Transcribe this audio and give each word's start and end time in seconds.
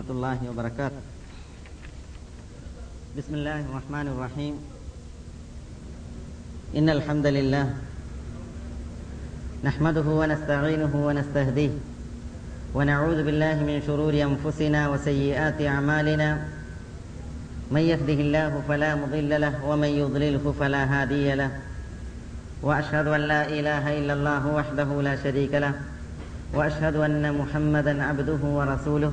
ورحمة 0.00 0.16
الله 0.16 0.38
وبركاته 0.50 1.02
بسم 3.18 3.34
الله 3.34 3.60
الرحمن 3.60 4.06
الرحيم 4.08 4.54
إن 6.76 6.88
الحمد 6.88 7.26
لله 7.26 7.66
نحمده 9.64 10.00
ونستعينه 10.08 10.92
ونستهديه 11.06 11.70
ونعوذ 12.74 13.18
بالله 13.24 13.54
من 13.60 13.82
شرور 13.86 14.14
أنفسنا 14.16 14.88
وسيئات 14.88 15.60
أعمالنا 15.62 16.28
من 17.70 17.80
يهده 17.80 18.18
الله 18.24 18.62
فلا 18.68 18.94
مضل 18.94 19.40
له 19.40 19.54
ومن 19.64 19.88
يضلله 19.88 20.54
فلا 20.60 20.82
هادي 20.84 21.34
له 21.34 21.50
وأشهد 22.62 23.06
أن 23.06 23.20
لا 23.20 23.42
إله 23.48 23.98
إلا 23.98 24.12
الله 24.12 24.42
وحده 24.46 25.02
لا 25.02 25.14
شريك 25.22 25.54
له 25.54 25.74
وأشهد 26.54 26.96
أن 26.96 27.34
محمدا 27.36 28.02
عبده 28.04 28.40
ورسوله 28.42 29.12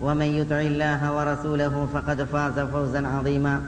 ومن 0.00 0.26
يطع 0.26 0.60
الله 0.60 1.00
ورسوله 1.16 1.88
فقد 1.94 2.24
فاز 2.24 2.58
فوزا 2.72 3.02
عظيما 3.08 3.60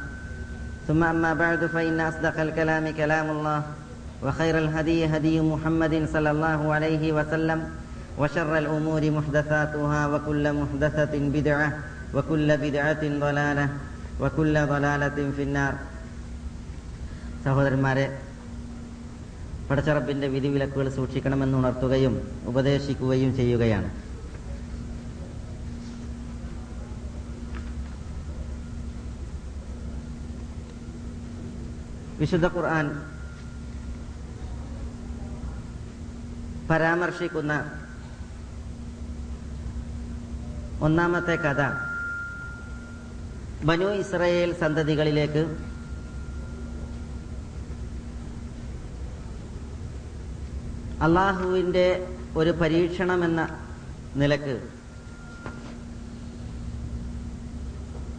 ثم 0.89 1.05
أما 1.05 1.34
بعد 1.34 1.67
فإن 1.67 2.00
أصدق 2.00 2.41
الكلام 2.41 2.91
كلام 2.91 3.31
الله 3.31 3.62
وخير 4.22 4.58
الهدي 4.58 5.06
هدي 5.06 5.41
محمد 5.41 6.08
صلى 6.12 6.31
الله 6.31 6.61
عليه 6.75 7.12
وسلم 7.12 7.58
وشر 8.19 8.58
الأمور 8.58 9.11
محدثاتها 9.11 10.06
وكل 10.06 10.45
محدثة 10.53 11.19
بدعة 11.28 11.69
وكل 12.14 12.56
بدعة 12.56 13.03
ضلالة 13.03 13.69
وكل 14.20 14.55
ضلالة 14.67 15.19
في 15.36 15.42
النار 15.42 15.75
സഹോദരന്മാരെ 17.45 18.05
പടച്ചറപ്പിന്റെ 19.69 20.27
വിധിവിലക്കുകൾ 20.28 20.89
സൂക്ഷിക്കണമെന്ന് 20.89 21.56
ഉണർത്തുകയും 21.58 22.14
ഉപദേശിക്കുകയും 22.47 23.31
ചെയ്യുകയാണ് 23.36 23.89
വിശുദ്ധ 32.20 32.46
ഖുർആൻ 32.48 32.86
പരാമർശിക്കുന്ന 36.70 37.54
ഒന്നാമത്തെ 40.82 41.36
കഥ 41.36 41.62
ബനു 43.64 43.88
ഇസ്രയേൽ 43.94 44.52
സന്തതികളിലേക്ക് 44.54 45.44
അള്ളാഹുവിന്റെ 51.02 51.88
ഒരു 52.36 52.52
പരീക്ഷണമെന്ന 52.52 53.42
നിലയ്ക്ക് 54.16 54.56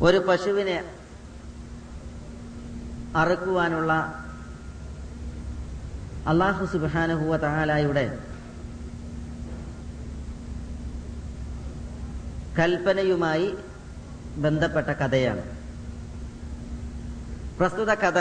ഒരു 0.02 0.18
പശുവിനെ 0.18 0.78
അറുക്കുവാനുള്ള 3.14 3.92
അള്ളാഹു 6.26 6.64
സുബാനഹുവ 6.66 7.36
തഹാലായുടെ 7.36 8.06
കൽപ്പനയുമായി 12.58 13.58
ബന്ധപ്പെട്ട 14.36 14.86
കഥയാണ്. 14.86 15.42
പ്രസ്തുത 17.58 17.90
കഥ 17.94 18.18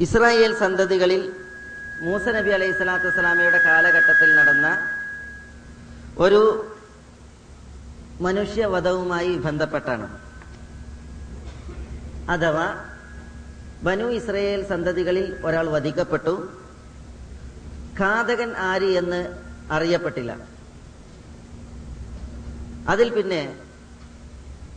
ഇസ്രായേൽ 0.00 0.52
സന്തതികളിൽ 0.58 1.22
മൂസ 2.00 2.28
നബി 2.28 2.50
അലൈഹി 2.50 2.72
സ്വലാത്തു 2.72 3.06
വസ്സലാമയുടെ 3.08 3.58
കാലഘട്ടത്തിൽ 3.58 4.36
നടന്ന 4.36 4.66
ഒരു 6.18 6.42
മനുഷ്യവധവുമായി 8.20 9.36
ബന്ധപ്പെട്ടാണ്. 9.36 10.27
അഥവാ 12.28 12.84
ബനു 13.82 14.04
ഇസ്രയേൽ 14.04 14.68
സന്തതികളിൽ 14.68 15.36
ഒരാൾ 15.44 15.68
വധിക്കപ്പെട്ടു. 15.68 16.52
ഘാതകൻ 18.00 18.56
ആര് 18.56 18.84
എന്ന് 18.84 19.42
അറിയപ്പെട്ടില്ല. 19.70 20.38
അതിൽ 22.88 23.08
പിന്നെ 23.10 23.56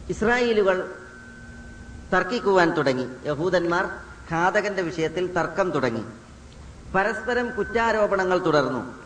ഇസ്രായേലുകൾ 0.09 0.95
തർക്കിക്കുവാൻ 2.13 2.71
തുടങ്ങി. 2.71 3.07
യഹൂദന്മാർ 3.25 3.85
ഘാതകന്റെ 4.31 4.81
വിഷയത്തിൽ 4.81 5.33
തർക്കം 5.33 5.71
തുടങ്ങി. 5.71 6.03
പരസ്പരം 6.95 7.55
കുറ്റാരോപണങ്ങൾ 7.57 8.45
തുടർന്നു. 8.45 9.01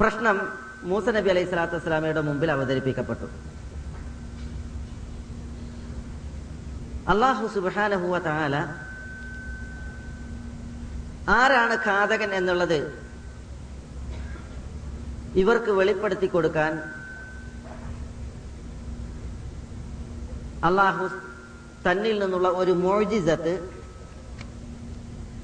പ്രശ്നം 0.00 0.58
മൂസ 0.82 1.08
നബി 1.08 1.28
അലൈഹി 1.28 1.46
സ്വലാത്തു 1.46 1.74
വസ്സലാമയുടെ 1.74 2.20
മുമ്പിൽ 2.20 2.52
അവതരിപ്പിക്കപ്പെട്ടു. 2.52 3.55
അള്ളാഹു 7.06 7.44
സുബാനഹുവ 7.54 8.18
താല 8.18 8.54
ആരാണ് 11.28 11.74
ഘാതകൻ 11.86 12.30
എന്നുള്ളത് 12.34 12.78
ഇവർക്ക് 15.34 15.70
വെളിപ്പെടുത്തി 15.70 16.26
കൊടുക്കാൻ 16.26 16.72
അള്ളാഹു 20.64 21.04
തന്നിൽ 21.86 22.16
നിന്നുള്ള 22.22 22.48
ഒരു 22.60 22.72
മോജിസത്ത് 22.84 23.54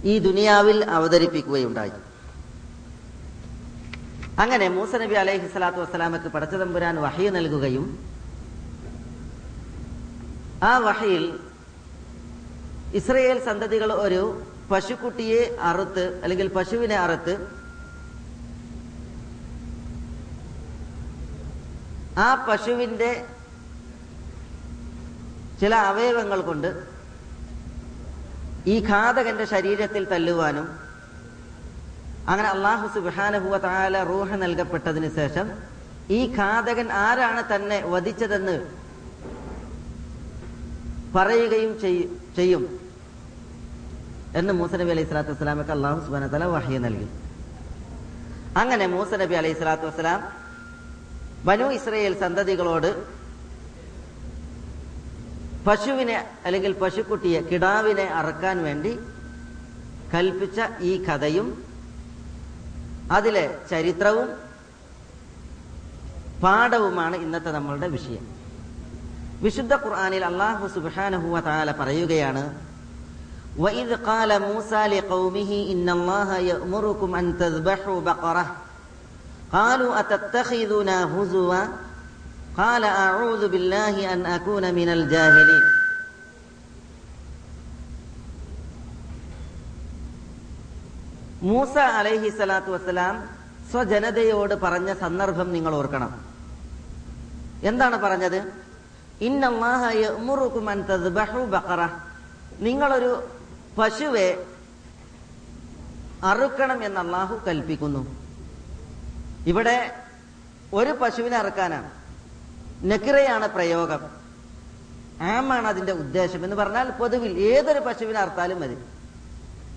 ഈ 0.04 0.14
ദുനിയാവിൽ 0.18 0.78
അവതരിപ്പിക്കുകയുണ്ടായി. 0.96 1.92
അങ്ങനെ 4.42 4.66
മൂസ 4.68 4.92
നബി 5.02 5.14
അലൈഹി 5.14 5.46
സ്വലാത്തു 5.52 5.80
വസ്സലാമക്ക് 5.80 6.28
പടച്ചതമ്പുരാൻ 6.28 6.96
വഹി 7.04 7.28
നൽകുകയും 7.28 7.84
ആ 10.62 10.72
വഹയിൽ 10.78 11.24
ഇസ്രയേൽ 12.98 13.38
സന്തതികൾ 13.48 13.90
ഒരു 14.06 14.22
പശുക്കുട്ടിയെ 14.70 15.42
അറുത്ത് 15.68 16.04
അല്ലെങ്കിൽ 16.24 16.48
പശുവിനെ 16.56 16.96
അറുത്ത് 17.04 17.34
ആ 22.26 22.28
പശുവിന്റെ 22.48 23.10
ചില 25.60 25.74
അവയവങ്ങൾ 25.90 26.40
കൊണ്ട് 26.48 26.70
ഈ 28.72 28.74
ഘാതകന്റെ 28.90 29.46
ശരീരത്തിൽ 29.54 30.02
തല്ലുവാനും 30.12 30.66
അങ്ങനെ 32.32 32.48
അള്ളാഹു 32.54 32.86
സുബാനഹുവ 32.96 33.56
താല 33.66 34.02
റൂഹ 34.10 34.36
നൽകപ്പെട്ടതിന് 34.42 35.08
ശേഷം 35.18 35.46
ഈ 36.16 36.20
ഘാതകൻ 36.36 36.88
ആരാണ് 37.06 37.42
തന്നെ 37.52 37.78
വധിച്ചതെന്ന് 37.94 38.56
പറയുകയും 41.16 41.72
ചെയ്യും. 42.36 42.62
എന്ന് 44.38 44.52
മൂസ 44.58 44.72
നബി 44.80 44.90
അലൈഹി 44.90 45.06
സ്വലാത്തു 45.08 45.32
വസ്സലാമക്ക് 45.32 45.72
അള്ളാഹു 45.76 45.98
സുബാന 46.04 46.26
തല 46.34 46.44
വഹ്യ 46.44 46.78
നൽകി. 46.78 47.08
അങ്ങനെ 48.60 48.86
മൂസ 48.94 49.10
നബി 49.22 49.34
അലൈഹി 49.40 49.56
സ്വലാത്തു 49.58 49.86
വസ്സലാം 49.86 50.20
ബനു 51.44 51.66
ഇസ്രയേൽ 51.78 52.14
സന്തതികളോട് 52.20 52.90
പശുവിനെ 55.66 56.16
അല്ലെങ്കിൽ 56.46 56.72
പശുക്കുട്ടിയെ 56.82 57.40
കിടാവിനെ 57.50 58.06
അറക്കാൻ 58.20 58.56
വേണ്ടി 58.62 58.92
കൽപ്പിച്ച 60.14 60.60
ഈ 60.80 60.92
കഥയും 61.04 61.48
അതിലെ 63.16 63.44
ചരിത്രവും 63.70 64.28
പാഠവുമാണ് 66.42 67.16
ഇന്നത്തെ 67.24 67.50
നമ്മളുടെ 67.50 67.88
വിഷയം. 67.88 68.24
വിശുദ്ധ 69.42 69.72
ഖുർആാനിൽ 69.84 70.24
അള്ളാഹു 70.24 70.64
സുബാനഹുവ 70.74 71.40
താല 71.40 71.70
പറയുകയാണ് 71.80 72.42
وإذ 73.57 73.95
قال 74.03 74.41
موسى 74.41 74.87
لقومه 74.87 75.51
إن 75.71 75.89
الله 75.89 76.37
يأمركم 76.39 77.15
أن 77.15 77.37
تذبحوا 77.37 78.01
بقرة 78.01 78.45
قالوا 79.53 79.99
أتتخذنا 79.99 80.97
هزوا 81.13 81.61
قال 82.57 82.83
أعوذ 82.83 83.47
بالله 83.47 84.13
أن 84.13 84.25
أكون 84.27 84.63
من 84.73 84.89
الجاهلين 84.89 85.63
മൂസ 91.43 91.75
അലൈഹി 91.97 92.29
സ്വലാത്തു 92.37 92.71
വസ്സലാം 92.75 93.15
സ്വജനതയോട് 93.71 94.53
പറഞ്ഞ 94.63 94.89
സന്ദർഭം 95.03 95.47
നിങ്ങൾ 95.55 95.73
ഓർക്കണം 95.79 96.11
എന്താണ് 97.61 97.97
പറഞ്ഞത് 98.05 98.39
ഇന്നല്ലാഹ 99.27 99.81
യഅ്മുറുകും 100.03 100.67
അൻ 100.73 100.79
തദ്ബഹു 100.89 101.41
ബഖറ 101.53 101.81
നിങ്ങളൊരു 102.67 103.11
പശുവെ 103.78 104.46
അറുക്കണം 106.24 106.84
എന്ന് 106.84 107.00
അള്ളാഹു 107.00 107.40
കൽപ്പിക്കുന്നു. 107.46 108.16
ഇവിടെ 109.46 109.96
ഒരു 110.72 110.90
പശുവിനെ 110.90 111.36
അറുക്കാനാണ് 111.36 111.90
നക്കിറയാണ് 112.84 113.48
പ്രയോഗം. 113.48 114.00
ആമാണ് 115.22 115.66
അതിന്റെ 115.66 115.92
ഉദ്ദേശം 115.92 116.44
എന്ന് 116.44 116.56
പറഞ്ഞാൽ 116.56 116.90
പൊതുവിൽ 116.90 117.38
ഏതൊരു 117.38 117.78
പശുവിനെ 117.78 118.18
അറുത്താലും 118.20 118.60
മതി. 118.60 118.76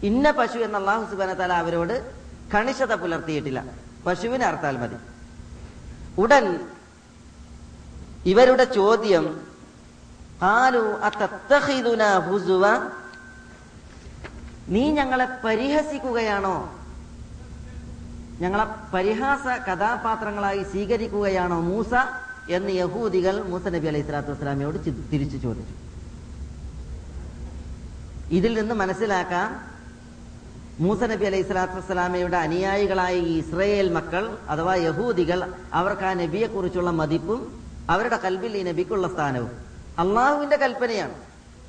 ഇന്ന 0.06 0.32
പശു 0.32 0.58
എന്ന 0.58 0.78
അള്ളാഹു 0.78 1.12
സുബാനത്താല 1.12 1.54
അവരോട് 1.54 2.14
കണിശത 2.56 2.94
പുലർത്തിയിട്ടില്ല. 2.94 3.64
പശുവിനെ 4.06 4.46
അറുത്താൽ 4.46 4.78
മതി. 4.78 4.96
ഉടൻ 6.22 6.70
ഇവരുടെ 8.26 8.64
ചോദ്യം 8.64 9.48
ആലു 10.42 10.80
അത്തത്തഹിദുന 10.80 12.18
നീ 14.70 14.92
ഞങ്ങളെ 14.92 15.28
പരിഹസിക്കുകയാണോ? 15.44 16.80
ഞങ്ങളെ 18.42 18.66
പരിഹാസ 18.94 19.46
കഥാപാത്രങ്ങളായി 19.70 20.64
സ്വീകരിക്കുകയാണോ 20.64 21.60
മൂസ 21.60 21.94
എന്ന് 22.50 22.72
യഹൂദികൾ 22.72 23.44
മൂസ 23.44 23.68
നബി 23.68 23.88
അലൈഹി 23.88 24.04
സ്വലാത്തു 24.04 24.30
വസ്സലാമയോട് 24.30 24.78
തിരിച്ചു 25.14 25.38
ചോദിച്ചു. 25.38 25.74
ഇതിൽ 28.32 28.60
നിന്ന് 28.60 28.76
മനസ്സിലാക്കാം 28.76 29.76
മൂസ 30.80 31.04
നബി 31.04 31.26
അലൈഹി 31.26 31.44
സ്വലാത്തു 31.44 31.74
വസ്സലാമയുടെ 31.74 32.38
അനുയായികളായ 32.38 33.16
ഈ 33.16 33.38
ഇസ്രയേൽ 33.38 33.94
മക്കൾ 33.94 34.38
അഥവാ 34.50 34.76
യഹൂദികൾ 34.76 35.54
അവർക്ക് 35.74 36.02
ആ 36.02 36.14
നബിയെ 36.14 36.48
കുറിച്ചുള്ള 36.48 36.92
മതിപ്പും 36.92 37.64
അവരുടെ 37.90 38.18
കൽബിൽ 38.18 38.58
ഈ 38.58 38.64
നബിക്കുള്ള 38.64 39.08
സ്ഥാനവും. 39.08 39.52
അള്ളാഹുവിന്റെ 40.00 40.58
കൽപ്പനയാണ്. 40.58 41.14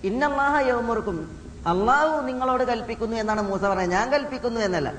ഇന്നല്ലാഹ 0.05 0.69
യൗമുറുക്കും 0.69 1.46
അള്ളാഹു 1.67 2.21
നിങ്ങളോട് 2.21 2.65
കൽപ്പിക്കുന്നു 2.65 3.17
എന്നാണ് 3.17 3.43
മൂസ 3.43 3.63
പറഞ്ഞത്. 3.63 3.91
ഞാൻ 3.91 4.11
കൽപ്പിക്കുന്നു 4.13 4.61
എന്നല്ല. 4.61 4.95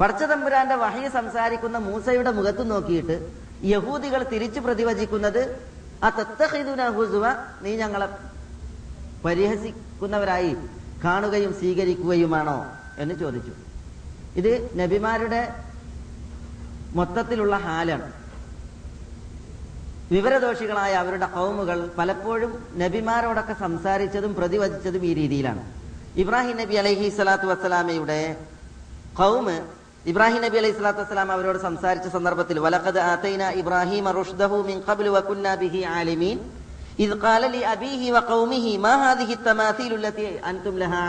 പടച്ച 0.00 0.22
തമ്പുരാന്റെ 0.22 0.74
വഹയ 0.74 1.08
സംസാരിക്കുന്ന 1.08 1.78
മൂസയുടെ 1.78 2.30
മുഖത്ത് 2.30 2.70
നോക്കിയിട്ട് 2.70 3.30
യഹൂദികൾ 3.64 4.22
തിരിച്ചു 4.22 4.60
പ്രതിവചിക്കുന്നത് 4.60 5.66
ആ 6.04 6.08
തത്തഹിദുന 6.08 6.88
നീ 7.62 7.76
ഞങ്ങളെ 7.76 8.08
പരിഹസിക്കുന്നവരായി 9.24 10.56
കാണുകയും 11.04 11.52
സ്വീകരിക്കുകയുമാണോ 11.52 12.66
എന്ന് 12.98 13.14
ചോദിച്ചു. 13.14 13.52
ഇത് 14.36 14.78
നബിമാരുടെ 14.78 15.54
മൊത്തത്തിലുള്ള 16.94 17.56
ഹാലാണ്. 17.56 18.21
വിവരദോഷികളായ 20.14 20.92
അവരുടെ 21.02 21.28
കൗമുകൾ 21.36 21.78
പലപ്പോഴും 21.98 22.52
നബിമാരോടൊക്കെ 22.82 23.54
സംസാരിച്ചതും 23.64 24.32
പ്രതിവചിച്ചതും 24.38 25.02
ഈ 25.10 25.12
രീതിയിലാണ്. 25.20 25.62
ഇബ്രാഹിം 26.22 26.56
നബി 26.62 26.74
അലഹി 26.82 27.06
സ്വലാത്തു 27.16 27.46
വസ്സലാമയുടെ 27.50 28.20
കൗമ് 29.20 29.56
ഇബ്രാഹിം 30.10 30.40
നബി 30.44 30.56
അലൈഹി 30.60 30.74
സ്വലാത്തു 30.78 31.00
വസ്സലാം 31.02 31.28
അവരോട് 31.34 31.58
സംസാരിച്ച 31.68 32.06
സന്ദർഭത്തിൽ 32.16 32.56
വലഖദ് 32.64 33.00
ആതൈന 33.12 33.42
ഇബ്രാഹിം 33.60 34.06
റുഷ്ദഹു 34.18 34.58
മിൻ 34.68 34.76
ഖബ്ലു 34.88 35.10
വകുന്ന 35.16 35.48
ബിഹി 35.62 35.82
ആലിമീൻ. 35.98 36.38
ഇദ് 37.04 37.16
ഖാല 37.24 37.42
ലി 37.54 37.62
അബീഹി 37.74 38.08
വഖൗമിഹി 38.16 38.72
മാ 38.86 38.92
ഹാദിഹി 39.02 39.34
തമാസീലു 39.46 39.96
ലത്തി 40.04 40.26
അൻതും 40.50 40.74
ലഹാ 40.82 41.04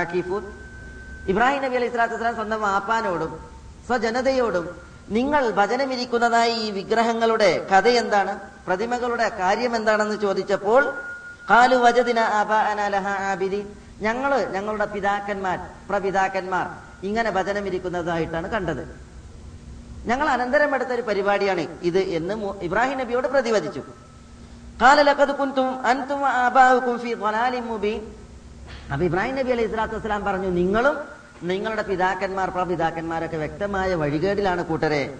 ആകിഫൂൻ 0.00 0.44
ഇബ്രാഹിം 1.32 1.60
നബി 1.66 1.76
അലൈഹി 1.80 1.92
സ്വലാത്തു 1.94 2.14
വസ്സലാം 2.16 2.36
സ്വന്തം 2.40 2.60
വാപ്പാനോടും 2.68 3.32
സ്വജനതയോടും 3.88 4.66
നിങ്ങൾ 5.08 5.50
ഭജനമിരിക്കുന്നതായ 5.50 6.50
ഈ 6.60 6.70
വിഗ്രഹങ്ങളുടെ 6.70 7.50
കഥ 7.72 7.88
എന്താണ് 7.98 8.32
പ്രതിമകളുടെ 8.66 9.28
കാര്യം 9.40 9.76
എന്താണെന്ന് 9.76 10.16
ചോദിച്ചപ്പോൾ 10.16 10.82
കാലു 11.48 11.76
വജദിന 11.76 12.20
അബഅനലഹ 12.40 13.06
ഞങ്ങൾ 14.00 14.32
ഞങ്ങളുടെ 14.52 14.84
പിതാക്കന്മാർ 14.86 15.58
പ്രപിതാക്കന്മാർ 15.88 16.66
ഇങ്ങനെ 17.02 17.30
ഭജനമിരിക്കുന്നതായിട്ടാണ് 17.30 18.48
കണ്ടത്. 18.48 18.82
ഞങ്ങൾ 20.06 20.28
അനന്തരം 20.28 20.74
എടുത്ത 20.74 20.92
ഒരു 20.92 21.02
പരിപാടിയാണ് 21.02 21.64
ഇത് 21.82 22.00
എന്ന് 22.10 22.34
ഇബ്രാഹിം 22.62 22.98
നബിയോട് 22.98 23.28
പ്രതിവദിച്ചു 23.28 23.82
അപ്പൊ 28.90 29.04
ഇബ്രാഹിം 29.04 29.34
നബി 29.34 29.52
അലൈഹി 29.52 29.68
സ്വലാത്തു 29.68 29.96
വസ്സലാം 29.96 30.24
പറഞ്ഞു 30.24 30.48
നിങ്ങളും 30.50 30.96
നിങ്ങളുടെ 31.42 31.82
പിതാക്കന്മാർ 31.82 32.50
പ്രപിതാക്കന്മാരൊക്കെ 32.50 33.36
വ്യക്തമായ 33.36 33.94
വഴികേടിലാണ് 33.94 34.64
കൂട്ടരെ. 34.64 35.18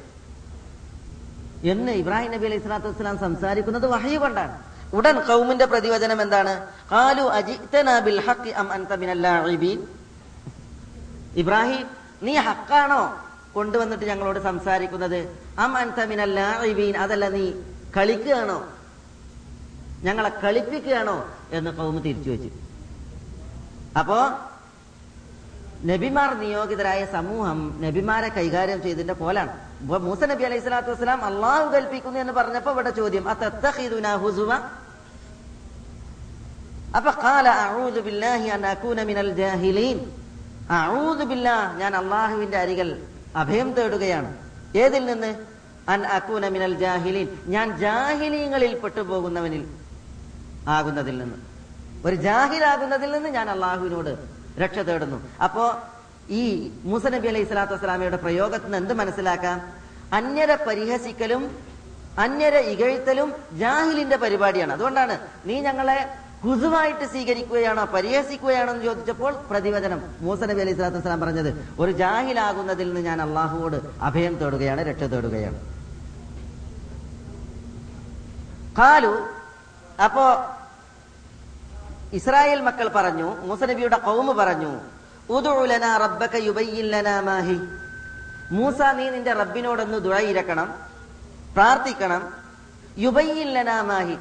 എന്ന് 1.65 1.93
ഇബ്രാഹിം 1.93 2.31
നബി 2.31 2.47
അലൈഹി 2.47 2.61
സ്വലാത്തു 2.61 2.87
വസ്സലാം 2.87 3.19
സംസാരിക്കുന്നത് 3.19 3.87
വഹയ 3.87 4.17
കൊണ്ടാണ്. 4.17 4.63
ഉടൻ 4.95 5.21
കൗമിന്റെ 5.21 5.65
പ്രതിവചനം 5.65 6.23
എന്താണ്? 6.23 6.67
കാലു 6.93 7.23
ബിൽ 8.01 8.21
അം 8.53 8.73
അൻത 8.73 8.95
ഇബ്രാഹിം 11.37 11.87
നീ 12.23 12.35
ഹക്കാണോ 12.35 13.21
കൊണ്ടുവന്നിട്ട് 13.55 14.05
ഞങ്ങളോട് 14.05 14.39
സംസാരിക്കുന്നത്? 14.39 15.39
അം 15.59 15.77
അൻത 15.77 16.05
മിനൽ 16.05 16.41
അതല്ല 16.97 17.29
നീ 17.29 17.53
കളിക്കുകയാണോ? 17.97 18.69
ഞങ്ങളെ 20.03 20.29
കളിപ്പിക്കുകയാണോ? 20.29 21.29
എന്ന് 21.51 21.71
കൗമ് 21.71 22.05
തിരിച്ചു 22.05 22.31
വെച്ചു. 22.31 22.51
അപ്പോ 23.99 24.41
നബിമാർ 25.87 26.31
നിയോഗിതരായ 26.39 27.05
സമൂഹം 27.05 27.59
നബിമാരെ 27.83 28.29
കൈകാര്യം 28.29 28.83
ചെയ്തതിന്റെ 28.83 29.15
പോലാണ്. 29.15 29.53
മൂസ 29.83 30.23
നബി 30.25 30.45
അലൈഹി 30.45 30.61
സ്വലാത്തു 30.61 30.91
വസ്സലാം 30.91 31.25
അള്ളാഹു 31.25 31.67
കൽപ്പിക്കുന്നു 31.73 32.21
എന്ന് 32.21 32.33
പറഞ്ഞപ്പോ 32.33 32.71
ഇവിടെ 32.73 32.91
ചോദ്യം? 32.91 33.29
അപ്പൊ 36.97 37.11
ഖാല 37.11 37.49
അഊദു 37.49 38.01
ബില്ലാഹി 38.01 38.49
അനകൂന 38.49 39.03
മിനൽ 39.03 39.31
ജാഹിലീൻ. 39.35 39.99
അഊദു 40.71 41.25
ബില്ലാഹ് 41.25 41.81
ഞാൻ 41.81 41.97
അള്ളാഹുവിന്റെ 41.97 42.59
അരികൽ 42.59 43.03
അഭയം 43.37 43.73
തേടുകയാണ്. 43.73 44.37
ഏതിൽ 44.77 45.07
നിന്ന്? 45.07 45.31
അൻ 45.89 46.07
അകൂന 46.07 46.49
മിനൽ 46.49 46.75
ജാഹിലീൻ. 46.75 47.29
ഞാൻ 47.47 47.79
ജാഹിലീങ്ങളിൽ 47.79 48.79
പെട്ടുപോകുന്നവനിൽ 48.79 49.65
ആകുന്നതിൽ 50.69 51.19
നിന്ന്. 51.19 51.39
ഒരു 52.07 52.17
ജാഹിലാകുന്നതിൽ 52.17 53.13
നിന്ന് 53.13 53.29
ഞാൻ 53.29 53.51
അള്ളാഹുവിനോട് 53.51 54.44
രക്ഷ 54.63 54.79
തേടുന്നു. 54.79 55.19
അപ്പോ 55.45 55.65
ഈ 56.31 56.43
മൂസ 56.85 57.07
നബി 57.07 57.29
അലൈഹി 57.29 57.45
സ്വലാത്തു 57.45 57.75
വസ്സലാമയുടെ 57.75 58.17
പ്രയോഗത്തിൽ 58.17 58.65
നിന്ന് 58.65 58.79
എന്ത് 58.79 58.95
മനസ്സിലാക്കാം? 58.95 59.59
അന്യരെ 60.13 60.57
പരിഹസിക്കലും 60.69 61.43
അന്യരെ 62.19 62.61
ഇകഴ്ത്തലും 62.73 63.33
ജാഹിലിന്റെ 63.59 64.17
പരിപാടിയാണ്. 64.17 64.73
അതുകൊണ്ടാണ് 64.73 65.15
നീ 65.47 65.61
ഞങ്ങളെ 65.61 65.99
ഹുസുവായിട്ട് 66.45 67.05
സ്വീകരിക്കുകയാണോ 67.05 67.85
പരിഹസിക്കുകയാണോ 67.85 68.73
എന്ന് 68.73 68.85
ചോദിച്ചപ്പോൾ 68.85 69.33
പ്രതിവചനം 69.51 70.01
മൂസ 70.21 70.41
നബി 70.41 70.61
അലൈഹി 70.61 70.75
സ്വലാത്തു 70.75 70.97
വസ്സലാം 70.97 71.21
പറഞ്ഞത് 71.21 71.51
ഒരു 71.79 71.93
ജാഹിലാകുന്നതിൽ 71.93 72.87
നിന്ന് 72.87 73.01
ഞാൻ 73.01 73.23
അള്ളാഹുവോട് 73.23 73.79
അഭയം 74.03 74.35
തേടുകയാണ് 74.35 74.81
രക്ഷ 74.89 75.03
തേടുകയാണ്. 75.03 75.59
കാലു 78.79 79.13
അപ്പോ 80.05 80.27
ഇസ്രായേൽ 82.19 82.61
മക്കൾ 82.61 82.89
പറഞ്ഞു 82.89 83.29
മൂസനബിയുടെ 83.47 83.99
കൗമ് 84.07 84.33
പറഞ്ഞു 84.41 84.73
മാഹി 87.29 87.59
മൂസ 88.55 88.81
നീ 88.99 89.05
നിന്റെ 89.11 89.33
റബ്ബിനോടൊന്ന് 89.33 89.99
ദുഴയിരക്കണം 90.07 90.69
പ്രാർത്ഥിക്കണം. 91.55 92.23
യുബയ്യിൻ 92.99 93.49
ലനാ 93.57 93.83
മാഹി 93.83 94.17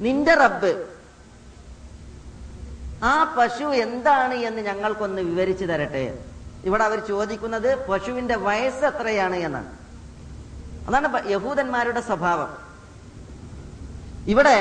നിന്റെ 0.00 0.34
റബ്ബ് 0.34 0.72
ആ 3.04 3.14
പശു 3.38 3.68
എന്താണ് 3.84 4.34
എന്ന് 4.48 4.62
ഞങ്ങൾക്കൊന്ന് 4.62 5.22
വിവരിച്ചു 5.22 5.64
തരട്ടെ. 5.64 6.04
ഇവിടെ 6.64 6.84
അവർ 6.84 6.98
ചോദിക്കുന്നത് 7.08 7.70
പശുവിന്റെ 7.88 8.36
വയസ്സ് 8.46 8.84
എത്രയാണ് 8.84 9.36
എന്നാണ് 9.36 9.70
അതാണ് 10.88 11.08
യഹൂദന്മാരുടെ 11.30 12.00
സ്വഭാവം. 12.00 12.50
ഇവിടെ 14.32 14.56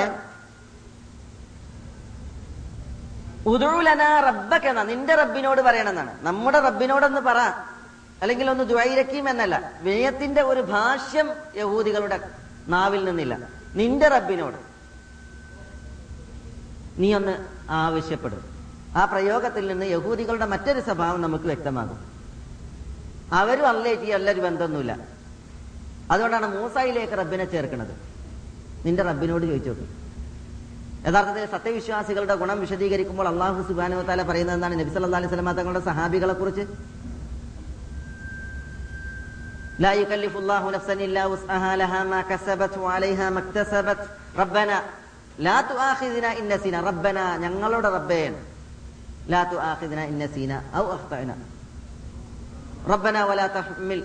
ഉദുലന 3.45 4.19
റബ്ബക്കെന്ന 4.19 4.83
നിന്റെ 4.83 5.15
റബ്ബിനോട് 5.15 5.61
പറയണമെന്നാണ്. 5.61 6.25
നമ്മുടെ 6.25 6.59
റബ്ബിനോടൊന്ന് 6.59 7.21
പറ. 7.21 7.37
അല്ലെങ്കിൽ 8.21 8.49
ഒന്ന് 8.49 8.63
ദ്വൈരക്കീം 8.63 9.29
എന്നല്ല. 9.29 9.71
വിനയത്തിന്റെ 9.81 10.41
ഒരു 10.41 10.61
ഭാഷ്യം 10.61 11.29
യഹൂദികളുടെ 11.55 12.19
നാവിൽ 12.67 13.05
നിന്നില്ല. 13.05 13.37
നിന്റെ 13.73 14.07
റബ്ബിനോട്. 14.07 14.55
നീ 16.97 17.13
ഒന്ന് 17.13 17.45
ആവശ്യപ്പെടും. 17.69 18.41
ആ 18.95 19.05
പ്രയോഗത്തിൽ 19.05 19.67
നിന്ന് 19.67 19.85
യഹൂദികളുടെ 19.85 20.45
മറ്റൊരു 20.45 20.79
സ്വഭാവം 20.79 21.21
നമുക്ക് 21.21 21.45
വ്യക്തമാകും. 21.45 22.11
അവരും 23.31 23.67
അല്ലേറ്റി 23.67 24.05
എല്ലാവരും 24.05 24.43
ബന്ധമൊന്നുമില്ല. 24.43 24.97
അതുകൊണ്ടാണ് 26.11 26.61
മൂസായിലേക്ക് 26.61 27.13
റബ്ബിനെ 27.13 27.45
ചേർക്കുന്നത്. 27.45 27.95
നിന്റെ 28.85 29.03
റബ്ബിനോട് 29.03 29.45
ചോദിച്ചു 29.45 29.69
നോക്ക്. 29.69 30.00
യഥാർത്ഥത്തിൽ 31.06 31.44
സത്യവിശ്വാസികളുടെ 31.54 32.34
ഗുണം 32.42 32.58
വിശദീകരിക്കുമ്പോൾ 32.64 33.26
അള്ളാഹു 33.32 33.60
സുബാനു 33.68 33.98
താല 34.08 34.22
പറയുന്നത് 34.30 34.56
എന്താണ് 34.56 34.78
നബി 34.80 34.92
സല്ലാ 34.96 35.18
അലൈഹി 35.20 35.32
സ്വലമ 35.34 35.52
തങ്ങളുടെ 35.60 35.82
സഹാബികളെ 35.90 36.36
കുറിച്ച് 36.42 36.64
لا 39.78 39.92
يكلف 39.92 40.36
الله 40.36 40.70
نفسا 40.70 40.92
إلا 41.06 41.22
وسعها 41.26 41.76
لها 41.76 42.04
ما 42.04 42.20
كسبت 42.22 42.78
وعليها 42.78 43.30
ما 43.30 43.40
اكتسبت 43.40 43.98
ربنا 44.38 44.76
لا 45.38 45.60
تؤاخذنا 45.62 46.30
إن 46.38 46.44
نسينا 46.48 46.78
ربنا 46.80 47.24
ഞങ്ങളുടെ 47.42 47.88
റബ്ബേ 47.96 48.22
لا 49.28 49.40
تؤاخذنا 49.44 50.02
إن 50.04 50.16
نسينا 50.18 50.56
أو 50.76 50.84
أخطأنا 50.92 51.34
ربنا 52.86 53.20
ولا 53.24 53.46
تحمل 53.48 54.00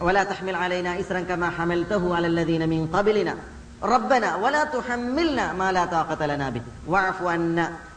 ولا 0.00 0.22
تحمل 0.24 0.54
علينا 0.54 0.90
إسرا 1.00 1.20
كما 1.20 1.48
حملته 1.50 2.02
على 2.16 2.26
الذين 2.26 2.62
من 2.68 2.86
قبلنا 2.86 3.34
റബ്ബന 3.93 4.25
വലാ 4.33 4.63
തുഹമ്മിൽന 4.63 5.51
മാ 5.51 5.69
ലാ 5.69 6.49
ബി 6.49 6.61
വഅഫു 6.87 7.25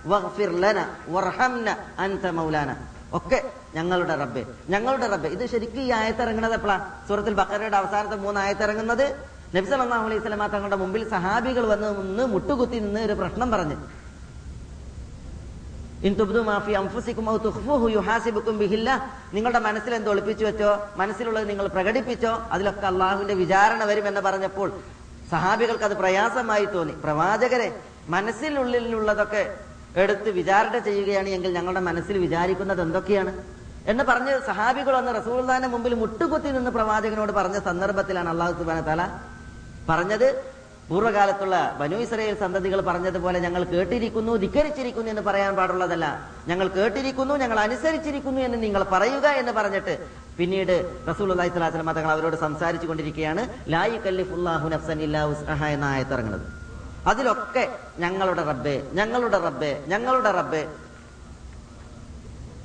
വഗ്ഫിർ 0.07 0.61
ലന 0.61 0.79
വർഹംന 1.09 1.77
അൻത 1.99 2.31
മൗലാന. 2.31 2.77
ഒക്കെ 3.13 3.43
ഞങ്ങളുടെ 3.75 4.15
റബ്ബെ. 4.15 4.47
ഞങ്ങളുടെ 4.69 5.07
റബ്ബെ. 5.07 5.29
ഇത് 5.29 5.47
ശരിക്കും 5.47 5.81
ഈ 5.81 5.91
ആയത്തിറങ്ങുന്നത് 5.93 6.55
എപ്പോഴാണ് 6.55 7.09
സൂറത്തിൽ 7.09 7.35
ബക്കറയുടെ 7.35 7.77
അവസാനത്തെ 7.77 8.17
മൂന്ന് 8.17 8.41
ആയത്തിറങ്ങുന്നത് 8.41 9.05
നബ്സ് 9.55 9.73
അള്ളാഹു 9.73 10.05
അലൈഹി 10.05 10.21
സ്വലമ 10.21 10.47
തങ്ങളുടെ 10.47 10.77
മുമ്പിൽ 10.77 11.11
സഹാബികൾ 11.11 11.67
വന്ന് 11.67 11.89
നിന്ന് 12.01 12.27
മുട്ടുകുത്തി 12.27 12.79
നിന്ന് 12.79 13.01
ഒരു 13.01 13.13
പ്രശ്നം 13.13 13.51
പറഞ്ഞു. 13.51 13.77
നിങ്ങളുടെ 19.33 19.59
മനസ്സിൽ 19.59 19.95
എന്ത് 19.95 20.11
ഒളിപ്പിച്ചു 20.11 20.45
വെച്ചോ? 20.45 20.87
മനസ്സിലുള്ളത് 20.97 21.49
നിങ്ങൾ 21.49 21.67
പ്രകടിപ്പിച്ചോ? 21.67 22.43
അതിലൊക്കെ 22.53 22.87
അള്ളാഹുവിന്റെ 22.87 23.35
വിചാരണ 23.35 23.85
വരും 23.85 24.09
എന്ന് 24.09 24.21
പറഞ്ഞപ്പോൾ 24.21 24.73
സഹാബികൾക്ക് 25.31 25.85
അത് 25.85 25.97
പ്രയാസമായി 25.97 26.65
തോന്നി. 26.65 26.93
പ്രവാചകരെ 26.93 27.81
മനസ്സിലുള്ളിലുള്ളതൊക്കെ 28.09 29.55
എടുത്ത് 29.97 30.31
വിചാരണ 30.31 30.79
ചെയ്യുകയാണ് 30.79 31.29
എങ്കിൽ 31.29 31.53
ഞങ്ങളുടെ 31.53 31.81
മനസ്സിൽ 31.81 32.19
വിചാരിക്കുന്നത് 32.19 32.83
എന്തൊക്കെയാണ്? 32.83 33.33
എന്ന് 33.87 34.05
പറഞ്ഞ് 34.05 34.41
സഹാബികൾ 34.47 34.97
വന്ന് 34.97 35.15
റസൂൽദാന്റെ 35.15 35.69
മുമ്പിൽ 35.69 35.95
മുട്ടുകുത്തി 35.95 36.49
നിന്ന് 36.49 36.71
പ്രവാചകനോട് 36.71 37.33
പറഞ്ഞ 37.33 37.59
സന്ദർഭത്തിലാണ് 37.59 38.29
അള്ളാഹു 38.29 38.53
സുബാന 38.53 38.81
തല 38.81 39.09
പറഞ്ഞത്. 39.89 40.59
പൂർവകാലത്തുള്ള 40.89 41.77
ബനു 41.81 41.97
ഇസ്രയേൽ 41.97 42.39
സന്തതികൾ 42.39 42.81
പറഞ്ഞതുപോലെ 42.81 43.39
ഞങ്ങൾ 43.39 43.65
കേട്ടിരിക്കുന്നു 43.65 44.37
ധിക്കരിച്ചിരിക്കുന്നു 44.37 45.11
എന്ന് 45.11 45.23
പറയാൻ 45.23 45.57
പാടുള്ളതല്ല. 45.57 46.31
ഞങ്ങൾ 46.49 46.69
കേട്ടിരിക്കുന്നു 46.69 47.35
ഞങ്ങൾ 47.35 47.61
അനുസരിച്ചിരിക്കുന്നു 47.61 48.41
എന്ന് 48.41 48.63
നിങ്ങൾ 48.63 48.83
പറയുക 48.83 49.27
എന്ന് 49.27 49.53
പറഞ്ഞിട്ട് 49.53 50.28
പിന്നീട് 50.39 51.07
റസൂൽ 51.09 51.31
അള്ളഹി 51.31 51.49
സ്വലാസ്ലം 51.49 51.93
തങ്ങൾ 51.93 52.11
അവരോട് 52.11 52.37
സംസാരിച്ചു 52.37 52.87
കൊണ്ടിരിക്കുകയാണ് 52.87 53.43
ലായി 53.69 53.97
കല്ലിഫുല്ലാഹു 53.97 54.69
നഫ്സൻ 54.69 55.01
ഇല്ലാഹു 55.01 55.33
എന്ന 55.67 55.85
ആയത്തിറങ്ങുന്നത്. 55.85 56.45
അതിലൊക്കെ 57.07 57.79
ഞങ്ങളുടെ 57.99 58.43
റബ്ബെ 58.43 58.91
ഞങ്ങളുടെ 58.93 59.39
റബ്ബെ 59.39 59.85
ഞങ്ങളുടെ 59.87 60.31
റബ്ബെ. 60.31 60.63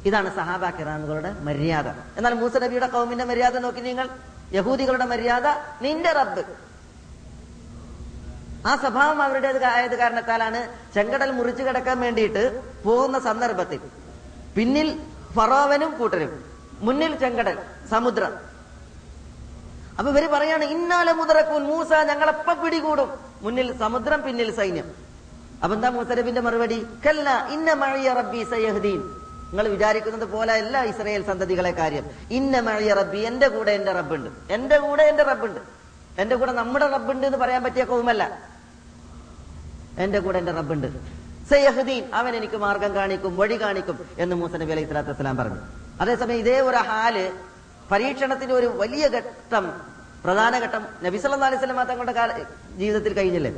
ഇതാണ് 0.05 0.35
സഹാബ 0.35 0.69
കിറാമുകളുടെ 0.69 1.31
മര്യാദ. 1.39 1.87
എന്നാൽ 2.17 2.33
മൂസ 2.33 2.55
നബിയുടെ 2.57 2.87
കൗമിന്റെ 2.87 3.25
മര്യാദ 3.25 3.57
നോക്കി 3.57 3.79
നിങ്ങൾ. 3.79 4.09
യഹൂദികളുടെ 4.53 5.05
മര്യാദ 5.05 5.47
നിന്റെ 5.81 6.11
റബ്ബ്. 6.11 6.43
ആ 8.65 8.75
സ്വഭാവം 8.75 9.21
അവരുടേത് 9.21 9.65
ആയത് 9.65 9.95
കാരണത്താലാണ് 9.95 10.59
ചെങ്കടൽ 10.93 11.31
മുറിച്ചു 11.31 11.63
കിടക്കാൻ 11.63 11.99
വേണ്ടിയിട്ട് 11.99 12.61
പോകുന്ന 12.83 13.19
സന്ദർഭത്തിൽ 13.19 13.79
പിന്നിൽ 14.55 14.99
ഫറോവനും 15.35 15.97
കൂട്ടരും. 15.97 16.52
മുന്നിൽ 16.85 17.13
ചെങ്കടൽ 17.23 17.57
സമുദ്രം. 17.91 18.33
അപ്പൊ 19.97 20.09
ഇവർ 20.11 20.25
പറയാണ് 20.35 20.65
ഇന്നാലെ 20.75 21.13
മുതറക്കൂൻ 21.19 21.63
മൂസ 21.71 21.91
ഞങ്ങളെപ്പ 22.09 22.53
പിടികൂടും. 22.61 23.09
മുന്നിൽ 23.43 23.67
സമുദ്രം 23.81 24.21
പിന്നിൽ 24.25 24.49
സൈന്യം. 24.59 24.87
അപ്പൊ 25.63 25.73
എന്താ 25.75 25.89
മൂസരബിന്റെ 25.97 26.41
മറുപടി? 26.45 26.79
കല്ല 27.05 27.27
ഇന്ന 27.55 27.69
മഴിയ 27.81 28.09
റബ്ബി 28.19 28.41
സയഹദീൻ. 28.53 29.01
നിങ്ങൾ 29.49 29.67
വിചാരിക്കുന്നത് 29.75 30.27
പോലെ 30.33 30.53
അല്ല 30.53 30.75
ഇസ്രയേൽ 30.91 31.23
സന്തതികളെ 31.29 31.71
കാര്യം. 31.81 32.05
ഇന്ന 32.37 32.61
മഴിയ 32.67 32.93
റബ്ബി 32.99 33.19
എന്റെ 33.29 33.47
കൂടെ 33.47 33.71
എന്റെ 33.79 33.91
റബ്ബുണ്ട്. 33.99 34.29
എന്റെ 34.53 34.77
കൂടെ 34.85 35.03
എന്റെ 35.11 35.23
റബ്ബുണ്ട്. 35.23 35.59
എന്റെ 36.21 36.35
കൂടെ 36.35 36.51
നമ്മുടെ 36.61 36.87
റബ്ബുണ്ട് 36.95 37.25
എന്ന് 37.27 37.39
പറയാൻ 37.43 37.63
പറ്റിയ 37.63 37.83
കൗമല്ല 37.91 38.23
എന്റെ 40.03 40.19
കൂടെ 40.19 40.37
എന്റെ 40.37 40.51
റബ്ബുണ്ട്. 40.51 40.87
സയഹദീൻ 41.51 42.03
അവൻ 42.13 42.35
എനിക്ക് 42.35 42.57
മാർഗം 42.65 42.91
കാണിക്കും 42.95 43.31
വഴി 43.37 43.57
കാണിക്കും 43.61 43.97
എന്ന് 44.17 44.35
മൂസ 44.35 44.53
നബി 44.61 44.71
അലൈഹി 44.71 44.87
സ്വലാത്തു 44.89 45.11
വസ്സലാം 45.11 45.37
പറഞ്ഞു. 45.37 45.61
അതേസമയം 46.01 46.37
ഇതേ 46.43 46.55
ഒരു 46.69 46.79
ഹാൽ 46.89 47.15
പരീക്ഷണത്തിന്റെ 47.91 48.53
ഒരു 48.59 48.67
വലിയ 48.81 49.03
ഘട്ടം 49.17 49.65
പ്രധാന 50.25 50.53
ഘട്ടം 50.65 50.83
നബി 51.05 51.17
സല്ലാ 51.21 51.47
അലൈഹി 51.49 51.61
വസല്ലം 51.61 51.79
തങ്ങളുടെ 51.91 52.13
കാല 52.19 52.31
ജീവിതത്തിൽ 52.81 53.11
കഴിഞ്ഞില്ലേ? 53.19 53.51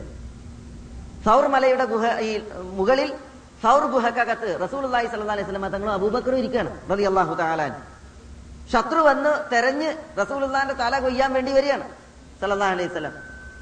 സൗർ 1.25 1.46
മലയുടെ 1.54 1.86
ഗുഹ 1.94 2.06
ഈ 2.27 2.32
മുകളിൽ 2.80 3.10
സൗർ 3.63 3.84
ഗുഹക്കകത്ത് 3.94 4.50
റസൂലുള്ളാഹി 4.63 5.08
സ്വല്ലല്ലാഹു 5.12 5.38
അലൈഹി 5.38 5.48
വസല്ലം 5.48 5.65
തങ്ങളും 5.75 5.94
അബൂബക്കറും 5.98 6.39
ഇരിക്കുകയാണ് 6.42 6.72
റതി 6.92 7.06
അള്ളാഹു 7.12 7.34
താലാൻ 7.42 7.74
ശത്രു 8.74 9.01
വന്ന് 9.10 9.32
തെരഞ്ഞ് 9.51 9.89
റസൂലുള്ളാഹിന്റെ 10.22 10.75
തല 10.84 10.94
കൊയ്യാൻ 11.06 11.30
വേണ്ടി 11.38 11.51
വരികയാണ് 11.58 11.86
സല്ലാ 12.42 12.68
അലൈഹി 12.75 12.89
സ്വലം 12.96 13.13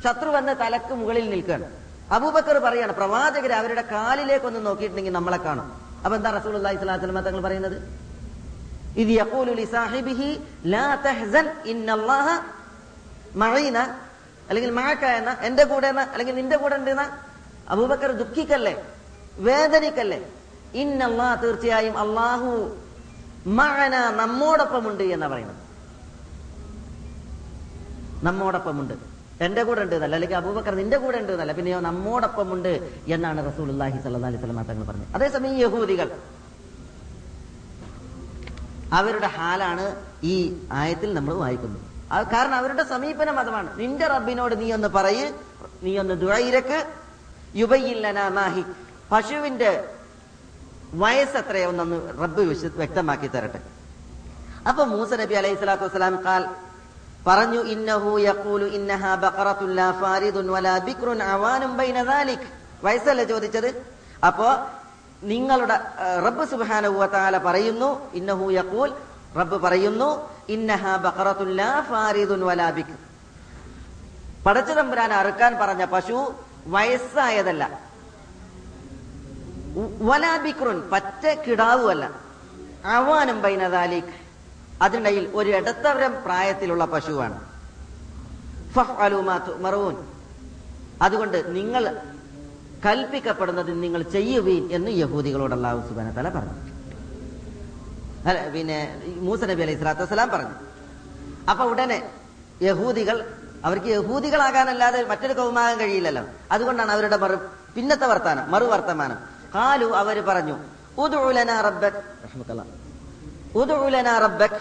ശത്രു 0.06 0.30
വന്ന് 0.36 0.54
തലക്ക് 0.62 0.94
മുകളിൽ 1.02 1.26
നിൽക്കുകയാണ്. 1.34 1.68
അബൂബക്കർ 2.16 2.58
പറയാണ് 2.66 2.94
പ്രവാചകർ 3.00 3.52
അവരുടെ 3.60 3.84
കാലിലേക്കൊന്ന് 3.92 4.60
നോക്കിയിട്ടുണ്ടെങ്കിൽ 4.68 5.14
നമ്മളെ 5.18 5.40
കാണും. 5.46 5.68
അപ്പൊ 6.04 6.16
എന്താ 6.20 6.30
സ്വല്ലല്ലാഹു 6.46 6.76
അലൈഹി 6.76 7.00
വസല്ലം 7.02 7.24
തങ്ങൾ 7.28 7.42
പറയുന്നത്? 7.48 7.78
ഇത് 9.02 9.12
യഖൂലു 9.22 9.52
لا 9.54 10.38
ലാ 10.66 10.96
തഹ്സൻ 11.06 11.46
ഇന്നല്ലാഹ 11.66 12.28
മഴീന 13.36 13.78
അല്ലെങ്കിൽ 14.50 14.72
മഴക്ക 14.72 15.06
എന്ന 15.06 15.38
എന്റെ 15.42 15.64
കൂടെ 15.64 15.88
എന്ന 15.88 16.02
അല്ലെങ്കിൽ 16.02 16.36
നിന്റെ 16.36 16.58
കൂടെ 16.58 16.76
ഉണ്ടെന്ന 16.76 17.04
അബൂബക്കർ 17.70 18.12
ദുഃഖിക്കല്ലേ? 18.12 18.74
വേദനിക്കല്ലേ? 19.38 20.20
ഇന്നല്ലാ 20.74 21.36
തീർച്ചയായും 21.36 21.98
അള്ളാഹു 21.98 22.76
മഴന 23.48 23.96
നമ്മോടൊപ്പമുണ്ട് 24.10 25.04
എന്ന് 25.04 25.28
പറയുന്നത്. 25.28 25.60
നമ്മോടൊപ്പമുണ്ട്. 28.24 28.94
എന്റെ 29.42 29.64
കൂടെ 29.64 29.82
ഉണ്ട് 29.82 29.96
എന്നല്ല. 29.96 30.16
അല്ലെങ്കിൽ 30.16 30.38
അബൂബക്കർ 30.38 30.76
നിന്റെ 30.76 30.98
കൂടെ 30.98 31.18
ഉണ്ട് 31.18 31.32
എന്നല്ല. 31.32 31.52
പിന്നെയോ 31.52 31.80
നമ്മോടൊപ്പമുണ്ട് 31.80 32.72
എന്നാണ് 33.08 33.40
റസൂൽ 33.48 33.70
അള്ളാഹി 33.70 33.98
സല്ലാ 33.98 34.28
അലൈഹി 34.28 34.42
സ്വലം 34.42 34.64
തങ്ങൾ 34.64 34.84
പറഞ്ഞത്. 34.84 35.16
അതേസമയം 35.16 35.58
യഹൂദികൾ 35.58 36.12
അവരുടെ 38.92 39.28
ഹാലാണ് 39.28 39.86
ഈ 40.24 40.36
ആയത്തിൽ 40.72 41.14
നമ്മൾ 41.14 41.34
വായിക്കുന്നത്. 41.34 41.82
കാരണം 42.34 42.56
അവരുടെ 42.56 42.84
സമീപന 42.84 43.32
മതമാണ്. 43.32 43.80
നിന്റെ 43.80 44.08
റബ്ബിനോട് 44.08 44.60
നീ 44.62 44.74
ഒന്ന് 44.74 44.88
പറയ് 44.88 45.34
നീ 45.84 45.98
ഒന്ന് 45.98 46.16
ദുഴയിരക്ക് 46.22 46.80
യുബയില്ലനാഹി 47.56 48.64
പശുവിന്റെ 49.12 49.72
വയസ്സ് 50.94 51.38
എത്രയൊന്നൊന്ന് 51.38 51.98
റബ്ബ് 52.24 52.42
വ്യക്തമാക്കി 52.82 53.28
തരട്ടെ. 53.28 53.60
അപ്പൊ 54.70 54.84
മൂസ 54.84 55.14
നബി 55.14 55.34
അലൈഹി 55.34 55.56
സ്വലാത്തു 55.56 55.86
വസ്സലാം 55.86 56.16
കാൽ 56.26 56.44
പറഞ്ഞു 57.28 57.62
ഇന്നഹു 57.74 58.20
യഖൂലു 58.20 58.66
ഇന്നഹാ 58.66 59.16
ബഖറത്തുൻ 59.16 59.74
ലാ 59.76 59.92
ഫാരിദുൻ 59.92 60.48
വലാ 60.48 60.78
ബിക്റുൻ 60.78 61.24
അവാനും 61.24 61.78
ബൈന 61.78 62.04
ദാലിക്. 62.04 62.48
വയസ്സല്ലേ 62.84 63.24
ചോദിച്ചത്? 63.24 63.70
അപ്പോ 64.28 64.48
നിങ്ങളുടെ 65.32 65.78
റബ്ബ് 66.26 66.46
സുബ്ഹാനഹു 66.54 66.96
വതആല 67.02 67.36
പറയുന്നു 67.48 67.90
ഇന്നഹു 68.20 68.46
യഖൂൽ 68.60 68.90
റബ്ബ് 69.40 69.58
പറയുന്നു 69.66 70.10
ഇന്നഹാ 70.56 70.94
ഫാരിദുൻ 71.90 72.42
പടച്ചു 74.46 74.74
തമ്പുരാൻ 74.80 75.12
അറുക്കാൻ 75.20 75.52
പറഞ്ഞ 75.62 75.84
പശു 75.94 76.18
വയസ്സായതല്ല. 76.76 77.64
വലാബിക്രുൻ 80.10 80.78
പറ്റ 80.92 81.24
കിടാവുമല്ല 81.46 82.06
അവാനും 82.96 83.38
ബൈന 83.46 83.64
ദാലിക്. 83.76 84.14
അതിനിടയിൽ 84.86 85.26
ഒരു 85.40 85.50
ഇടത്തവരം 85.60 86.14
പ്രായത്തിലുള്ള 86.26 86.84
പശുവാണ്. 86.94 87.38
അതുകൊണ്ട് 91.06 91.38
നിങ്ങൾ 91.58 91.84
കൽപ്പിക്കപ്പെടുന്നത് 92.86 93.72
നിങ്ങൾ 93.84 94.02
ചെയ്യുവീൻ 94.16 94.64
എന്ന് 94.78 94.92
യഹൂദികളോട് 95.04 95.54
അള്ളാഹു 95.58 95.80
സുബാന 95.90 96.08
തല 96.18 96.30
പറഞ്ഞു. 96.38 96.58
അല്ല 98.28 98.40
പിന്നെ 98.56 98.78
മൂസ 99.28 99.42
നബി 99.52 99.62
അലൈഹി 99.66 99.78
സ്വലാത്തു 99.80 100.04
വസ്സലാം 100.06 100.30
പറഞ്ഞു. 100.36 100.56
അപ്പൊ 101.52 101.64
ഉടനെ 101.72 101.98
യഹൂദികൾ 102.68 103.18
അവർക്ക് 103.68 103.90
യഹൂദികളാകാനല്ലാതെ 103.98 105.00
മറ്റൊരു 105.12 105.34
കൗമാകാൻ 105.40 105.76
കഴിയില്ലല്ലോ. 105.82 106.24
അതുകൊണ്ടാണ് 106.54 106.92
അവരുടെ 106.96 107.18
മറു 107.24 107.38
പിന്നത്തെ 107.76 108.08
വർത്താനം 108.12 108.46
മറു 108.54 108.66
വർത്തമാനം 108.74 109.20
കാലു 109.56 109.88
അവർ 110.02 110.18
പറഞ്ഞു 110.30 110.56
റബ്ബക് 111.68 112.00
റബ്ബക് 114.26 114.60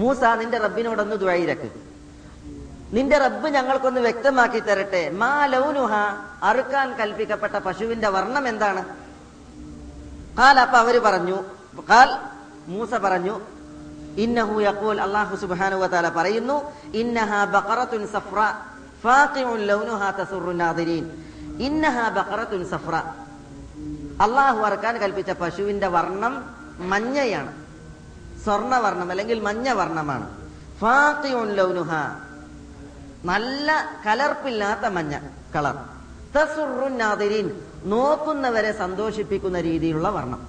മൂസ 0.00 0.22
നിന്റെ 0.40 0.58
റബ്ബിനോടൊന്ന് 0.64 1.16
ദുആയിരക്ക് 1.22 1.68
നിന്റെ 2.96 3.16
റബ്ബ് 3.24 3.48
ഞങ്ങൾക്കൊന്ന് 3.56 4.00
വ്യക്തമാക്കി 4.06 4.60
തരട്ടെ. 4.68 5.02
മാ 5.20 5.32
ലൗനുഹ 5.52 5.92
അറുക്കാൻ 6.48 6.88
കൽപ്പിക്കപ്പെട്ട 6.98 7.56
പശുവിന്റെ 7.66 8.08
വർണം 8.16 8.44
എന്താണ്? 8.52 8.82
കാൽ 10.38 10.56
അപ്പൊ 10.64 10.76
അവർ 10.84 10.96
പറഞ്ഞു 11.06 11.38
കാൽ 11.90 12.10
മൂസ 12.72 12.92
പറഞ്ഞു 13.04 13.34
ഇന്നഹു 14.24 14.54
യഖൂൽ 14.68 14.98
അല്ലാഹു 15.06 15.34
സുബ്ഹാനഹു 15.42 15.80
വതആല 15.84 16.06
പറയുന്നു 16.18 16.56
ഇന്നഹ 17.00 17.30
ബഖറത്തുൻ 17.54 18.02
സഫ്ര 18.14 18.38
ഫാഖിഉൻ 19.02 19.60
ലൗനുഹ 19.70 20.02
തസുറു 20.18 20.52
നാദിരീൻ. 20.62 21.04
ഇന്നഹ 21.66 21.96
ബഖറത്തുൻ 22.18 22.62
സഫ്ര 22.72 22.94
അല്ലാഹു 24.24 24.60
അറക്കാൻ 24.68 24.94
കൽപ്പിച്ച 25.02 25.30
പശുവിന്റെ 25.42 25.88
വർണം 25.96 26.34
മഞ്ഞയാണ്. 26.92 27.52
സ്വർണവർണം 28.44 29.08
അല്ലെങ്കിൽ 29.12 29.38
മഞ്ഞ 29.48 29.66
വർണമാണ് 29.80 30.26
ഫാഖിഉൻ 30.80 31.48
ലൗനുഹ 31.60 31.92
നല്ല 33.24 33.70
കലർപ്പില്ലാത്ത 34.06 34.86
മഞ്ഞ 34.86 35.18
കളർ. 35.56 35.76
തസുറുൻ 36.36 36.98
നാദിരീൻ 36.98 37.60
നോക്കുന്നവരെ 37.84 38.72
സന്തോഷിപ്പിക്കുന്ന 38.72 39.60
രീതിയിലുള്ള 39.60 40.08
വർണം. 40.08 40.48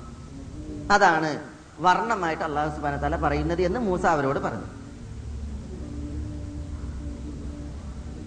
അതാണ് 0.91 1.39
വർണമായിട്ട് 1.79 2.43
അള്ളാഹു 2.43 2.75
സുബാന 2.75 2.97
തല 2.97 3.15
പറയുന്നത് 3.15 3.61
എന്ന് 3.61 3.79
മൂസ 3.79 4.05
അവരോട് 4.05 4.39
പറഞ്ഞു. 4.39 4.67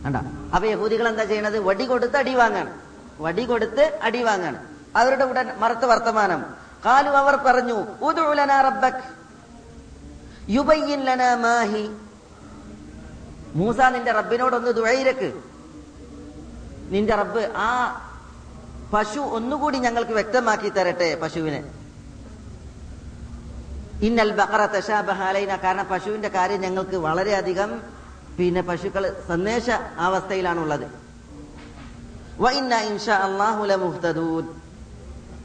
കണ്ട? 0.04 0.16
അപ്പൊ 0.54 0.68
യഹൂദികൾ 0.68 1.08
എന്താ 1.08 1.24
ചെയ്യണത്? 1.24 1.58
വടി 1.58 1.86
കൊടുത്ത് 1.86 2.16
അടി 2.16 2.34
വാങ്ങാണ്. 2.34 2.72
വടി 3.20 3.44
കൊടുത്ത് 3.44 3.98
അടി 4.02 4.22
വാങ്ങാണ്. 4.22 4.66
അവരുടെ 4.96 5.24
ഉടൻ 5.24 5.58
മറുത്ത 5.58 5.84
വർത്തമാനം. 5.84 6.44
കാലു 6.84 7.10
അവർ 7.10 7.36
പറഞ്ഞു 7.36 7.86
റബ്ബക് 8.60 9.02
മാഹി 11.34 11.96
മൂസ 13.54 13.80
നിന്റെ 13.80 14.12
റബ്ബിനോടൊന്ന് 14.12 14.70
ദുഴയിരക്ക് 14.70 15.28
നിന്റെ 16.92 17.14
റബ്ബ് 17.14 17.52
ആ 17.56 17.70
പശു 18.92 19.20
ഒന്നുകൂടി 19.20 19.78
ഞങ്ങൾക്ക് 19.78 20.12
വ്യക്തമാക്കി 20.12 20.68
തരട്ടെ 20.68 21.14
പശുവിനെ. 21.14 21.60
ഇന്നൽ 24.06 24.32
ബഖറ 24.32 24.62
തശാബഹാലൈന 24.66 25.56
കാരണം 25.56 25.86
പശുവിന്റെ 25.88 26.28
കാര്യം 26.28 26.60
ഞങ്ങൾക്ക് 26.60 26.96
വളരെയധികം 26.96 27.70
പിന്നെ 28.38 28.62
പശുക്കൾ 28.62 29.24
സന്ദേശ 29.28 29.70
അവസ്ഥയിലാണുള്ളത്. 29.98 30.86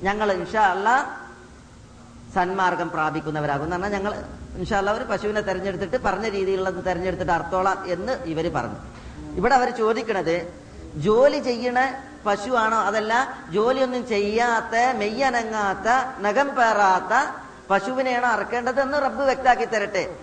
ഞങ്ങൾ 0.03 0.31
ഇൻഷാ 0.31 0.61
അള്ളാഹ് 0.61 1.05
സന്മാർഗം 2.35 2.89
പ്രാപിക്കുന്നവരാകും 2.89 3.63
എന്ന് 3.63 3.75
പറഞ്ഞാൽ 3.75 3.93
ഞങ്ങൾ 3.99 4.13
ഇൻഷാ 4.57 4.77
അവർ 4.79 5.03
പശുവിനെ 5.03 5.41
തെരഞ്ഞെടുത്തിട്ട് 5.41 5.97
പറഞ്ഞ 6.05 6.29
രീതിയിലുള്ളത് 6.29 6.85
തെരഞ്ഞെടുത്തിട്ട് 6.85 7.31
അർത്തോളാം 7.31 7.91
എന്ന് 7.91 8.13
ഇവർ 8.25 8.51
പറഞ്ഞു. 8.55 8.79
ഇവിടെ 9.35 9.55
അവർ 9.55 9.69
ചോദിക്കണത് 9.69 10.53
ജോലി 10.95 11.39
ചെയ്യണ 11.39 11.79
പശുവാണോ 12.25 12.77
അതല്ല 12.77 13.13
ജോലിയൊന്നും 13.51 14.07
ചെയ്യാത്ത 14.07 14.75
മെയ്യനങ്ങാത്ത 14.97 15.87
നഖം 16.19 16.47
പേറാത്ത 16.47 17.13
പശുവിനെയാണോ 17.69 18.27
അറക്കേണ്ടത് 18.27 18.81
എന്ന് 18.81 18.97
റബ്ബ് 19.01 19.23
വ്യക്താക്കി 19.23 19.65
തരട്ടെ. 19.65 20.15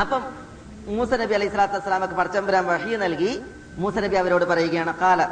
അപ്പം 0.00 0.22
മൂസ 0.86 1.12
നബി 1.12 1.34
അലൈഹി 1.34 1.48
സ്വലാത്തു 1.48 1.74
വസ്സലാമക്ക് 1.74 2.14
പടച്ചമ്പരാൻ 2.14 2.66
വഹി 2.66 2.96
നൽകി. 2.96 3.42
മൂസ 3.76 3.98
നബി 3.98 4.16
അവരോട് 4.16 4.44
പറയുകയാണ് 4.44 4.98
കാല 5.00 5.22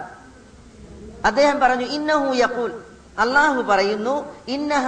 അദ്ദേഹം 1.24 1.60
പറഞ്ഞു 1.60 1.86
ഇന്നഹു 1.86 2.34
യഖൂൽ. 2.34 2.72
അള്ളാഹു 3.18 3.62
പറയുന്നു 3.62 4.14
ഇന്നഹ 4.48 4.86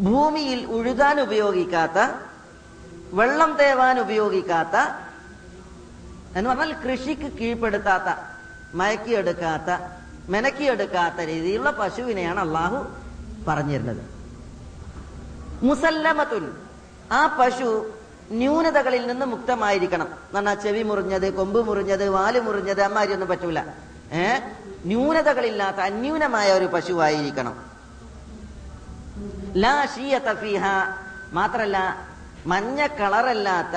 ഭൂമിയിൽ 0.00 0.66
ഉഴുതാൻ 0.66 1.20
ഉപയോഗിക്കാത്ത 1.20 1.98
വെള്ളം 3.12 3.56
തേവാൻ 3.56 4.00
ഉപയോഗിക്കാത്ത 4.00 4.76
എന്ന് 6.36 6.50
പറഞ്ഞാൽ 6.50 6.72
കൃഷിക്ക് 6.84 7.28
കീഴ്പ്പെടുത്താത്ത 7.32 8.08
മയക്കിയെടുക്കാത്ത 8.74 9.70
മെനക്കിയെടുക്കാത്ത 10.28 11.20
രീതിയിലുള്ള 11.20 11.70
പശുവിനെയാണ് 11.70 12.40
അള്ളാഹു 12.40 12.78
പറഞ്ഞിരുന്നത്. 13.48 14.02
മുസല്ലമത്തുൻ 15.62 16.44
ആ 17.12 17.36
പശു 17.40 17.68
ന്യൂനതകളിൽ 18.30 19.06
നിന്ന് 19.06 19.26
മുക്തമായിരിക്കണം. 19.26 20.08
എന്നാ 20.38 20.54
ചെവി 20.54 20.82
മുറിഞ്ഞത് 20.82 21.34
കൊമ്പ് 21.34 21.66
മുറിഞ്ഞത് 21.66 22.08
വാൽ 22.08 22.40
മുറിഞ്ഞത് 22.40 22.82
അമ്മാരിയൊന്നും 22.82 23.28
പറ്റൂല. 23.28 23.58
ഏ? 24.12 24.38
ന്യൂനതകളില്ലാത്ത 24.86 25.76
അന്യൂനമായ 25.76 26.52
ഒരു 26.52 26.64
പശുവായിരിക്കണം. 26.64 27.62
മാത്രല്ല 31.32 32.06
മഞ്ഞ 32.46 32.86
കളറല്ലാത്ത 32.86 33.76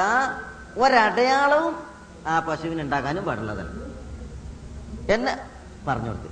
ഒരടയാളവും 0.79 1.83
ആ 2.27 2.39
പശുവിന് 2.39 2.81
ഉണ്ടാകാനും 2.81 3.25
പാടുള്ളതല്ല. 3.25 3.87
എന്ന് 5.13 5.37
പറഞ്ഞു 5.89 6.07
കൊടുത്തു. 6.07 6.27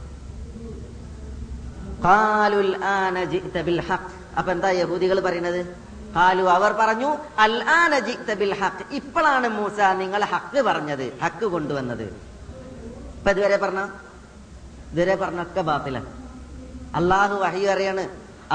അപ്പൊ 4.38 4.52
എന്താ 4.52 4.70
യഹൂദികൾ 4.70 5.20
പറയുന്നത്? 5.20 5.85
ഖാലു 6.16 6.44
അവർ 6.58 6.72
പറഞ്ഞു 6.82 7.10
ഹഖ് 8.62 8.84
ഇപ്പോഴാണ് 9.00 9.48
മൂസ 9.58 9.80
നിങ്ങൾ 10.02 10.22
ഹക്ക് 10.34 10.60
പറഞ്ഞത് 10.68 11.06
ഹക്ക് 11.24 11.46
കൊണ്ടുവന്നത്. 11.54 12.06
ഇപ്പൊ 13.18 13.32
ഇതുവരെ 13.36 13.58
പറഞ്ഞ? 13.64 13.82
ഇതുവരെ 14.92 15.16
പറഞ്ഞൊക്കെ 15.24 15.62
ബാത്തില 15.70 15.98
അള്ളാഹു 17.00 17.36
വഹി 17.44 17.64
അറിയാണ് 17.74 18.04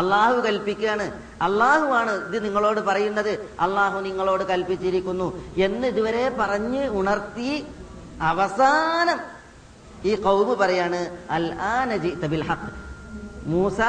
അള്ളാഹു 0.00 0.36
കൽപ്പിക്കുകയാണ്. 0.46 1.06
അള്ളാഹു 1.46 1.86
ആണ് 2.00 2.12
ഇത് 2.28 2.38
നിങ്ങളോട് 2.46 2.80
പറയുന്നത് 2.88 3.32
അള്ളാഹു 3.64 3.98
നിങ്ങളോട് 4.08 4.44
കൽപ്പിച്ചിരിക്കുന്നു 4.50 5.28
എന്ന് 5.66 5.86
ഇതുവരെ 5.92 6.24
പറഞ്ഞ് 6.40 6.82
ഉണർത്തി 7.00 7.50
അവസാനം 8.30 9.20
ഈ 10.10 10.12
കൗബ് 10.26 10.54
പറയാണ് 10.62 11.00
അൽ 11.36 11.46
ബിൽ 12.32 12.44
ഹഖ് 12.50 12.70
മൂസ 13.52 13.80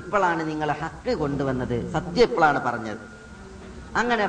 ഇപ്പോഴാണ് 0.00 0.42
നിങ്ങളെ 0.50 0.74
ഹക്ക് 0.82 1.12
കൊണ്ടുവന്നത് 1.22 1.76
സത്യം 1.96 2.24
ഇപ്പോഴാണ് 2.28 2.60
പറഞ്ഞത്. 2.68 3.02
അങ്ങനെ 3.96 4.24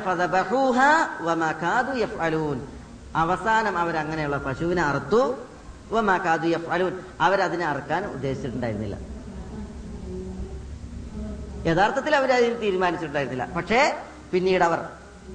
അവസാനം 3.15 3.77
അവരങ്ങനെയുള്ള 3.77 4.37
പശുവിനെ 4.37 4.81
അറുത്തു. 4.81 5.35
വമാക്കാതു 5.91 6.47
എഫ് 6.47 6.69
അലൂൻ 6.69 6.99
അവരതിനെ 7.21 7.65
അറുക്കാൻ 7.65 8.05
ഉദ്ദേശിച്ചിട്ടുണ്ടായിരുന്നില്ല. 8.05 8.97
യഥാർത്ഥത്തിൽ 11.67 12.15
അവർ 12.15 12.31
അതിന് 12.31 12.61
തീരുമാനിച്ചിട്ടുണ്ടായിരുന്നില്ല. 12.61 13.55
പക്ഷേ 13.55 13.97
പിന്നീട് 14.31 14.63
അവർ 14.63 14.79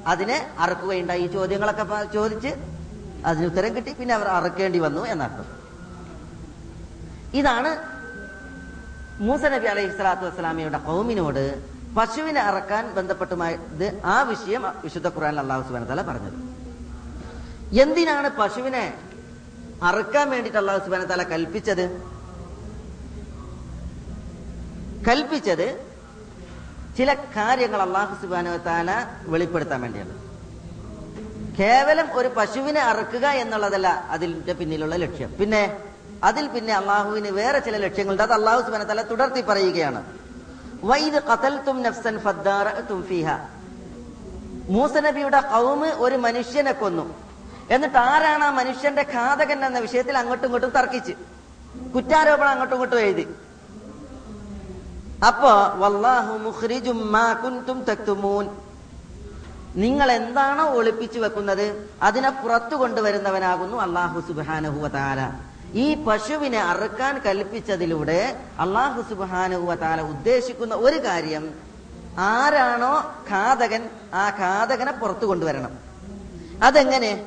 അതിനെ 0.06 0.50
അറുക്കുകയുണ്ടായി. 0.58 1.22
ഈ 1.22 1.26
ചോദ്യങ്ങളൊക്കെ 1.26 2.12
ചോദിച്ച് 2.14 2.48
അതിന് 3.26 3.46
ഉത്തരം 3.46 3.76
കിട്ടി. 3.76 3.92
പിന്നെ 3.92 4.14
അവർ 4.14 4.28
അറുക്കേണ്ടി 4.28 4.78
വന്നു 4.78 5.06
എന്നർത്ഥം. 5.06 5.44
ഇതാണ് 7.34 8.00
മൂസ 9.22 9.44
നബി 9.44 9.66
അലൈഹി 9.66 9.88
സ്വലാത്തു 9.88 10.22
വസ്സലാമയുടെ 10.22 10.78
കൗമിനോട് 10.78 11.64
പശുവിനെ 11.96 12.40
അറക്കാൻ 12.40 12.94
ബന്ധപ്പെട്ടുമായത് 12.94 14.02
ആ 14.04 14.22
വിഷയം 14.22 14.62
വിശുദ്ധ 14.84 15.08
ഖുറാൻ 15.08 15.40
അള്ളാഹു 15.40 15.62
സുബാന 15.62 15.84
തല 15.84 16.02
പറഞ്ഞത്. 16.02 16.38
എന്തിനാണ് 17.80 18.28
പശുവിനെ 18.28 18.94
അറുക്കാൻ 19.82 20.30
വേണ്ടിയിട്ട് 20.30 20.58
അള്ളാഹു 20.58 20.84
സുബാന 20.84 21.04
തല 21.04 21.22
കൽപ്പിച്ചത്? 21.22 21.84
കൽപ്പിച്ചത് 25.08 25.90
ചില 26.98 27.14
കാര്യങ്ങൾ 27.14 27.82
അള്ളാഹു 27.82 28.14
സുബാന 28.22 28.56
താല 28.56 28.90
വെളിപ്പെടുത്താൻ 29.26 29.80
വേണ്ടിയാണ്. 29.80 30.14
കേവലം 31.60 32.06
ഒരു 32.12 32.28
പശുവിനെ 32.28 32.80
അറുക്കുക 32.80 33.26
എന്നുള്ളതല്ല 33.26 33.88
അതിന്റെ 33.88 34.52
പിന്നിലുള്ള 34.52 34.96
ലക്ഷ്യം. 34.96 35.34
പിന്നെ 35.40 35.76
അതിൽ 36.24 36.46
പിന്നെ 36.46 36.74
അള്ളാഹുവിന് 36.74 37.28
വേറെ 37.28 37.58
ചില 37.58 37.76
ലക്ഷ്യങ്ങളുണ്ട്. 37.76 38.22
അത് 38.22 38.32
അള്ളാഹു 38.32 38.62
സുബാന 38.62 38.82
തല 38.82 39.02
തുടർത്തി 39.02 39.40
പറയുകയാണ്. 39.40 40.02
വൈദ് 40.84 41.20
ഖതൽതും 41.28 41.82
നഫ്സൻ 41.82 42.18
ഫദ്ദാറഅതും 42.18 43.02
ഫീഹ. 43.02 43.28
മൂസ 44.68 44.96
നബിയുടെ 44.96 45.40
കൗമ് 45.40 45.86
ഒരു 45.86 46.16
മനുഷ്യനെ 46.16 46.72
കൊന്നു. 46.72 47.14
എന്നിട്ട് 47.70 47.98
ആരാണ് 47.98 48.44
ആ 48.44 48.50
മനുഷ്യന്റെ 48.50 49.02
ഘാതകൻ 49.02 49.64
എന്ന 49.64 49.78
വിഷയത്തിൽ 49.78 50.18
അങ്ങോട്ടും 50.18 50.46
ഇങ്ങോട്ടും 50.46 50.70
തർക്കിച്ച്? 50.70 51.12
കുറ്റാരോപണം 51.94 52.48
അങ്ങോട്ടും 52.48 52.74
ഇങ്ങോട്ടും 52.74 53.00
എഴുതി. 53.00 53.26
അപ്പോ 55.26 55.52
വല്ലാഹു 55.76 56.52
നിങ്ങൾ 59.76 60.12
എന്താണോ 60.12 60.64
ഒളിപ്പിച്ചു 60.64 61.18
വെക്കുന്നത് 61.18 61.92
അതിനെ 62.02 62.30
പുറത്തു 62.30 62.76
കൊണ്ടുവരുന്നവനാകുന്നു 62.76 63.76
അള്ളാഹു 63.76 64.20
സുബാനഹുവ 64.20 64.88
താല 64.88 65.20
ഈ 65.74 66.04
പശുവിനെ 66.04 66.60
അറുക്കാൻ 66.60 67.18
കൽപ്പിച്ചതിലൂടെ 67.18 68.40
അള്ളാഹു 68.58 69.02
സുബാനുവ 69.02 69.74
ഉദ്ദേശിക്കുന്ന 70.00 70.74
ഒരു 70.74 71.04
കാര്യം 71.04 71.54
ആരാണോ 72.18 73.14
ഘാതകൻ 73.30 73.90
ആ 74.14 74.28
ഘാതകനെ 74.28 74.92
പുറത്തു 74.92 75.26
കൊണ്ടുവരണം. 75.26 75.78
അതെങ്ങനെ. 76.62 77.26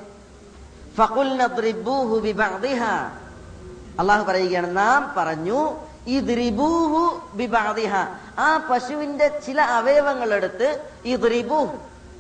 അള്ളാഹു 4.00 4.24
പറയുകയാണ് 4.24 4.78
നാം 4.78 5.14
പറഞ്ഞു 5.18 5.80
ഈ 6.08 6.20
ദ്രിബൂഹു 6.20 7.28
വിഭാതിഹ 7.34 7.96
ആ 8.40 8.68
പശുവിന്റെ 8.72 9.42
ചില 9.48 9.62
അവയവങ്ങൾ 9.62 10.34
എടുത്ത് 10.34 10.82
ഈ 11.06 11.16
ദ്രിബൂഹ് 11.16 11.72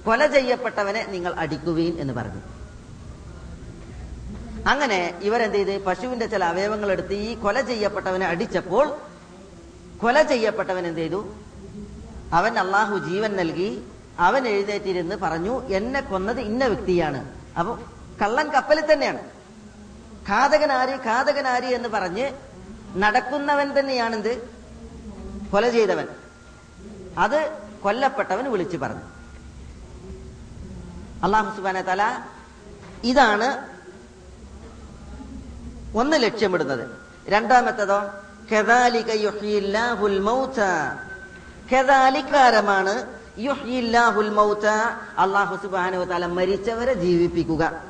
കൊല 0.05 0.27
ചെയ്യപ്പെട്ടവനെ 0.27 1.05
നിങ്ങൾ 1.09 1.33
അടിക്കുവീൻ 1.37 1.99
എന്ന് 1.99 2.13
പറഞ്ഞു. 2.13 2.52
അങ്ങനെ 4.67 5.19
ഇവരെന്ത് 5.21 5.55
ചെയ്ത്? 5.55 5.83
പശുവിന്റെ 5.83 6.25
ചില 6.25 6.43
അവയവങ്ങൾ 6.43 6.91
എടുത്ത് 6.91 7.13
ഈ 7.13 7.35
കൊല 7.35 7.61
ചെയ്യപ്പെട്ടവനെ 7.61 8.25
അടിച്ചപ്പോൾ 8.25 8.97
കൊല 9.97 10.21
ചെയ്യപ്പെട്ടവൻ 10.21 10.87
എന്ത് 10.87 10.99
ചെയ്തു? 10.99 11.33
അവൻ 12.33 12.59
അള്ളാഹു 12.59 12.97
ജീവൻ 12.97 13.35
നൽകി 13.35 13.87
അവൻ 14.19 14.47
എഴുന്നേറ്റിരുന്ന് 14.47 15.15
പറഞ്ഞു 15.15 15.67
എന്നെ 15.67 16.01
കൊന്നത് 16.01 16.39
ഇന്ന 16.39 16.65
വ്യക്തിയാണ്. 16.65 17.35
അപ്പൊ 17.59 17.77
കള്ളൻ 18.21 18.51
കപ്പലിൽ 18.51 18.93
തന്നെയാണ്. 18.93 19.19
ഘാതകനാരി 20.29 20.91
ഘാതകനാരി 20.91 21.73
എന്ന് 21.73 21.89
പറഞ്ഞ് 21.89 22.31
നടക്കുന്നവൻ 22.95 23.79
തന്നെയാണെന്ത്? 23.79 24.49
കൊല 25.51 25.69
ചെയ്തവൻ. 25.69 26.07
അത് 27.17 27.51
കൊല്ലപ്പെട്ടവൻ 27.83 28.51
വിളിച്ചു 28.51 28.77
പറഞ്ഞു. 28.77 29.01
അള്ളാഹു 31.23 31.55
സുബാന 31.55 31.81
തല 31.81 32.21
ഇതാണ് 33.03 33.72
ഒന്ന് 35.95 36.23
ലക്ഷ്യമിടുന്നത്. 36.23 36.89
രണ്ടാമത്തതോ 37.27 37.99
മൗത 44.31 44.67
അള്ളാഹു 45.17 45.55
സുബ്ഹാനഹു 45.55 46.03
താല 46.03 46.25
മരിച്ചവരെ 46.25 46.93
ജീവിപ്പിക്കുക. 46.93 47.81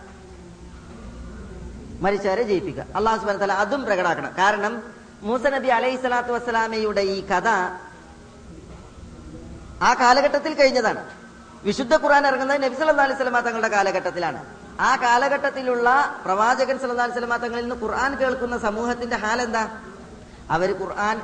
മരിച്ചവരെ 2.02 2.44
ജീവിപ്പിക്കുക 2.44 2.86
അള്ളാഹു 2.96 3.18
സുബ്ഹാനഹു 3.18 3.40
താല 3.40 3.54
അതും 3.54 3.84
പ്രകടാക്കണം. 3.84 4.34
കാരണം 4.38 4.84
മൂസ 5.22 5.42
നബി 5.42 5.68
അലൈഹി 5.68 5.96
സ്വലാത്തു 5.96 6.32
വസ്സലാമയുടെ 6.32 7.02
ഈ 7.02 7.28
കഥ 7.28 7.48
ആ 9.82 9.94
കാലഘട്ടത്തിൽ 9.94 10.54
കഴിഞ്ഞതാണ്. 10.54 11.04
വിശുദ്ധ 11.64 11.94
ഖുറാൻ 11.96 12.28
ഇറങ്ങുന്നത് 12.28 12.64
നബി 12.64 12.76
സല്ലല്ലാഹു 12.76 13.08
അലൈഹി 13.10 13.24
വസല്ലമ 13.24 13.40
തങ്ങളുടെ 13.40 13.68
കാലഘട്ടത്തിലാണ്. 13.68 14.53
ആ 14.80 14.96
കാലഘട്ടത്തിലുള്ള 14.96 16.16
പ്രവാചകൻ 16.26 16.78
അലൈഹി 16.78 17.12
വസല്ലമ 17.12 17.36
തങ്ങളിൽ 17.36 17.62
നിന്ന് 17.62 17.76
ഖുർആൻ 17.76 18.16
കേൾക്കുന്ന 18.16 18.58
സമൂഹത്തിന്റെ 18.58 19.16
ഹാലെന്താ? 19.16 19.82
അവർ 20.50 20.82
ഖുർആൻ 20.82 21.22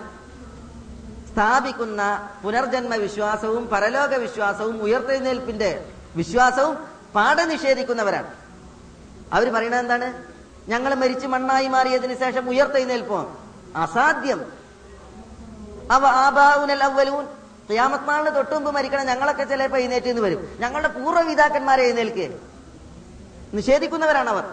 സ്ഥാപിക്കുന്ന 1.33 2.29
പുനർജന്മ 2.43 2.95
വിശ്വാസവും 2.95 3.67
പരലോക 3.67 4.15
വിശ്വാസവും 4.15 4.83
ഉയർത്തെഴുന്നേൽപ്പിന്റെ 4.83 5.85
വിശ്വാസവും 6.15 6.87
പാഠ 7.15 7.35
നിഷേധിക്കുന്നവരാണ്. 7.35 8.33
അവർ 9.33 9.53
പറയുന്നത് 9.53 9.81
എന്താണ്? 9.81 10.23
ഞങ്ങൾ 10.67 10.93
മരിച്ച് 10.93 11.27
മണ്ണായി 11.27 11.67
മാറിയതിനു 11.67 12.13
ശേഷം 12.13 12.49
ഉയർത്തെഴുന്നേൽപ്പോ. 12.49 13.35
അസാധ്യം. 13.75 14.51
അവ 15.91 16.05
ആബാവുനൽ 16.05 16.83
അവലൂൻ 16.83 17.25
ക്യാമത്നാളിന് 17.71 18.35
തൊട്ടുമുമ്പ് 18.35 18.65
തൊട്ട് 18.65 18.77
മരിക്കണം 18.77 19.05
ഞങ്ങളൊക്കെ 19.05 19.43
ചിലപ്പോൾ 19.43 19.77
എഴുന്നേറ്റ് 19.77 20.07
എന്ന് 20.07 20.21
വരും. 20.21 20.57
ഞങ്ങളുടെ 20.59 20.87
പൂർവപിതാക്കന്മാരെ 20.87 21.83
എഴുന്നേൽക്കുക 21.83 22.48
നിഷേധിക്കുന്നവരാണ് 23.57 24.29
അവർ 24.29 24.45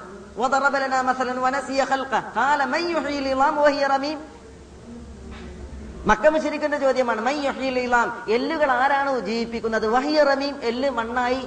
മക്കമിശരിക്കുന്ന 6.10 6.76
ചോദ്യമാണ് 6.82 7.20
എല്ലുകൾ 8.36 8.70
ആരാണ് 8.70 9.12
ജീവിപ്പിക്കുന്നത്? 9.28 9.86
വഹിയ 9.94 10.18
റമീം 10.30 10.54
എല്ല് 10.70 10.88
മണ്ണായി 10.98 11.42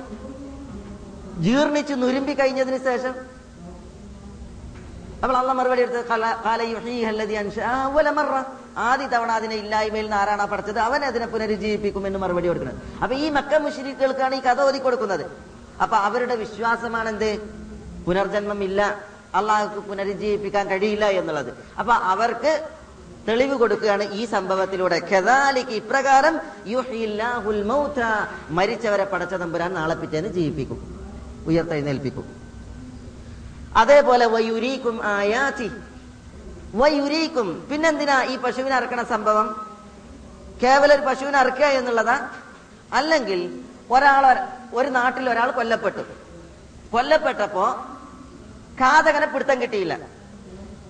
ജീർണിച്ച് 1.45 1.93
നുരുമ്പി 1.93 2.33
കഴിഞ്ഞതിന് 2.39 2.79
ശേഷം. 2.87 3.13
നമ്മൾ 5.21 5.35
അള്ള 5.37 5.51
മറുപടി 5.59 5.81
എടുത്ത് 5.81 6.01
ആദ്യ 8.89 9.05
തവണ 9.13 9.31
അതിനെ 9.39 9.55
ഇല്ലായ്മയിൽ 9.55 10.05
നിന്ന് 10.07 10.17
ആരാണ് 10.17 10.45
പഠിച്ചത്? 10.47 10.79
അവൻ 10.79 11.01
അതിനെ 11.05 11.27
പുനരുജ്ജീവിപ്പിക്കും 11.27 12.03
എന്ന് 12.07 12.19
മറുപടി 12.19 12.47
കൊടുക്കുന്നത്. 12.47 12.77
അപ്പൊ 13.03 13.15
ഈ 13.15 13.29
മക്ക 13.37 13.53
മുഷിരിക്കുകൾക്കാണ് 13.65 14.35
ഈ 14.35 14.41
കഥ 14.49 14.59
ഓതി 14.61 14.79
കൊടുക്കുന്നത് 14.87 15.25
അപ്പൊ 15.81 15.97
അവരുടെ 15.97 16.35
വിശ്വാസമാണ് 16.35 17.09
എന്ത് 17.09 17.39
പുനർജന്മം 18.05 18.63
ഇല്ല 18.63 18.99
അള്ളാഹുക്ക് 19.35 19.87
പുനരുജ്ജീവിപ്പിക്കാൻ 19.87 20.67
കഴിയില്ല 20.67 21.05
എന്നുള്ളത്. 21.05 21.53
അപ്പൊ 21.79 21.93
അവർക്ക് 21.93 22.67
തെളിവ് 23.27 23.55
കൊടുക്കുകയാണ് 23.57 24.03
ഈ 24.03 24.25
സംഭവത്തിലൂടെ. 24.25 25.01
ഖദാലിക്ക് 25.11 25.69
ഇപ്രകാരം 25.69 26.39
മരിച്ചവരെ 28.49 29.03
പടച്ച 29.03 29.33
തമ്പുരാൻ 29.33 29.73
നാളെ 29.73 29.95
പിറ്റേന്ന് 29.95 30.29
ജീവിപ്പിക്കും. 30.29 30.79
ഉയർത്തെഴുന്നേൽപ്പിക്കും. 31.47 32.35
അതേപോലെ 33.75 34.25
വയുരീക്കും 34.25 35.03
ആയാതി. 35.03 35.71
വയുരീക്കും 36.75 37.67
പിന്നെന്തിനാ 37.71 38.23
ഈ 38.23 38.37
പശുവിനെ 38.37 38.75
അറക്കണ 38.75 39.03
സംഭവം? 39.03 39.67
കേവലൊരു 40.63 41.01
പശുവിനെ 41.01 41.37
അറക്കുക 41.37 41.65
എന്നുള്ളതാ? 41.65 42.29
അല്ലെങ്കിൽ 42.93 43.59
ഒരാൾ 43.91 44.47
ഒരു 44.73 44.89
നാട്ടിൽ 44.89 45.29
ഒരാൾ 45.29 45.51
കൊല്ലപ്പെട്ടു. 45.51 46.03
കൊല്ലപ്പെട്ടപ്പോ 46.93 47.85
ഘാതകനെ 48.81 49.25
പിടുത്തം 49.25 49.61
കിട്ടിയില്ല. 49.61 50.19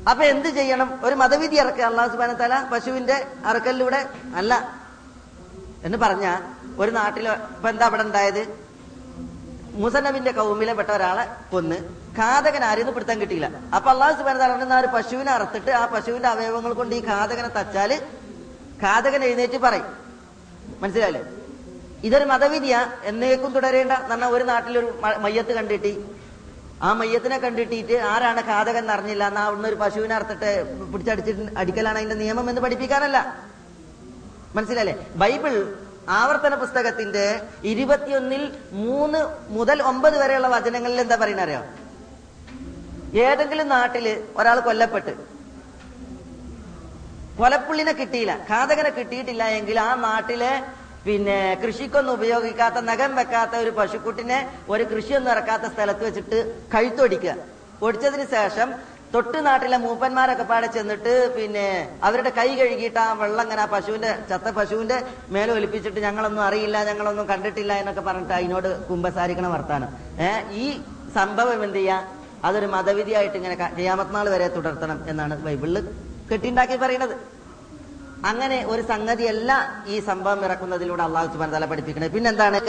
അപ്പൊ 0.10 0.24
എന്ത് 0.24 0.50
ചെയ്യണം? 0.50 1.00
ഒരു 1.04 1.16
മതവിധി 1.16 1.56
ഇറക്കുക. 1.56 1.84
അള്ളാഹു 1.84 2.10
സുബാന 2.10 2.34
തല 2.34 2.64
പശുവിന്റെ 2.74 3.28
അറക്കലിലൂടെ 3.46 4.10
അല്ല. 4.36 4.80
എന്ന് 5.84 5.98
പറഞ്ഞ 5.98 6.38
ഒരു 6.78 6.92
നാട്ടിൽ 6.92 7.30
ഇപ്പൊ 7.30 7.70
എന്താ 7.70 7.86
അവിടെ 7.86 8.02
ഉണ്ടായത്? 8.02 8.70
മുസനബിന്റെ 9.74 10.32
കൗമിലെ 10.32 10.74
പെട്ട 10.74 10.90
ഒരാളെ 10.90 11.26
കൊന്ന് 11.52 11.76
ഘാതകൻ 12.18 12.64
ആരെയൊന്നും 12.64 12.94
പിടുത്തം 12.96 13.22
കിട്ടിയില്ല. 13.22 13.50
അപ്പൊ 13.76 13.92
അള്ളാഹു 13.92 14.18
സുബാന 14.18 14.38
തല 14.38 14.80
ഒരു 14.80 14.88
പശുവിനെ 14.88 15.32
അറുത്തിട്ട് 15.32 15.72
ആ 15.72 15.86
പശുവിന്റെ 15.86 16.30
അവയവങ്ങൾ 16.30 16.74
കൊണ്ട് 16.74 16.96
ഈ 16.96 17.02
ഘാതകനെ 17.06 17.48
തച്ചാൽ 17.48 17.94
ഘാതകൻ 18.84 19.24
എഴുന്നേറ്റ് 19.24 19.58
പറയും. 19.58 19.88
മനസ്സിലായില്ലേ? 20.82 21.39
ഇതൊരു 22.04 22.26
മതവിധിയാ. 22.26 22.92
എന്നേക്കും 23.04 23.52
തുടരേണ്ട 23.52 23.92
എന്ന് 23.92 24.26
ഒരു 24.26 24.44
നാട്ടിലൊരു 24.44 25.02
മയ്യത്ത് 25.18 25.54
കണ്ടിട്ട്. 25.54 26.06
ആ 26.82 26.94
മയ്യത്തിനെ 26.94 27.38
കണ്ടിട്ടിട്ട് 27.38 27.94
ആരാണ് 27.94 28.42
ഘാതകൻ 28.48 28.78
എന്ന് 28.78 28.94
അറിഞ്ഞില്ല. 28.94 29.28
എന്നാ 29.28 29.46
അവിടുന്ന് 29.46 29.70
ഒരു 29.70 29.76
പശുവിനെ 29.76 30.16
അറുത്തിട്ട് 30.16 30.52
പിടിച്ചടിച്ചിട്ട് 30.92 31.60
അടിക്കലാണ് 31.60 31.98
അതിന്റെ 31.98 32.16
നിയമം 32.16 32.50
എന്ന് 32.50 32.62
പഠിപ്പിക്കാനല്ല. 32.62 33.44
മനസ്സിലല്ലേ 34.56 35.08
ബൈബിൾ 35.16 35.76
ആവർത്തന 36.10 36.56
പുസ്തകത്തിന്റെ 36.56 37.42
ഇരുപത്തിയൊന്നിൽ 37.64 38.58
മൂന്ന് 38.72 39.20
മുതൽ 39.50 39.82
ഒമ്പത് 39.82 40.20
വരെയുള്ള 40.20 40.48
വചനങ്ങളിൽ 40.48 41.02
എന്താ 41.02 41.16
പറയുന്ന 41.16 41.42
അറിയാം? 41.42 41.66
ഏതെങ്കിലും 43.20 43.68
നാട്ടിൽ 43.70 44.24
ഒരാൾ 44.38 44.60
കൊല്ലപ്പെട്ട്. 44.60 45.14
കൊലപ്പുള്ളിനെ 47.38 47.92
കിട്ടിയില്ല. 47.92 48.40
ഘാതകനെ 48.50 48.90
കിട്ടിയിട്ടില്ല 48.90 49.44
എങ്കിൽ 49.44 49.80
ആ 49.80 49.96
നാട്ടിലെ 49.96 50.64
പിന്നെ 51.06 51.38
കൃഷിക്കൊന്നും 51.64 52.14
ഉപയോഗിക്കാത്ത 52.18 52.78
നഖം 52.90 53.12
വെക്കാത്ത 53.20 53.54
ഒരു 53.56 53.72
പശുക്കുട്ടിനെ 53.80 54.40
ഒരു 54.74 54.84
കൃഷിയൊന്നും 54.92 55.32
ഇറക്കാത്ത 55.32 55.66
സ്ഥലത്ത് 55.74 56.04
വെച്ചിട്ട് 56.08 56.40
കഴുത്തൊടിക്കുക 56.74 57.34
ഒടിച്ചതിന് 57.82 58.26
ശേഷം 58.36 58.70
തൊട്ട് 59.14 59.40
നാട്ടിലെ 59.46 59.78
മൂപ്പന്മാരൊക്കെ 59.86 60.46
പാടെ 60.50 60.68
ചെന്നിട്ട് 60.74 61.14
പിന്നെ 61.36 61.64
അവരുടെ 62.08 62.32
കൈ 62.38 62.48
കഴുകിയിട്ട് 62.60 63.00
ആ 63.00 63.08
വെള്ളം 63.22 63.44
ഇങ്ങനെ 63.44 63.62
ആ 63.62 63.68
പശുവിന്റെ 63.72 64.12
ചത്ത 64.30 64.48
പശുവിന്റെ 64.58 64.98
മേലെ 65.36 65.52
ഒലിപ്പിച്ചിട്ട് 65.54 66.00
ഞങ്ങളൊന്നും 66.08 66.44
അറിയില്ല 66.48 66.78
ഞങ്ങളൊന്നും 66.90 67.26
കണ്ടിട്ടില്ല 67.32 67.74
എന്നൊക്കെ 67.82 68.04
പറഞ്ഞിട്ട് 68.10 68.34
അതിനോട് 68.34 68.70
കുമ്പസാരിക്കണ 68.90 69.48
വർത്താനം. 69.48 69.90
ഏഹ് 70.28 70.44
ഈ 70.64 70.68
സംഭവം 71.16 71.60
എന്ത് 71.68 71.80
ചെയ്യാ? 71.80 71.98
അതൊരു 72.48 72.68
മതവിധിയായിട്ട് 72.76 73.38
ഇങ്ങനെ 73.38 73.56
ചെയ്യാമത്നാൾ 73.78 74.26
വരെ 74.36 74.48
തുടർത്തണം 74.58 75.00
എന്നാണ് 75.08 75.36
ബൈബിളിൽ 75.48 75.88
കെട്ടിണ്ടാക്കി 76.30 76.78
പറയുന്നത് 76.84 77.16
അങ്ങനെ 78.26 78.66
ഒരു 78.66 78.82
സംഗതിയല്ല 78.82 79.84
ഈ 79.88 80.00
സംഭവം 80.00 80.46
ഇറക്കുന്നതിലൂടെ 80.46 81.04
അള്ളാഹു 81.04 81.34
സുബാൻ 81.34 81.52
തല 81.52 81.66
പഠിപ്പിക്കുന്നത്. 81.66 82.12
പിന്നെന്താണ്? 82.12 82.66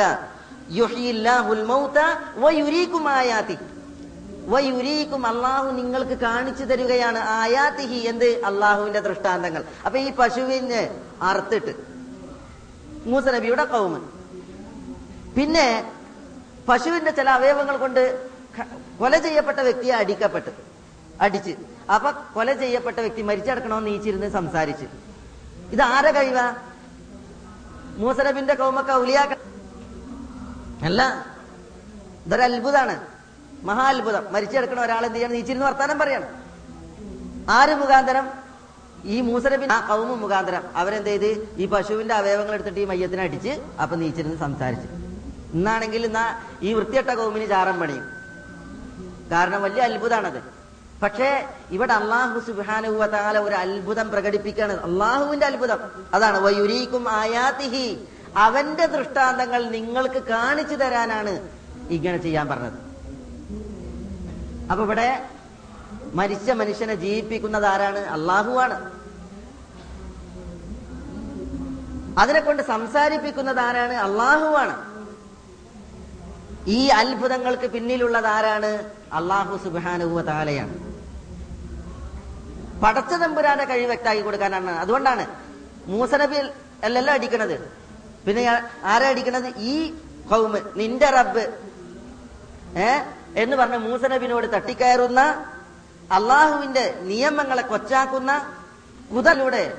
അള്ളാഹു 5.27 5.71
നിങ്ങൾക്ക് 5.71 6.19
കാണിച്ചു 6.19 6.65
തരികയാണ് 6.65 7.19
ആയാത്തിഹി 7.19 7.95
എന്ത്? 7.95 8.45
അള്ളാഹുവിന്റെ 8.45 9.01
ദൃഷ്ടാന്തങ്ങൾ. 9.01 9.65
അപ്പൊ 9.87 9.99
ഈ 9.99 10.13
പശുവിന് 10.13 11.05
അറുത്തിട്ട്. 11.23 11.75
മൂസനബിയുടെ 13.07 13.65
കൗമൻ 13.65 14.01
പിന്നെ 15.37 15.93
പശുവിന്റെ 16.69 17.11
ചില 17.11 17.31
അവയവങ്ങൾ 17.31 17.77
കൊണ്ട് 17.77 18.29
കൊല 18.99 19.19
ചെയ്യപ്പെട്ട 19.19 19.59
വ്യക്തിയെ 19.59 19.93
അടിക്കപ്പെട്ട്. 19.93 20.51
അടിച്ച്. 21.21 21.51
അപ്പൊ 21.95 22.11
കൊല 22.11 22.53
ചെയ്യപ്പെട്ട 22.53 23.01
വ്യക്തി 23.01 23.23
മരിച്ചടക്കണമെന്ന് 23.23 23.91
നീച്ചിരുന്ന് 23.91 24.31
സംസാരിച്ച്. 24.31 25.10
ഇത് 25.73 25.83
ആരെ 25.83 26.13
കഴിവാ 26.13 26.55
മൂസനബിന്റെ 27.97 28.55
കൗമക്ക 28.55 28.91
ഉലിയാക്ക. 28.91 29.33
അല്ല 30.85 31.27
ഇതൊരു 32.27 32.43
അത്ഭുതാണ്. 32.43 33.07
മഹാ 33.63 33.83
അത്ഭുതം. 33.83 34.33
മരിച്ചെടുക്കണ 34.33 34.81
ഒരാൾ 34.81 35.07
എന്ത് 35.07 35.17
ചെയ്യണം? 35.17 35.33
നീച്ചിരുന്ന് 35.33 35.67
വർത്താനം 35.67 35.99
പറയണം. 35.99 36.29
ആര് 37.51 37.75
മുഖാന്തരം? 37.75 38.31
ഈ 39.05 39.21
മൂസനബിൻ 39.21 39.73
ആ 39.73 39.89
കൗമ 39.89 40.15
മുഖാന്തരം. 40.15 40.63
അവരെന്ത് 40.77 41.09
ചെയ്ത്? 41.09 41.55
ഈ 41.57 41.67
പശുവിന്റെ 41.67 42.15
അവയവങ്ങൾ 42.15 42.55
എടുത്തിട്ട് 42.55 42.81
ഈ 42.81 42.85
മയ്യത്തിനെ 42.85 43.23
അടിച്ച് 43.23 43.61
അപ്പൊ 43.83 43.97
നീച്ചിരുന്ന് 43.97 44.39
സംസാരിച്ചു. 44.39 44.89
ഇന്നാണെങ്കിൽ 45.57 46.07
ഇന്നാ 46.07 46.41
ഈ 46.63 46.75
വൃത്തിയട്ട 46.75 47.11
കൗമിന് 47.11 47.49
ചാരം 47.49 47.81
പണിയും. 47.81 48.05
കാരണം 49.31 49.63
വലിയ 49.63 49.83
അത്ഭുതമാണത് 49.83 50.60
പക്ഷേ 51.03 51.49
ഇവിടെ 51.71 51.93
അള്ളാഹു 51.93 52.41
സുബാനുവല 52.41 53.39
ഒരു 53.39 53.55
അത്ഭുതം 53.55 54.11
പ്രകടിപ്പിക്കുകയാണ്. 54.11 54.81
അള്ളാഹുവിന്റെ 54.81 55.47
അത്ഭുതം. 55.47 55.79
അതാണ് 56.15 56.39
വയുരീക്കും 56.39 57.09
ആയാതിഹി. 57.09 58.09
അവന്റെ 58.37 58.87
ദൃഷ്ടാന്തങ്ങൾ 58.87 59.71
നിങ്ങൾക്ക് 59.71 60.23
കാണിച്ചു 60.23 60.75
തരാനാണ് 60.75 61.49
ഇങ്ങനെ 61.91 62.17
ചെയ്യാൻ 62.17 62.49
പറഞ്ഞത്. 62.49 62.91
അപ്പൊ 64.71 64.85
ഇവിടെ 64.85 65.27
മരിച്ച 66.15 66.51
മനുഷ്യനെ 66.51 66.95
ജീവിപ്പിക്കുന്നത് 66.95 67.67
ആരാണ്? 67.67 67.99
അള്ളാഹുവാണ് 67.99 69.01
അതിനെ 72.19 72.41
കൊണ്ട് 72.41 72.63
സംസാരിപ്പിക്കുന്നത് 72.63 73.61
ആരാണ്? 73.61 73.93
അള്ളാഹുവാണ് 73.93 74.91
ഈ 76.67 76.87
അത്ഭുതങ്ങൾക്ക് 76.87 77.71
പിന്നിലുള്ളത് 77.71 78.27
ആരാണ്? 78.27 78.91
അള്ളാഹു 79.13 79.57
സുബാനുവ 79.65 80.23
താലയാണ് 80.23 80.90
പടച്ച 82.83 83.15
തമ്പുരാന്റെ 83.15 83.65
കഴിവ് 83.65 83.87
വ്യക്തമാക്കി 83.87 84.21
കൊടുക്കാനാണ്. 84.21 84.71
അതുകൊണ്ടാണ് 84.71 85.27
മൂസനബി 85.87 86.37
അല്ലല്ലോ 86.85 87.15
അടിക്കണത്. 87.15 87.73
പിന്നെ 88.27 88.63
ആരാ 88.85 89.09
അടിക്കണത്? 89.09 89.47
ഈ 89.59 89.95
കൗമ് 90.31 90.61
നിന്റെ 90.77 91.07
റബ്ബ്. 91.07 91.59
ഏ? 92.79 92.99
എന്ന് 93.37 93.57
പറഞ്ഞ 93.57 93.77
മൂസനബിനോട് 93.77 94.47
തട്ടിക്കയറുന്ന 94.47 95.21
അള്ളാഹുവിന്റെ 96.13 96.95
നിയമങ്ങളെ 97.01 97.63
കൊച്ചാക്കുന്ന 97.63 98.57
കുതലൂടെ 99.15 99.79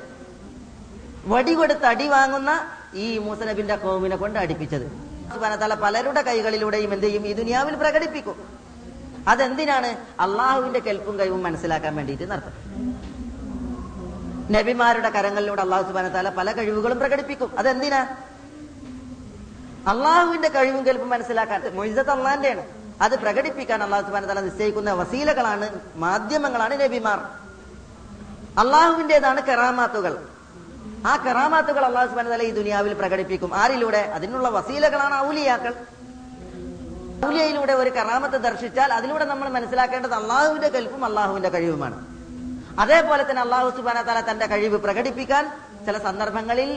വടികൊടുത്ത് 1.25 1.85
അടി 1.85 2.07
വാങ്ങുന്ന 2.07 2.71
ഈ 2.93 3.17
മൂസനബിന്റെ 3.17 3.75
കോമിനെ 3.75 4.15
കൊണ്ട് 4.15 4.39
അടിപ്പിച്ചത്. 4.39 4.91
പല 5.39 5.73
പലരുടെ 5.73 6.21
കൈകളിലൂടെയും 6.21 6.93
എന്ത് 6.93 7.05
ചെയ്യും? 7.05 7.27
ഈ 7.27 7.33
ദുനിയാവിൽ 7.33 7.75
പ്രകടിപ്പിക്കും. 7.75 8.60
അതെന്തിനാണ്? 9.27 9.97
അള്ളാഹുവിന്റെ 10.19 10.79
കെൽപ്പും 10.79 11.19
കഴിവും 11.19 11.43
മനസ്സിലാക്കാൻ 11.43 11.95
വേണ്ടിയിട്ട് 11.95 12.31
നടത്തും 12.31 12.71
നബിമാരുടെ 14.51 15.09
കരങ്ങളിലൂടെ 15.09 15.61
അള്ളാഹു 15.61 15.83
സുബാന 15.83 16.07
താല 16.07 16.29
പല 16.29 16.51
കഴിവുകളും 16.51 16.99
പ്രകടിപ്പിക്കും. 16.99 17.59
അതെന്തിനാ? 17.59 18.07
അള്ളാഹുവിന്റെ 19.87 20.47
കഴിവും 20.47 20.85
കെൽപ്പും 20.85 21.09
മനസ്സിലാക്കാൻ. 21.09 21.75
മൊയ്സത്ത് 21.75 22.11
അള്ളാന്റെയാണ് 22.11 22.65
അത് 23.01 23.19
പ്രകടിപ്പിക്കാൻ 23.19 23.83
അള്ളാഹു 23.83 24.05
സുബാന 24.05 24.25
താല 24.25 24.39
നിശ്ചയിക്കുന്ന 24.39 24.91
വസീലകളാണ് 24.91 25.79
മാധ്യമങ്ങളാണ് 25.95 26.81
നബിമാർ. 26.81 27.19
അള്ളാഹുവിന്റേതാണ് 28.59 29.41
കെറാമാത്തുകൾ. 29.41 30.27
ആ 31.07 31.17
കെറാമാത്തുകൾ 31.17 31.85
അള്ളാഹു 31.85 32.07
സുബാന 32.07 32.41
ഈ 32.41 32.51
ദുനിയാവിൽ 32.51 32.93
പ്രകടിപ്പിക്കും. 32.93 33.55
ആരിലൂടെ? 33.55 33.97
അതിനുള്ള 33.97 34.49
വസീലകളാണ് 34.49 35.15
ഔലിയാക്കൾ. 35.27 35.73
ഔലിയയിലൂടെ 37.25 37.73
ഒരു 37.73 37.89
കറാമത്ത് 37.89 38.37
ദർശിച്ചാൽ 38.43 38.93
അതിലൂടെ 38.93 39.25
നമ്മൾ 39.25 39.49
മനസ്സിലാക്കേണ്ടത് 39.49 40.13
അള്ളാഹുവിന്റെ 40.13 40.69
കൽപ്പും 40.69 41.05
അള്ളാഹുവിന്റെ 41.05 41.49
കഴിവുമാണ്. 41.49 41.97
അതേപോലെ 42.79 43.23
തന്നെ 43.29 43.41
അള്ളാഹു 43.41 43.69
സുബാന 43.77 44.01
താല 44.01 44.31
തന്റെ 44.31 44.45
കഴിവ് 44.45 44.77
പ്രകടിപ്പിക്കാൻ 44.77 45.45
ചില 45.85 45.97
സന്ദർഭങ്ങളിൽ 45.97 46.71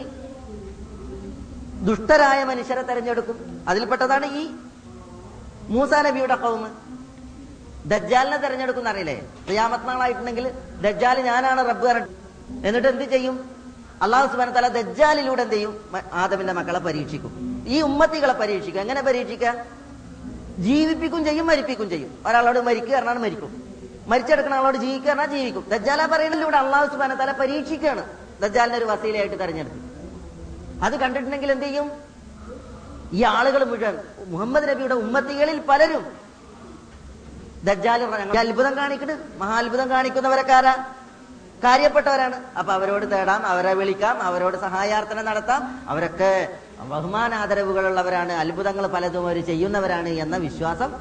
ദുഷ്ടരായ 1.89 2.45
മനുഷ്യരെ 2.45 2.83
തെരഞ്ഞെടുക്കും. 2.83 3.65
അതിൽപ്പെട്ടതാണ് 3.69 4.27
ഈ 4.27 4.51
മൂസാ 5.69 6.03
നബിയുടെ 6.03 6.37
കൗമ് 6.37 6.69
ദജ്ജാലിനെ 7.91 8.37
തെരഞ്ഞെടുക്കുന്ന 8.37 8.89
അറിയില്ലേ? 8.89 9.17
റിയാമത്ത് 9.51 9.89
നാളായിട്ടുണ്ടെങ്കിൽ 9.89 10.47
ദജ്ജാൽ 10.81 11.21
ഞാനാണ് 11.21 11.69
റബ്ബ് 11.69 12.07
എന്നിട്ട് 12.67 12.89
എന്ത് 12.89 13.05
ചെയ്യും? 13.05 13.37
അള്ളാഹു 14.03 14.27
സുബാന 14.27 14.51
തല 14.51 14.69
ദജ്ജാലിലൂടെ 14.69 15.43
എന്ത് 15.43 15.55
ചെയ്യും? 15.55 15.73
ആദമിന്റെ 16.13 16.53
മക്കളെ 16.53 16.79
പരീക്ഷിക്കും. 16.79 17.33
ഈ 17.69 17.81
ഉമ്മത്തികളെ 17.81 18.33
പരീക്ഷിക്കും. 18.33 18.81
എങ്ങനെ 18.81 19.03
പരീക്ഷിക്കുക? 19.03 19.84
ജീവിപ്പിക്കും 20.59 21.25
ചെയ്യും 21.25 21.47
മരിപ്പിക്കും 21.47 21.91
ചെയ്യും. 21.91 22.25
ഒരാളോട് 22.27 22.59
മരിക്കുക 22.59 22.97
പറഞ്ഞാൽ 22.97 23.19
മരിക്കും. 23.19 23.63
മരിച്ചെടുക്കുന്ന 24.07 24.55
ആളോട് 24.55 24.77
ജീവിക്കുക 24.77 25.11
പറഞ്ഞാൽ 25.11 25.39
ജീവിക്കും. 25.39 25.69
ദജ്ജാല 25.69 26.07
പറയുന്നതിലൂടെ 26.07 26.57
അള്ളാഹു 26.57 26.87
സുബാന 26.87 27.15
തല 27.15 27.33
പരീക്ഷിക്കുകയാണ്. 27.33 28.05
ദജ്ജാലിനെ 28.41 28.79
ഒരു 28.79 28.85
വസീലയായിട്ട് 28.85 29.41
തെരഞ്ഞെടുത്തു. 29.41 29.77
അത് 30.85 31.01
കണ്ടിട്ടുണ്ടെങ്കിൽ 31.01 31.53
എന്ത് 31.53 31.65
ചെയ്യും? 31.65 31.91
ഈ 33.13 33.23
ആളുകൾ 33.23 33.65
മുഴുവൻ 33.65 33.99
മുഹമ്മദ് 34.27 34.69
നബിയുടെ 34.69 34.95
ഉമ്മത്തികളിൽ 34.95 35.61
പലരും 35.61 36.25
ഞങ്ങൾ 37.67 38.39
അത്ഭുതം 38.39 38.77
കാണിക്കുന്നത് 38.77 39.19
മഹാത്ഭുതം 39.39 39.91
കാണിക്കുന്നവരക്കാരാ 39.91 40.87
കാര്യപ്പെട്ടവരാണ്. 41.65 42.45
അപ്പൊ 42.59 42.73
അവരോട് 42.73 43.11
തേടാം 43.11 43.47
അവരെ 43.47 43.75
വിളിക്കാം 43.75 44.23
അവരോട് 44.23 44.57
സഹായാർത്ഥന 44.57 45.23
നടത്താം 45.23 45.85
അവരൊക്കെ 45.89 46.59
ബഹുമാനാദരവുകളുള്ളവരാണ് 46.89 48.33
അത്ഭുതങ്ങൾ 48.33 48.87
പലതും 48.87 49.25
അവർ 49.27 49.47
ചെയ്യുന്നവരാണ് 49.47 50.09
എന്ന 50.09 50.37
വിശ്വാസം 50.37 50.93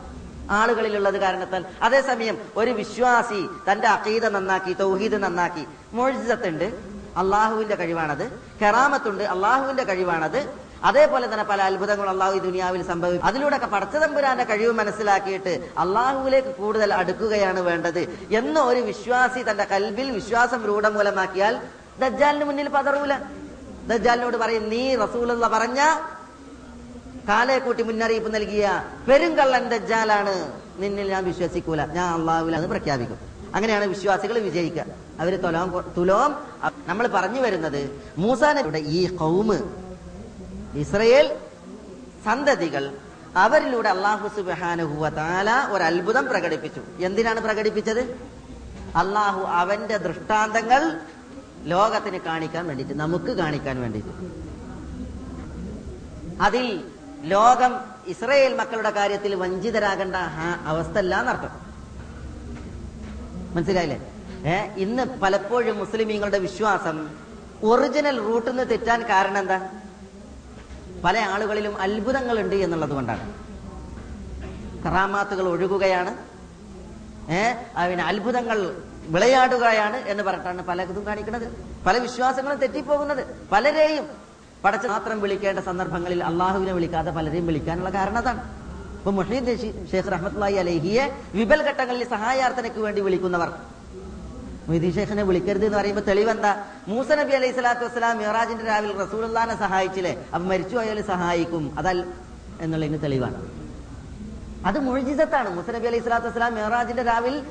ആളുകളിലുള്ളത് 0.50 1.17
കാരണത്താൽ. 1.17 1.65
അതേസമയം 1.82 2.38
ഒരു 2.58 2.72
വിശ്വാസി 2.72 3.50
തന്റെ 3.72 3.88
അക്കീത 3.88 4.26
നന്നാക്കി 4.28 4.74
തൗഹീദ് 4.74 5.24
നന്നാക്കി. 5.24 5.67
മോഴ്ജിതത്തുണ്ട് 5.93 6.67
അള്ളാഹുവിന്റെ 7.17 7.76
കഴിവാണത്. 7.76 8.26
കെറാമത്തുണ്ട് 8.62 9.24
അള്ളാഹുവിന്റെ 9.24 9.84
കഴിവാണത്. 9.84 10.39
അതേപോലെ 10.84 11.26
തന്നെ 11.34 11.43
പല 11.43 11.62
അത്ഭുതങ്ങളും 11.62 12.10
അള്ളാഹു 12.10 12.34
ഈ 12.36 12.39
ദുനിയാവിൽ 12.39 12.82
സംഭവിക്കും. 12.88 13.28
അതിലൂടെ 13.28 13.56
ഒക്കെ 13.56 13.67
പടച്ചതമ്പുരാന്റെ 13.67 14.43
കഴിവ് 14.43 14.72
മനസ്സിലാക്കിയിട്ട് 14.72 15.54
അള്ളാഹുവിലേക്ക് 15.80 16.56
കൂടുതൽ 16.56 16.93
അടുക്കുകയാണ് 16.93 17.60
വേണ്ടത് 17.60 18.02
എന്ന 18.32 18.60
ഒരു 18.60 18.80
വിശ്വാസി 18.80 19.43
തന്റെ 19.52 19.63
കൽവിൽ 19.63 20.12
വിശ്വാസം 20.12 20.65
രൂഢമൂലമാക്കിയാൽ 20.65 21.60
ദജ്ജാലിന് 22.00 22.46
മുന്നിൽ 22.46 22.69
പതറൂല. 22.69 23.13
ദജ്ജാലിനോട് 23.88 24.38
പറയും 24.38 24.69
നീ 24.69 24.96
റസൂലുള്ള 24.96 25.48
പറഞ്ഞ 25.48 25.80
കാലയെ 27.30 27.60
കൂട്ടി 27.60 27.84
മുന്നറിയിപ്പ് 27.84 28.36
നൽകിയ 28.36 28.84
പെരുങ്കള്ളൻ 29.10 29.69
ദജ്ജാലാണ്. 29.69 30.62
നിന്നിൽ 30.78 31.08
ഞാൻ 31.08 31.24
വിശ്വസിക്കൂല. 31.24 31.86
ഞാൻ 31.86 32.19
അള്ളാഹുവിൽ 32.19 32.56
അത് 32.56 32.67
പ്രഖ്യാപിക്കും. 32.69 33.19
അങ്ങനെയാണ് 33.56 33.86
വിശ്വാസികൾ 33.86 34.39
വിജയിക്കുക. 34.39 34.86
അവർ 35.19 35.36
തുലോം 35.36 35.93
തുലോം 35.98 36.36
നമ്മൾ 36.88 37.08
പറഞ്ഞു 37.08 37.41
വരുന്നത് 37.41 38.02
മൂസാനയുടെ 38.17 38.78
ഈ 38.78 39.15
കൗമ് 39.15 39.60
ഇസ്രയേൽ 40.78 41.38
സന്തതികൾ 42.26 42.91
അവരിലൂടെ 43.36 43.89
അള്ളാഹു 43.89 44.28
സുബാനുഹുവ 44.28 45.10
താല 45.10 45.67
ഒരു 45.72 45.84
അത്ഭുതം 45.84 46.26
പ്രകടിപ്പിച്ചു. 46.26 46.82
എന്തിനാണ് 47.00 47.41
പ്രകടിപ്പിച്ചത്? 47.41 48.02
അള്ളാഹു 48.96 49.41
അവന്റെ 49.41 49.98
ദൃഷ്ടാന്തങ്ങൾ 49.98 51.00
ലോകത്തിന് 51.63 52.17
കാണിക്കാൻ 52.17 52.67
വേണ്ടിയിട്ട് 52.67 52.93
നമുക്ക് 52.93 53.32
കാണിക്കാൻ 53.38 53.82
വേണ്ടിയിട്ട്. 53.82 54.13
അതിൽ 56.41 56.84
ലോകം 57.21 57.80
ഇസ്രയേൽ 58.08 58.56
മക്കളുടെ 58.56 58.89
കാര്യത്തിൽ 58.89 59.36
വഞ്ചിതരാകേണ്ട 59.36 60.15
അവസ്ഥ 60.65 60.97
അല്ല 60.97 61.19
എന്നർത്ഥം 61.19 61.49
മനസ്സിലായില്ലേ? 63.56 64.13
ഏ 64.45 64.69
ഇന്ന് 64.78 65.04
പലപ്പോഴും 65.04 65.78
മുസ്ലിമീങ്ങളുടെ 65.78 66.38
വിശ്വാസം 66.38 67.10
ഒറിജിനൽ 67.63 68.19
റൂട്ടിൽ 68.19 68.49
നിന്ന് 68.49 68.69
തെറ്റാൻ 68.69 69.02
കാരണം 69.02 69.38
എന്താ? 69.38 69.69
പല 71.04 71.17
ആളുകളിലും 71.17 71.82
അത്ഭുതങ്ങളുണ്ട് 71.82 72.56
എന്നുള്ളത് 72.56 72.89
കൊണ്ടാണ്. 72.89 73.34
കറാമാത്തുകൾ 74.84 75.47
ഒഴുകുകയാണ്. 75.47 76.17
ഏർ 77.32 77.65
അതിന് 77.76 78.02
അത്ഭുതങ്ങൾ 78.02 78.82
വിളയാടുകയാണ് 79.10 79.98
എന്ന് 79.98 80.24
പറഞ്ഞിട്ടാണ് 80.24 80.62
പലതും 80.62 81.06
കാണിക്കുന്നത്. 81.06 81.66
പല 81.86 81.98
വിശ്വാസങ്ങളും 81.98 82.58
തെറ്റിപ്പോകുന്നത്. 82.58 83.48
പലരെയും 83.52 84.06
പടച്ച 84.63 84.86
മാത്രം 84.86 85.22
വിളിക്കേണ്ട 85.22 85.60
സന്ദർഭങ്ങളിൽ 85.60 86.24
അള്ളാഹുവിനെ 86.24 86.74
വിളിക്കാതെ 86.74 87.12
പലരെയും 87.12 87.48
വിളിക്കാനുള്ള 87.48 87.89
കാരണം 87.89 88.18
അതാണ് 88.18 88.63
ഇപ്പൊ 88.98 89.12
മുഹീദ് 89.12 89.60
ഷെയ്ഖ് 89.92 90.12
റഹ്മത്തുള്ളാഹി 90.12 90.54
അലഹിയെ 90.54 91.18
വിപൽ 91.34 91.62
ഘട്ടങ്ങളിൽ 91.63 92.10
സഹായാർത്ഥനയ്ക്ക് 92.10 92.80
വേണ്ടി 92.80 93.02
വിളിക്കുന്നവർ. 93.02 93.52
മൊയ്തീൻ 94.68 94.94
ഷേഖിനെ 94.94 95.24
വിളിക്കരുത് 95.24 95.66
എന്ന് 95.66 95.78
പറയുമ്പോൾ 95.78 96.02
തെളിവെന്താ 96.02 96.66
മൂസ 96.88 97.12
നബി 97.12 97.32
അലൈഹി 97.32 97.54
സ്വലാത്തു 97.54 97.86
വസ്സലാം 97.86 98.18
മിറാജിന്റെ 98.18 98.66
രാവിൽ 98.66 98.98
റസൂലുള്ളാനെ 98.98 99.58
സഹായിച്ചില്ലേ? 99.58 100.26
അപ്പൊ 100.34 100.48
മരിച്ചു 100.50 100.76
പോയാൽ 100.76 101.02
സഹായിക്കും. 101.02 101.76
അതൽ 101.80 102.08
എന്നുള്ളതിന് 102.62 103.04
തെളിവാണ്. 103.04 103.52
അത് 104.66 104.80
മുഴുജിതത്താണ് 104.80 105.50
മൂസ 105.50 105.70
നബി 105.70 105.88
അലൈഹി 105.88 106.02
സ്വലാത്തു 106.02 106.28
വസ്സലാം 106.28 106.56
മിറാജിന്റെ 106.56 107.04
രാവിൽ 107.04 107.44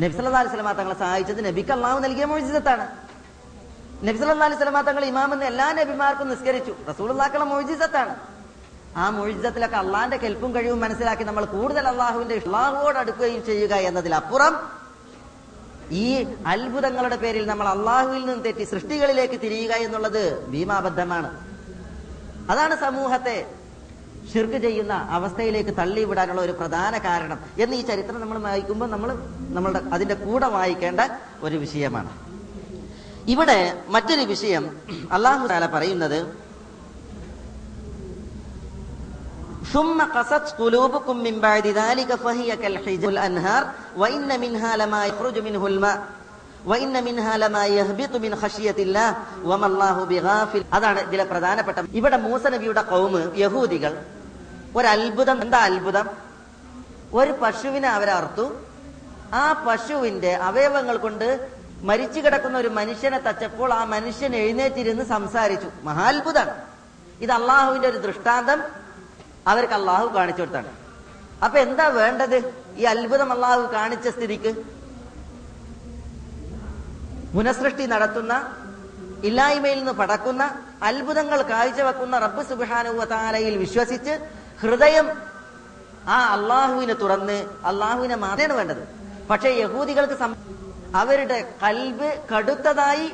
നബി 0.00 0.12
സല്ലല്ലാഹു 0.16 0.44
അലൈഹി 0.44 0.76
തങ്ങളെ 0.80 0.96
സഹായിച്ചത് 1.04 1.40
നബിക്ക് 1.46 1.72
അള്ളാഹു 1.76 1.98
നൽകിയ 2.04 2.24
മുഴുജിതത്താണ് 2.32 2.84
നബി 4.06 4.16
സല്ലല്ലാഹു 4.18 4.48
അലൈഹി 4.48 4.60
വസല്ലമ 4.60 4.82
തങ്ങൾ 4.88 5.04
ഇമാമെന്ന് 5.12 5.46
എല്ലാ 5.52 5.66
നബിമാർക്കും 5.78 6.28
നിസ്കരിച്ചു. 6.32 6.72
റസൂലുള്ളാക്കളെ 6.90 7.44
മുഴുജിതത്താണ് 7.52 8.14
ആ 9.02 9.04
മുഴുജിതത്തിലൊക്കെ 9.16 9.78
അള്ളാന്റെ 9.82 10.16
കെൽപ്പും 10.24 10.50
കഴിവും 10.54 10.80
മനസ്സിലാക്കി 10.84 11.24
നമ്മൾ 11.28 11.44
കൂടുതൽ 11.56 11.84
അള്ളാഹുവിന്റെ 11.92 12.34
ഇഷ്ലാഹുവോട് 12.40 12.98
അടുക്കുകയും 13.02 13.40
ചെയ്യുക 13.48 13.74
എന്നതിലപ്പുറം 13.88 14.54
ഈ 16.02 16.06
അത്ഭുതങ്ങളുടെ 16.52 17.16
പേരിൽ 17.22 17.46
നമ്മൾ 17.46 17.66
അള്ളാഹുവിൽ 17.68 18.22
നിന്ന് 18.26 18.44
തെറ്റി 18.44 18.64
സൃഷ്ടികളിലേക്ക് 18.64 19.38
തിരിയുക 19.40 19.72
എന്നുള്ളത് 19.86 20.22
ഭീമാബദ്ധമാണ്. 20.52 21.30
അതാണ് 22.52 22.74
സമൂഹത്തെ 22.86 23.38
ഷിർക്ക് 24.31 24.57
ചെയ്യുന്ന 24.57 24.93
അവസ്ഥയിലേക്ക് 25.09 25.73
തള്ളിവിടാനുള്ള 25.75 26.41
ഒരു 26.41 26.51
പ്രധാന 26.51 26.97
കാരണം 26.99 27.39
എന്ന് 27.57 27.75
ഈ 27.75 27.81
ചരിത്രം 27.81 28.19
നമ്മൾ 28.19 28.39
വായിക്കുമ്പോൾ 28.39 28.89
നമ്മൾ 28.89 29.09
നമ്മളുടെ 29.49 29.81
അതിന്റെ 29.93 30.15
കൂടെ 30.17 30.47
വായിക്കേണ്ട 30.49 31.01
ഒരു 31.43 31.57
വിഷയമാണ് 31.57 32.11
ഇവിടെ 33.27 33.59
മറ്റൊരു 33.89 34.25
വിഷയം 34.25 34.65
അള്ളാഹു 35.17 35.47
താല 35.47 35.67
പറയുന്നത് 35.69 36.19
ثم 39.67 39.97
قست 40.17 40.45
قلوبكم 40.59 41.15
من 41.17 41.35
بعد 41.39 41.65
ذلك 41.81 42.15
فهي 42.15 42.49
كالحجر 42.57 43.09
الأنهار 43.09 43.63
وإن 43.97 44.29
منها 44.39 44.71
لما 44.77 45.01
يخرج 45.05 45.35
منه 45.39 45.67
الماء 45.67 45.97
അതാണ് 50.72 51.00
ഇതിലെ 51.00 51.24
പ്രധാനപ്പെട്ട 51.24 51.78
ഇവിടെ 51.92 52.16
മൂസ 52.16 52.46
നബിയുടെ 52.46 52.82
കൗമ് 52.82 53.36
യഹൂദികൾ. 53.36 54.04
ഒരത്ഭുതം 54.76 55.42
എന്താ 55.42 55.58
അത്ഭുതം? 55.58 56.08
ഒരു 57.14 57.32
പശുവിനെ 57.32 57.88
അവരർത്തു 57.88 58.56
ആ 59.34 59.64
പശുവിന്റെ 59.68 60.34
അവയവങ്ങൾ 60.34 60.96
കൊണ്ട് 60.96 61.50
മരിച്ചു 61.82 62.20
കിടക്കുന്ന 62.20 62.58
ഒരു 62.58 62.68
മനുഷ്യനെ 62.68 63.18
തച്ചപ്പോൾ 63.18 63.72
ആ 63.72 63.84
മനുഷ്യൻ 63.84 64.36
എഴുന്നേറ്റിരുന്ന് 64.36 65.04
സംസാരിച്ചു. 65.04 65.68
മഹാത്ഭുതമാണ് 65.82 66.54
ഇത് 67.20 67.32
അള്ളാഹുവിന്റെ 67.32 67.88
ഒരു 67.88 67.98
ദൃഷ്ടാന്തം. 67.98 68.62
അവർക്ക് 69.46 69.74
അള്ളാഹു 69.74 70.16
കാണിച്ചു 70.16 70.42
കൊടുത്താണ്. 70.42 70.68
അപ്പൊ 71.44 71.58
എന്താ 71.58 71.86
വേണ്ടത്? 71.86 72.54
ഈ 72.76 72.82
അത്ഭുതം 72.82 73.32
അള്ളാഹു 73.32 73.72
കാണിച്ച 73.72 74.08
സ്ഥിതിക്ക് 74.08 74.81
പുനഃസൃഷ്ടി 77.34 77.84
നടത്തുന്ന 77.86 78.32
ഇല്ലായ്മയിൽ 79.28 79.78
നിന്ന് 79.78 79.92
പടക്കുന്ന 79.92 80.42
അത്ഭുതങ്ങൾ 80.82 81.42
കാഴ്ചവെക്കുന്ന 81.42 82.18
റബ്ബ് 82.18 82.42
സുബാനുവതാലയിൽ 82.44 83.56
വിശ്വസിച്ച് 83.56 84.14
ഹൃദയം 84.60 85.06
ആ 86.08 86.18
അള്ളാഹുവിനെ 86.34 86.94
തുറന്ന് 86.94 87.36
അള്ളാഹുവിനെ 87.64 88.16
മാത്രമാണ് 88.16 88.58
വേണ്ടത്. 88.58 88.82
പക്ഷേ 89.30 89.50
യഹൂദികൾക്ക് 89.50 90.16
അവരുടെ 90.94 91.38
കൽബ് 91.62 92.08
കടുത്തതായി 92.32 93.06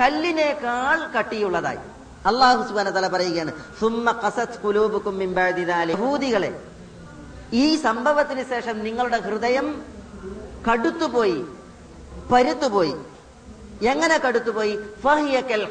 കല്ലിനേക്കാൾ 0.00 0.98
കട്ടിയുള്ളതായി. 1.18 1.80
അള്ളാഹു 2.26 2.60
സുബാന 2.68 2.90
തല 2.90 3.08
പറയുകയാണ് 3.08 3.52
സുമ്മ 3.80 4.12
കസത് 4.12 4.58
കുലൂബുക്കും. 4.64 5.16
യഹൂദികളെ 5.92 6.50
ഈ 7.52 7.76
സംഭവത്തിന് 7.76 8.44
ശേഷം 8.52 8.76
നിങ്ങളുടെ 8.84 9.18
ഹൃദയം 9.20 9.66
കടുത്തുപോയി 10.68 11.44
പരുത്തുപോയി. 12.32 12.94
എങ്ങനെ 13.82 14.18
കടുത്തുപോയി? 14.18 14.78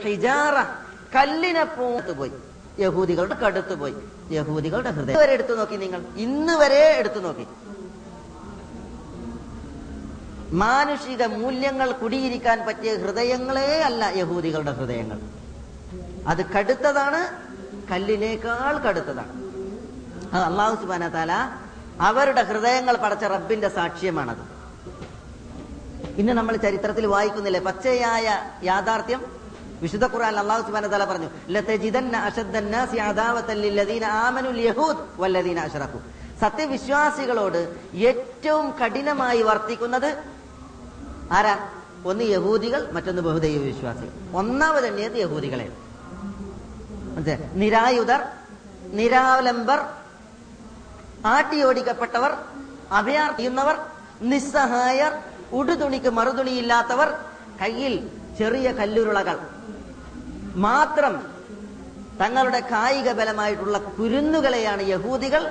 ഹിജാറ. 0.03 0.63
കല്ലിനെ 1.15 1.63
പോയി 1.63 2.31
യഹൂദികളുടെ 2.79 3.35
കടുത്തുപോയി. 3.35 3.93
യഹൂദികളുടെ 4.31 4.89
ഹൃദയം. 4.89 5.17
വരെ 5.17 5.33
എടുത്തു 5.33 5.55
നോക്കി 5.55 5.75
നിങ്ങൾ. 5.75 6.01
ഇന്ന് 6.17 6.53
വരെ 6.53 6.95
എടുത്തു 6.97 7.19
നോക്കി. 7.19 7.47
മാനുഷിക 10.51 11.25
മൂല്യങ്ങൾ 11.25 11.91
കുടിയിരിക്കാൻ 11.91 12.65
പറ്റിയ 12.65 12.95
ഹൃദയങ്ങളേ 12.95 13.81
അല്ല 13.81 14.11
യഹൂദികളുടെ 14.15 14.71
ഹൃദയങ്ങൾ. 14.71 15.19
അത് 16.27 16.45
കടുത്തതാണ് 16.45 17.53
കല്ലിനേക്കാൾ 17.91 18.77
കടുത്തതാണ്. 18.77 19.43
അത് 20.35 20.43
അള്ളാഹു 20.43 20.75
സുബാന 20.75 21.07
താല 21.07 21.31
അവരുടെ 22.01 22.43
ഹൃദയങ്ങൾ 22.43 22.97
പടച്ച 22.97 23.23
റബ്ബിന്റെ 23.23 23.69
സാക്ഷ്യമാണത്. 23.69 24.52
ഇന്ന് 26.21 26.33
നമ്മൾ 26.39 26.55
ചരിത്രത്തിൽ 26.65 27.05
വായിക്കുന്നില്ലേ? 27.13 27.61
പച്ചയായ 27.67 28.25
യാഥാർത്ഥ്യം 28.63 29.21
വിശുദ്ധ 29.83 30.05
ഖുർആൻ 30.13 30.35
അള്ളാഹു 30.41 30.61
സുബ്ഹാനഹു 30.65 30.89
വതആല 30.91 31.05
പറഞ്ഞു. 31.11 31.29
സത്യവിശ്വാസികളോട് 36.43 37.61
ഏറ്റവും 38.09 38.65
കഠിനമായി 38.79 39.41
വർത്തിക്കുന്നത് 39.49 40.09
ആരാ? 41.37 41.55
ഒന്ന് 42.11 42.25
യഹൂദികൾ 42.35 42.81
മറ്റൊന്ന് 42.95 43.21
ബഹുദൈവ 43.27 43.61
വിശ്വാസികൾ. 43.71 44.13
ഒന്നാമത് 44.39 44.87
എണ്ണിയത് 44.91 45.17
യഹൂദികളെ 45.23 45.67
നിരായുധർ 47.61 48.21
നിരാവലംബർ 48.99 49.79
ആട്ടിയോടിക്കപ്പെട്ടവർ 51.35 52.31
അഭയാർത്ഥിയുന്നവർ 52.99 53.75
നിസ്സഹായർ 54.31 55.13
ഉടുതുണിക്ക് 55.59 56.09
മറുതുണിയില്ലാത്തവർ 56.09 57.09
കയ്യിൽ 57.61 57.93
ചെറിയ 58.37 58.71
കല്ലുരുളകൾ. 58.71 59.37
മാത്രം 60.55 61.13
തങ്ങളുടെ 62.19 62.59
കായിക 62.59 63.11
ബലമായിട്ടുള്ള 63.11 63.77
കുരുന്നുകളെയാണ് 63.77 64.81
യഹൂദികൾ. 64.87 65.43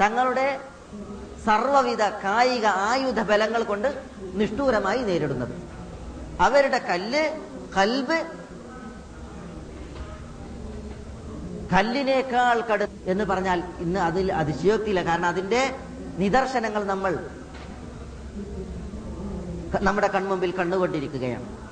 തങ്ങളുടെ 0.00 0.46
സർവവിധ 1.44 2.02
കായിക 2.24 2.66
ആയുധ 2.66 3.20
ബലങ്ങൾ 3.20 3.62
കൊണ്ട് 3.62 3.88
നിഷ്ഠൂരമായി 4.34 5.02
നേരിടുന്നത്. 5.02 5.54
അവരുടെ 6.40 6.78
കല്ല് 6.78 7.22
കൽബ് 7.76 8.18
കല്ലിനേക്കാൾ 11.72 12.56
കടു 12.60 12.84
എന്ന് 13.04 13.24
പറഞ്ഞാൽ 13.24 13.62
ഇന്ന് 13.80 14.00
അതിൽ 14.00 14.32
അതിശയോക്തിയില്ല. 14.32 15.02
കാരണം 15.02 15.26
അതിന്റെ 15.26 15.62
നിദർശനങ്ങൾ 16.18 16.84
നമ്മൾ 16.84 17.12
നമ്മുടെ 19.82 20.08
കൺമുമ്പിൽ 20.08 20.50
കണ്ടുകൊണ്ടിരിക്കുകയാണ് 20.50 21.66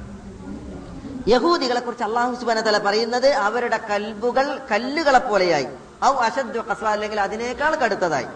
യഹൂദികളെ 1.28 1.80
കുറിച്ച് 1.80 2.04
അള്ളാഹു 2.04 2.34
സുബാന 2.34 2.60
തല 2.60 2.78
പറയുന്നത് 2.78 3.26
അവരുടെ 3.26 3.76
കൽബുകൾ 3.76 4.60
കല്ലുകളെ 4.70 5.18
പോലെയായി. 5.18 5.66
ഔ 6.04 6.14
കസ്വ 6.14 6.88
അല്ലെങ്കിൽ 6.88 7.20
അതിനേക്കാൾ 7.20 7.74
കടുത്തതായി. 7.74 8.26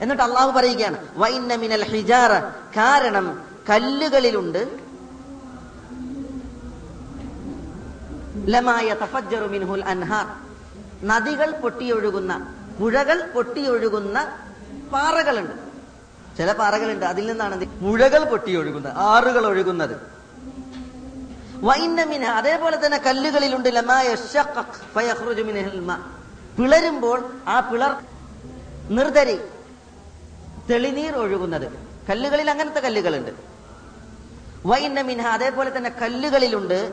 എന്നിട്ട് 0.00 0.22
അള്ളാഹു 0.22 0.50
പറയുകയാണ് 0.50 1.08
വൈന്ന 1.16 1.54
മിനൽ 1.54 1.84
ഹിജാറ 1.84 2.32
കാരണം 2.76 3.44
കല്ലുകളിലുണ്ട്. 3.70 4.78
ലമായ 8.44 8.94
തഫജ്ജറു 8.94 9.46
മിൻഹുൽ 9.46 9.84
അൻഹാർ. 9.84 10.26
നദികൾ 11.06 11.50
പൊട്ടിയൊഴുകുന്ന 11.50 12.54
പുഴകൾ 12.80 13.30
പൊട്ടിയൊഴുകുന്ന 13.34 14.38
പാറകളുണ്ട്. 14.92 15.61
ചില 16.38 16.52
പാറകളുണ്ട്. 16.52 17.06
അതിൽ 17.06 17.26
നിന്നാണ് 17.26 17.54
എന്ത് 17.54 17.64
പൊട്ടി 18.24 18.56
ഒഴുകുന്നത്. 18.56 18.92
ആറുകൾ 18.96 19.46
ഒഴുകുന്നത്. 19.46 19.96
വൈന്നമിന 21.54 22.24
അതേപോലെ 22.24 22.86
തന്നെ 22.86 22.98
കല്ലുകളിലുണ്ട്. 22.98 23.68
പിളരുമ്പോൾ 26.58 27.32
ആ 27.46 27.60
പിളർ 27.60 28.02
നിർധരി 28.90 29.40
തെളിനീർ 30.70 31.14
ഒഴുകുന്നത്. 31.14 31.72
കല്ലുകളിൽ 32.10 32.50
അങ്ങനത്തെ 32.50 32.80
കല്ലുകളുണ്ട്. 32.80 33.30
വൈന്ന 34.66 35.00
അതേപോലെ 35.22 35.76
തന്നെ 35.76 35.90
കല്ലുകളിലുണ്ട്. 35.90 36.92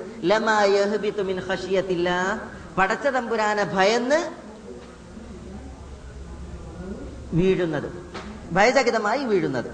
പടച്ച 2.77 3.07
തമ്പുരാനെ 3.07 3.63
ഭയന്ന് 3.63 4.31
വീഴുന്നത്. 7.35 8.09
ഭയചകിതമായി 8.51 9.23
വീഴുന്നത്. 9.23 9.71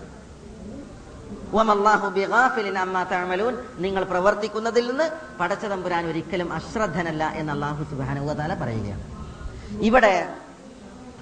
നിങ്ങൾ 3.79 4.03
പ്രവർത്തിക്കുന്നതിൽ 4.03 4.87
നിന്ന് 4.87 5.05
പടച്ചതമ്പുരാൻ 5.39 6.07
ഒരിക്കലും 6.07 6.53
അശ്രദ്ധനല്ല 6.53 7.23
എന്ന് 7.41 7.53
അള്ളാഹു 7.53 7.95
വതആല 8.29 8.53
പറയുകയാണ്. 8.53 9.03
ഇവിടെ 9.89 10.33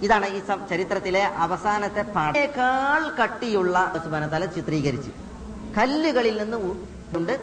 ഇതാണ് 0.01 0.27
ഈ 0.27 0.39
ചരിത്രത്തിലെ 0.69 1.23
അവസാനത്തെ 1.23 2.01
പടയേക്കാൾ 2.01 3.01
കട്ടിയുള്ള 3.21 3.91
സുബാനത്താല 4.03 4.45
ചിത്രീകരിച്ചു. 4.45 5.11
കല്ലുകളിൽ 5.77 6.35
നിന്ന് 6.43 6.57
ഉണ്ട്. 7.17 7.35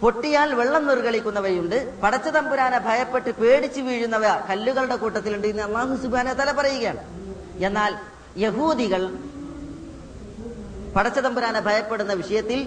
പൊട്ടിയാൽ 0.00 0.54
വെള്ളം 0.54 0.86
നിർഗളിക്കുന്നവയുണ്ട്. 0.86 2.00
പടച്ചതമ്പുരാനെ 2.00 2.78
ഭയപ്പെട്ട് 2.78 3.30
പേടിച്ചു 3.30 3.80
വീഴുന്നവ 3.80 4.24
കല്ലുകളുടെ 4.50 4.96
കൂട്ടത്തിലുണ്ട് 4.96 5.48
എന്ന് 5.48 5.62
അള്ളാഹു 5.62 5.94
സുബാന 6.02 6.32
തല 6.32 6.52
പറയുകയാണ്. 6.52 7.02
എന്നാൽ 7.64 7.94
യഹൂദികൾ 8.38 9.02
പടച്ചതമ്പുരാനെ 10.96 11.60
ഭയപ്പെടുന്ന 11.60 12.12
വിഷയത്തിൽ 12.12 12.60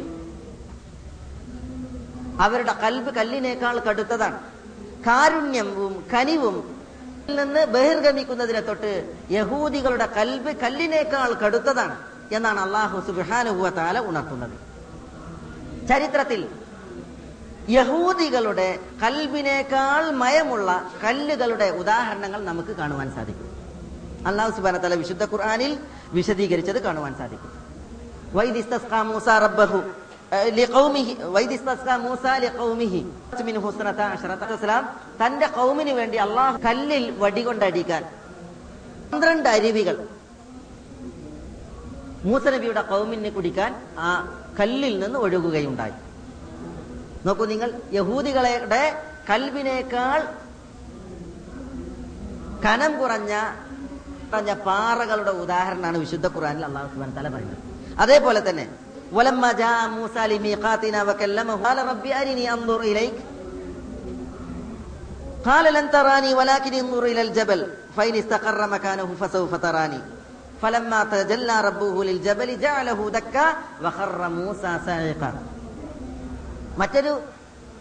അവരുടെ 2.41 2.73
കൽബ് 2.73 3.11
കല്ലിനേക്കാൾ 3.15 3.79
കടുത്തതാണ്. 3.79 4.39
കാരുണ്യവും 5.07 5.93
കനിവും 6.13 6.55
നിന്ന് 7.37 7.65
ബഹിർഗമിക്കുന്നതിനെ 7.65 8.61
തൊട്ട് 8.61 8.91
യഹൂദികളുടെ 9.31 10.05
കൽബ് 10.05 10.51
കല്ലിനേക്കാൾ 10.55 11.33
കടുത്തതാണ് 11.33 11.95
എന്നാണ് 12.31 12.59
അള്ളാഹു 12.59 12.97
സുബാനുഹുവ 13.07 13.69
താല 13.69 13.99
ഉണർത്തുന്നത്. 13.99 14.55
ചരിത്രത്തിൽ 15.89 16.41
യഹൂദികളുടെ 17.69 18.79
കൽബിനേക്കാൾ 19.03 20.11
മയമുള്ള 20.11 20.69
കല്ലുകളുടെ 21.03 21.69
ഉദാഹരണങ്ങൾ 21.81 22.43
നമുക്ക് 22.43 22.75
കാണുവാൻ 22.75 23.11
സാധിക്കും. 23.15 23.48
അള്ളാഹു 24.27 24.51
സുബാന 24.55 24.77
തല 24.77 24.93
വിശുദ്ധ 24.93 25.23
ഖുർആാനിൽ 25.23 25.79
വിശദീകരിച്ചത് 26.13 26.83
കാണുവാൻ 26.83 27.15
സാധിക്കും. 27.15 27.51
തന്റെ 35.21 35.47
കൗമിന് 35.47 35.89
വേണ്ടി 35.89 36.17
അള്ളാഹു 36.17 36.57
കല്ലിൽ 36.57 37.11
വടികൊണ്ടടിക്കാൻ 37.11 38.03
പന്ത്രണ്ട് 39.11 39.49
അരുവികൾ 39.49 40.07
മൂസ 42.25 42.47
നബിയുടെ 42.47 42.81
കൗമിന് 42.81 43.31
കുടിക്കാൻ 43.31 43.75
ആ 43.97 44.09
കല്ലിൽ 44.59 44.99
നിന്ന് 44.99 45.19
ഒഴുകുകയുണ്ടായി. 45.19 45.93
നോക്കൂ 47.25 47.45
നിങ്ങൾ 47.45 47.69
യഹൂദികളുടെ 47.93 48.83
കൽവിനേക്കാൾ 49.29 50.19
കനം 52.65 52.99
കുറഞ്ഞ 52.99 53.33
കുറഞ്ഞ 54.30 54.52
പാറകളുടെ 54.66 55.32
ഉദാഹരണമാണ് 55.44 55.96
വിശുദ്ധ 56.04 56.26
ഖുർആനിൽ 56.34 56.64
അള്ളാഹു 56.68 56.86
സുബ്ഹാനഹു 56.92 57.16
തആല 57.18 57.28
പറയുന്നത് 57.34 57.60
അതേപോലെ 58.02 58.42
തന്നെ 58.48 58.66
ولما 59.12 59.50
جاء 59.54 59.80
موسى 59.90 60.22
لميقاتنا 60.28 61.00
وكلمه 61.02 61.54
قال 61.56 61.78
ربي 61.90 62.10
أرني 62.14 62.44
أنظر 62.52 62.80
إليك 62.82 63.16
قال 65.44 65.64
لن 65.74 65.86
تراني 65.90 66.30
ولكن 66.34 66.72
انظر 66.74 67.02
إلى 67.04 67.22
الجبل 67.22 67.60
فإن 67.96 68.14
استقر 68.14 68.60
مكانه 68.68 69.08
فسوف 69.20 69.52
تراني 69.56 70.00
فلما 70.62 71.00
تجلى 71.06 71.56
ربه 71.60 71.94
للجبل 72.04 72.48
جعله 72.60 72.98
دكا 73.10 73.46
وخر 73.84 74.20
موسى 74.30 74.72
صاعقا 74.86 75.30
മറ്റൊരു 76.80 77.12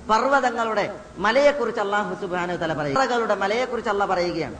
പർവ്വതങ്ങളുടെ 0.09 0.85
മലയെക്കുറിച്ച് 1.17 1.81
അള്ളാഹു 1.85 2.11
സുബാനു 2.21 2.55
തല 2.61 2.71
പറയുക 2.73 3.35
മലയെക്കുറിച്ച് 3.43 3.91
അള്ളാഹ് 3.93 4.11
പറയുകയാണ് 4.13 4.57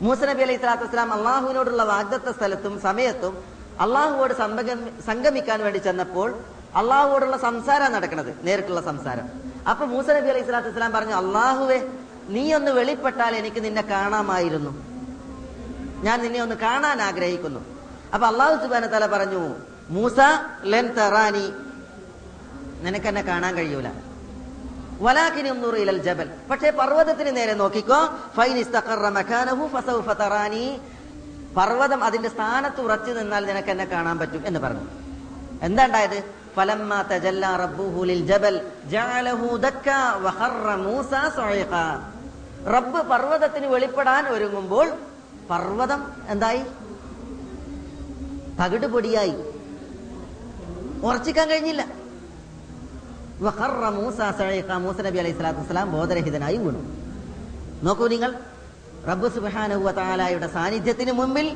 മൂസ 0.00 0.22
നബി 0.22 0.42
അലൈഹി 0.42 0.58
സ്വലാത്തു 0.58 0.82
വസ്സലാം 0.82 1.12
അള്ളാഹുവിനോടുള്ള 1.12 1.84
വാഗ്ദത്ത 1.84 2.36
സ്ഥലത്തും 2.36 2.80
സമയത്തും 2.80 3.44
അള്ളാഹുവോട് 3.80 4.34
സംഗമി- 4.34 5.00
സംഗമിക്കാൻ 5.06 5.62
വേണ്ടി 5.62 5.78
ചെന്നപ്പോൾ 5.78 6.38
അള്ളാഹുവോടുള്ള 6.74 7.36
സംസാരം 7.36 7.92
നടക്കുന്നത് 7.92 8.34
നേരിട്ടുള്ള 8.42 8.80
സംസാരം. 8.80 9.28
അപ്പൊ 9.70 9.86
മൂസ 9.86 10.10
നബി 10.10 10.28
അലൈഹി 10.28 10.44
സ്വലാത്തു 10.44 10.68
വസ്സലാം 10.68 10.92
പറഞ്ഞു 10.92 11.14
അള്ളാഹുവെ 11.14 11.88
നീ 12.28 12.52
ഒന്ന് 12.52 12.70
വെളിപ്പെട്ടാൽ 12.70 13.36
എനിക്ക് 13.36 13.64
നിന്നെ 13.64 13.82
കാണാമായിരുന്നു. 13.82 14.70
ഞാൻ 16.02 16.22
നിന്നെ 16.22 16.42
ഒന്ന് 16.42 16.54
കാണാൻ 16.54 17.02
ആഗ്രഹിക്കുന്നു. 17.02 17.60
അപ്പൊ 18.14 18.26
അള്ളാഹു 18.26 18.62
സുബാന 18.62 18.86
തല 18.86 19.06
പറഞ്ഞു 19.06 19.54
മൂസ 19.88 20.16
ലെൻ 20.62 20.94
തറാനി. 20.94 21.52
നിനക്കെന്നെ 22.80 23.22
കാണാൻ 23.22 23.54
കഴിയൂല. 23.54 23.90
ജബൽ. 25.98 26.30
പക്ഷേ 26.50 26.70
പർവതത്തിന് 26.70 27.36
നേരെ 27.36 27.54
നോക്കിക്കോ 27.54 28.08
ഫൈൻ 28.36 28.58
പർവതം 31.56 32.04
അതിന്റെ 32.04 32.28
സ്ഥാനത്ത് 32.28 32.80
ഉറച്ചു 32.80 33.10
നിന്നാൽ 33.10 33.46
നിനക്ക് 33.46 33.68
എന്നെ 33.68 33.84
കാണാൻ 33.84 34.18
പറ്റും 34.18 34.46
എന്ന് 34.46 34.60
പറഞ്ഞു. 34.60 34.86
എന്താണ്ടായത് 35.62 36.24
റബ്ബ് 42.66 43.02
പർവതത്തിന് 43.02 43.66
വെളിപ്പെടാൻ 43.66 44.28
ഒരുങ്ങുമ്പോൾ 44.28 44.92
പർവതം 45.50 46.12
എന്തായി? 46.28 46.62
തകിടുപൊടിയായി. 48.62 49.34
ഉറച്ചിക്കാൻ 51.02 51.48
കഴിഞ്ഞില്ല. 51.48 51.86
വഖറ 53.44 53.84
മൂസ 53.96 54.98
നബി 55.06 55.18
അലൈഹി 55.22 55.34
സ്വലാത്തു 55.38 55.60
വസ്സലാം 55.62 55.88
ബോധരഹിതനായി 55.94 56.58
വീണു. 56.64 56.80
നോക്കൂ 57.86 58.04
നിങ്ങൾ 58.12 58.30
റബ്ബ് 59.08 59.28
സുബ്ഹാനഹു 59.34 59.82
വ 59.88 59.90
തആലയുടെ 59.98 60.48
സാന്നിധ്യത്തിന് 60.54 61.12
മുമ്പിൽ 61.20 61.48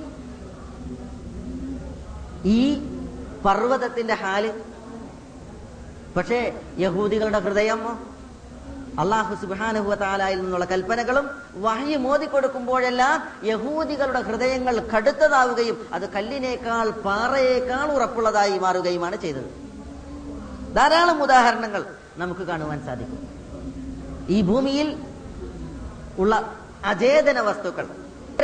ഈ 2.57 2.61
പർവതത്തിന്റെ 3.45 4.17
ഹാൽ 4.23 4.45
പക്ഷേ 6.17 6.39
യഹൂദികളുടെ 6.85 7.41
ഹൃദയം 7.47 7.83
അള്ളാഹു 9.03 9.33
സുബാനുഹുവ 9.43 9.95
നിന്നുള്ള 10.41 10.67
കൽപ്പനകളും 10.73 11.27
വഹി 11.67 11.97
മോദി 12.05 12.27
കൊടുക്കുമ്പോഴെല്ലാം 12.35 13.17
യഹൂദികളുടെ 13.51 14.23
ഹൃദയങ്ങൾ 14.29 14.77
കടുത്തതാവുകയും 14.93 15.77
അത് 15.97 16.07
കല്ലിനേക്കാൾ 16.17 16.87
പാറയേക്കാൾ 17.07 17.87
ഉറപ്പുള്ളതായി 17.97 18.57
മാറുകയുമാണ് 18.67 19.19
ചെയ്തത്. 19.25 19.51
ധാരാളം 20.75 21.23
ഉദാഹരണങ്ങൾ 21.23 21.85
നമുക്ക് 22.17 22.41
കാണുവാൻ 22.41 22.79
സാധിക്കും. 22.87 23.21
ഈ 24.29 24.43
ഭൂമിയിൽ 24.43 24.89
ഉള്ള 26.19 26.57
അചേതന 26.85 27.41
വസ്തുക്കൾ 27.41 27.87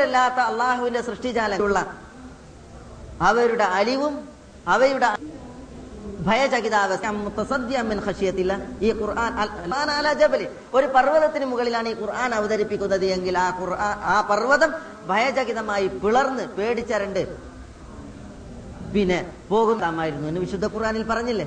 അല്ലാത്ത 0.02 0.34
അള്ളാഹുവിന്റെ 0.34 1.00
സൃഷ്ടിജാലുള്ള 1.00 1.78
അവരുടെ 3.20 3.64
അലിവും 3.64 4.28
അവയുടെ 4.68 5.10
ഭയചകിതാവസ്ഥ 6.26 7.06
ഈ 8.82 8.92
ഖുർആൻ 8.92 9.32
ഒരു 10.74 10.86
പർവതത്തിന് 10.86 11.44
മുകളിലാണ് 11.44 11.88
ഈ 11.88 11.94
ഖുർആൻ 12.00 12.34
അവതരിപ്പിക്കുന്നത് 12.34 13.04
എങ്കിൽ 13.04 13.38
ആ 13.38 13.58
ഖുർആൻ 13.60 13.94
ആ 14.14 14.20
പർവതം 14.30 14.70
ഭയചകിതമായി 15.08 15.86
പിളർന്ന് 15.86 16.44
പേടിച്ചരണ്ട്. 16.48 17.22
പിന്നെ 18.94 19.18
പോകുന്നതാമായിരുന്നു 19.48 20.28
എന്ന് 20.28 20.40
വിശുദ്ധ 20.40 20.66
ഖുർആനിൽ 20.66 21.02
പറഞ്ഞില്ലേ? 21.02 21.46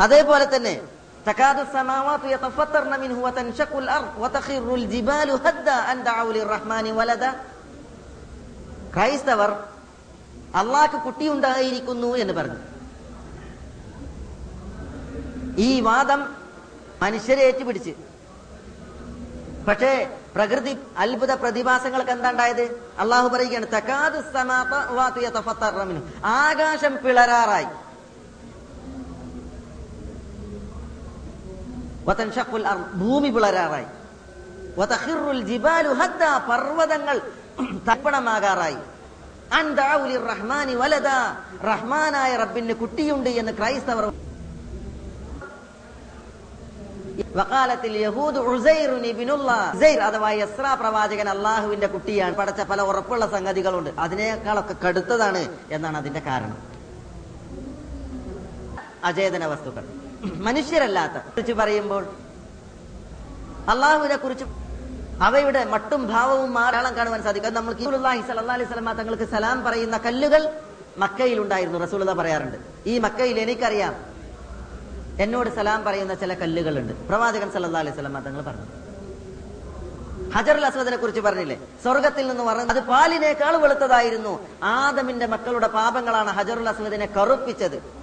അതേപോലെ 0.00 0.56
തന്നെ 0.56 0.80
ക്രൈസ്തവർ 8.94 9.64
അള്ളാഹ് 10.54 11.04
കുട്ടി 11.04 11.28
ഉണ്ടായിരിക്കുന്നു 11.28 12.14
എന്ന് 12.14 12.34
പറഞ്ഞു. 12.34 12.56
ഈ 15.58 15.80
വാദം 15.80 16.36
മനുഷ്യരെ 17.02 17.42
ഏറ്റുപിടിച്ച്. 17.42 17.94
പക്ഷേ 19.68 20.18
പ്രകൃതി 20.34 20.78
അത്ഭുത 20.98 21.32
പ്രതിഭാസങ്ങൾക്ക് 21.32 22.10
എന്താണ്ടായത്? 22.10 22.90
അള്ളാഹു 22.98 23.28
പറയുകയാണ് 23.28 23.66
ആകാശം 26.24 26.98
പിളരാറായി. 27.04 27.66
ഭൂമി 32.94 33.28
പിളരാറായി. 33.28 33.84
പർവതങ്ങൾ 36.50 37.20
തപ്പണമാകാറായി 37.88 38.76
റഹ്മാനി 40.28 40.74
വലത 40.74 41.08
റഹ്മാനായ 41.64 42.36
റബ്ബിന് 42.36 42.74
കുട്ടിയുണ്ട് 42.74 43.30
എന്ന് 43.30 43.52
ക്രൈസ്തവർ 43.52 44.12
വക്കാലത്തിൽ 47.36 47.96
യഹൂദ് 47.96 48.38
അഥവാ 50.00 50.30
യസ്ര 50.30 50.76
പ്രവാചകൻ 50.80 51.28
അള്ളാഹുവിന്റെ 51.28 51.86
കുട്ടിയാണ്. 51.86 52.34
പഠിച്ച 52.34 52.60
പല 52.60 52.82
ഉറപ്പുള്ള 52.82 53.30
സംഗതികളുണ്ട്. 53.30 53.90
അതിനേക്കാളൊക്കെ 53.98 54.74
കടുത്തതാണ് 54.86 55.58
എന്നാണ് 55.70 55.96
അതിന്റെ 55.96 56.20
കാരണം. 56.20 56.58
അചേതന 59.04 59.46
വസ്തുക്കൾ. 59.46 60.01
മനുഷ്യരല്ലാത്ത. 60.24 61.12
കുറിച്ച് 61.12 61.52
പറയുമ്പോൾ 61.52 62.06
അള്ളാഹുവിനെ 63.68 64.16
കുറിച്ച് 64.16 64.44
അവയുടെ 65.22 65.64
മട്ടും 65.64 66.06
ഭാവവും 66.06 66.54
മാറാളം 66.54 66.96
കാണുവാൻ 66.96 67.22
സാധിക്കും. 67.22 67.48
അത് 67.48 67.56
നമ്മൾ 67.56 67.74
അലൈഹി 68.52 68.72
വസല്ലം 68.72 68.96
തങ്ങൾക്ക് 68.96 69.24
സലാം 69.24 69.64
പറയുന്ന 69.64 69.98
കല്ലുകൾ 69.98 70.60
മക്കയിൽ 70.98 71.40
ഉണ്ടായിരുന്നു 71.40 71.78
റസൂലത 71.78 72.12
പറയാറുണ്ട്. 72.12 72.58
ഈ 72.86 72.98
മക്കയിൽ 72.98 73.40
എനിക്കറിയാം 73.40 73.94
എന്നോട് 75.20 75.50
സലാം 75.56 75.84
പറയുന്ന 75.84 76.14
ചില 76.14 76.34
കല്ലുകളുണ്ട്. 76.34 76.92
പ്രവാചകൻ 76.92 77.50
സല്ലാ 77.50 77.80
അലൈഹി 77.80 77.96
സ്വലാ 77.96 78.20
തങ്ങൾ 78.20 78.42
പറഞ്ഞു. 78.42 78.66
ഹജറുൽ 80.30 80.66
അസ്വദിനെ 80.66 80.96
കുറിച്ച് 80.96 81.20
പറഞ്ഞില്ലേ? 81.20 81.60
സ്വർഗത്തിൽ 81.82 82.28
നിന്ന് 82.28 82.44
പറഞ്ഞു 82.44 82.62
അത് 82.62 82.80
പാലിനേക്കാൾ 82.80 83.56
വെളുത്തതായിരുന്നു. 83.56 84.48
ആദമിന്റെ 84.62 85.26
മക്കളുടെ 85.26 85.66
പാപങ്ങളാണ് 85.66 86.30
ഹജറുൽ 86.30 86.68
അസ്വദിനെ 86.68 87.06
കറുപ്പിച്ചത്. 87.06 88.01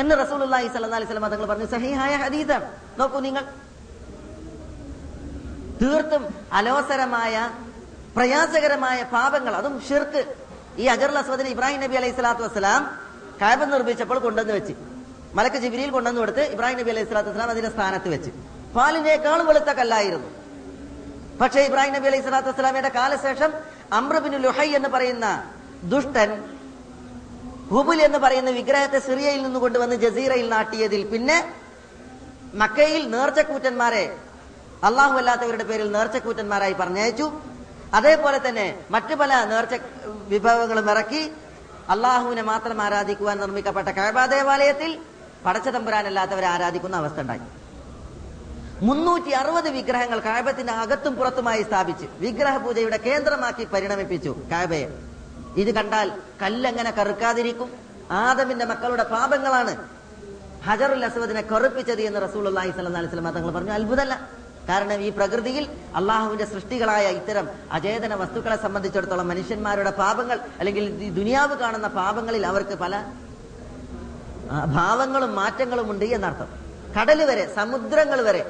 എന്ന് 0.00 0.14
റസൂൽ 0.22 0.54
അലൈഹി 0.54 0.68
സല്ലാ 0.68 0.96
അലൈഹി 0.96 1.10
സ്വലമ 1.12 1.28
തങ്ങൾ 1.28 1.46
പറഞ്ഞു. 1.46 1.66
സഹിഹായ 1.66 2.16
ഹദീസാണ്. 2.16 2.66
നോക്കൂ 2.98 3.20
നിങ്ങൾ. 3.20 3.44
തീർത്തും 5.82 6.22
അലോസരമായ 6.52 7.50
പ്രയാസകരമായ 8.16 9.02
പാപങ്ങൾ 9.02 9.54
അതും 9.56 9.74
ഷിർക്ക്. 9.88 10.22
ഈ 10.78 10.86
അജറുൽ 10.86 11.18
അസ്വദിന് 11.18 11.48
ഇബ്രാഹിം 11.48 11.80
നബി 11.80 11.94
അലൈഹി 11.94 12.12
സ്വലാത്തു 12.12 12.42
വസ്സലാം 12.42 12.82
കാബ 13.40 13.64
നിർമ്മിച്ചപ്പോൾ 13.64 14.18
കൊണ്ടുവന്ന് 14.18 14.52
വെച്ച്. 14.52 14.74
മലക്ക് 15.34 15.56
ജിബിരിയിൽ 15.56 15.90
കൊണ്ടുവന്ന് 15.90 16.20
കൊടുത്ത് 16.20 16.40
ഇബ്രാഹിം 16.40 16.78
നബി 16.78 16.90
അലൈഹി 16.90 17.06
സ്വലാത്തു 17.06 17.28
വസ്സലാം 17.28 17.50
അതിന്റെ 17.50 17.70
സ്ഥാനത്ത് 17.70 18.08
വെച്ച്. 18.08 18.30
പാലിനേക്കാൾ 18.76 19.42
വെളുത്ത 19.42 19.70
കല്ലായിരുന്നു 19.70 20.28
പക്ഷേ 21.40 21.60
ഇബ്രാഹിം 21.60 21.92
നബി 21.94 22.06
അലൈഹി 22.06 22.22
സ്വലാത്തു 22.22 22.48
വസ്സലാമിയുടെ 22.48 22.88
കാലശേഷം 22.88 23.50
അമ്രബിൻ 23.92 24.34
ലുഹൈ 24.34 24.68
എന്ന് 24.76 24.88
പറയുന്ന 24.88 25.26
ദുഷ്ടൻ 25.84 26.55
ഹുബുൽ 27.72 28.00
എന്ന് 28.06 28.18
പറയുന്ന 28.24 28.50
വിഗ്രഹത്തെ 28.50 28.98
സിറിയയിൽ 29.06 29.40
നിന്ന് 29.42 29.58
കൊണ്ടുവന്ന് 29.64 29.96
ജസീറയിൽ 30.04 30.48
നാട്ടിയതിൽ 30.56 31.02
പിന്നെ 31.12 31.38
മക്കയിൽ 32.62 33.02
നേർച്ചക്കൂറ്റന്മാരെ 33.14 34.04
അള്ളാഹു 34.88 35.14
അല്ലാത്തവരുടെ 35.20 35.64
പേരിൽ 35.70 35.88
നേർച്ചക്കൂറ്റന്മാരായി 35.96 36.74
പറഞ്ഞയച്ചു. 36.80 37.26
അതേപോലെ 37.98 38.38
തന്നെ 38.46 38.66
മറ്റു 38.94 39.14
പല 39.20 39.32
നേർച്ച 39.52 39.74
വിഭവങ്ങളും 40.32 40.90
ഇറക്കി 40.90 41.22
അള്ളാഹുവിനെ 41.94 42.42
മാത്രം 42.42 42.78
ആരാധിക്കുവാൻ 42.86 43.36
നിർമ്മിക്കപ്പെട്ട 43.42 43.88
കഴബ 43.98 44.24
ദേവാലയത്തിൽ 44.34 44.90
പടച്ചതമ്പുരാനല്ലാത്തവരെ 45.44 46.48
ആരാധിക്കുന്ന 46.54 46.96
അവസ്ഥ 47.02 47.20
ഉണ്ടായി. 47.20 47.44
മുന്നൂറ്റി 48.88 49.32
അറുപത് 49.40 49.68
വിഗ്രഹങ്ങൾ 49.76 50.18
കായബത്തിന്റെ 50.28 50.72
അകത്തും 50.84 51.14
പുറത്തുമായി 51.18 51.62
സ്ഥാപിച്ച് 51.68 52.06
വിഗ്രഹ 52.24 52.56
പൂജയുടെ 52.64 52.98
കേന്ദ്രമാക്കി 53.06 53.64
പരിണമിപ്പിച്ചു 53.74 54.32
കായബയെ 54.52 54.88
ഇത് 55.62 55.70
കണ്ടാൽ 55.74 56.08
കല്ലെങ്ങനെ 56.42 56.90
കറുക്കാതിരിക്കും. 56.90 57.68
ആദമിന്റെ 58.10 58.64
മക്കളുടെ 58.64 59.04
പാപങ്ങളാണ് 59.14 59.72
ഹജറുൽ 60.66 61.04
അസ്വദിനെ 61.04 61.42
കറുപ്പിച്ചത് 61.52 62.02
എന്ന് 62.08 62.20
റസൂൽ 62.22 62.44
അള്ളാഹി 62.48 62.70
സ്വലം 62.70 62.96
അലിസ്ലാം 62.96 63.30
തങ്ങൾ 63.36 63.50
പറഞ്ഞു. 63.56 63.72
അത്ഭുതമല്ല. 63.78 64.14
കാരണം 64.68 65.00
ഈ 65.06 65.08
പ്രകൃതിയിൽ 65.16 65.64
അള്ളാഹുവിന്റെ 65.98 66.46
സൃഷ്ടികളായ 66.52 67.06
ഇത്തരം 67.18 67.48
അചേതന 67.72 68.14
വസ്തുക്കളെ 68.22 68.56
സംബന്ധിച്ചിടത്തോളം 68.62 69.28
മനുഷ്യന്മാരുടെ 69.32 69.92
പാപങ്ങൾ 70.02 70.40
അല്ലെങ്കിൽ 70.60 70.84
ഈ 71.06 71.08
ദുനിയാവ് 71.20 71.54
കാണുന്ന 71.62 71.88
പാപങ്ങളിൽ 71.98 72.46
അവർക്ക് 72.46 72.74
പല 72.84 72.94
ഭാവങ്ങളും 74.76 75.30
മാറ്റങ്ങളും 75.36 75.90
ഉണ്ട് 75.92 76.04
എന്നർത്ഥം. 76.16 76.48
കടൽ 76.96 77.24
വരെ 77.30 77.44
സമുദ്രങ്ങൾ 77.54 78.20
വരെ. 78.28 78.42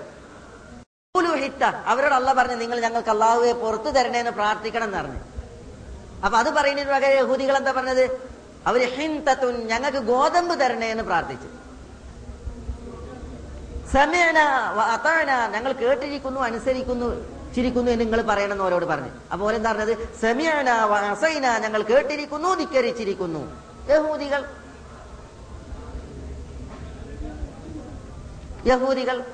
അവരോട് 1.92 2.14
അല്ല 2.14 2.32
പറഞ്ഞു 2.32 2.54
നിങ്ങൾ 2.54 2.78
ഞങ്ങൾക്ക് 2.80 3.11
അള്ളാഹുവെ 3.11 3.52
പുറത്തു 3.52 3.90
തരണേന്ന് 3.96 4.30
പ്രാർത്ഥിക്കണം 4.30 4.92
പറഞ്ഞു. 4.92 5.20
അപ്പൊ 6.27 6.39
അത് 6.39 6.51
പറയുന്നതിന് 6.51 6.93
പകരം 6.93 7.18
യഹൂദികൾ 7.18 7.57
എന്താ 7.57 7.72
പറഞ്ഞത്? 7.72 8.05
അവർ 8.66 8.89
ഹിന്തത്തുൻ 8.89 9.66
ഞങ്ങൾക്ക് 9.66 9.99
ഗോതമ്പ് 9.99 10.61
തരണേ 10.61 10.91
എന്ന് 10.91 11.05
പ്രാർത്ഥിച്ചു. 11.05 11.49
സമയന 13.93 14.39
അതാന 14.95 15.53
ഞങ്ങൾ 15.53 15.72
കേട്ടിരിക്കുന്നു 15.72 16.41
അനുസരിക്കുന്നു 16.41 17.09
ചിരിക്കുന്നു 17.55 17.91
എന്ന് 17.91 18.05
നിങ്ങൾ 18.05 18.22
പറയണമെന്ന് 18.22 18.64
അവരോട് 18.64 18.85
പറഞ്ഞു. 18.85 19.09
അപ്പോൾ 19.33 19.55
എന്താ 19.55 19.72
പറഞ്ഞത്? 19.72 20.18
സമയന 20.20 20.68
അസൈന 21.12 21.59
ഞങ്ങൾ 21.59 21.83
കേട്ടിരിക്കുന്നു 21.83 22.55
ധിക്കരിച്ചിരിക്കുന്നു. 22.55 23.62
യഹൂദികൾ. 23.91 24.45
യഹൂദികൾ. 28.66 29.24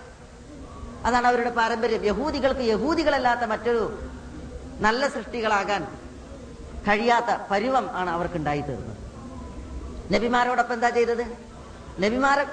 അതാണ് 1.05 1.27
അവരുടെ 1.27 1.51
പാരമ്പര്യം. 1.51 2.05
യഹൂദികൾക്ക് 2.05 2.61
യഹൂദികളല്ലാത്ത 2.61 3.41
മറ്റൊരു 3.41 3.99
നല്ല 4.81 5.09
സൃഷ്ടികളാകാൻ 5.09 6.02
കഴിയാത്ത 6.89 7.39
പരിവം 7.51 7.91
ആണ് 7.91 8.11
അവർക്ക് 8.11 8.35
ഉണ്ടായിത്തീർന്നത് 8.35 8.97
നബിമാരോടൊപ്പം 10.15 10.75
എന്താ 10.75 10.91
ചെയ്തത്? 10.91 11.25
നബിമാരെ 12.01 12.45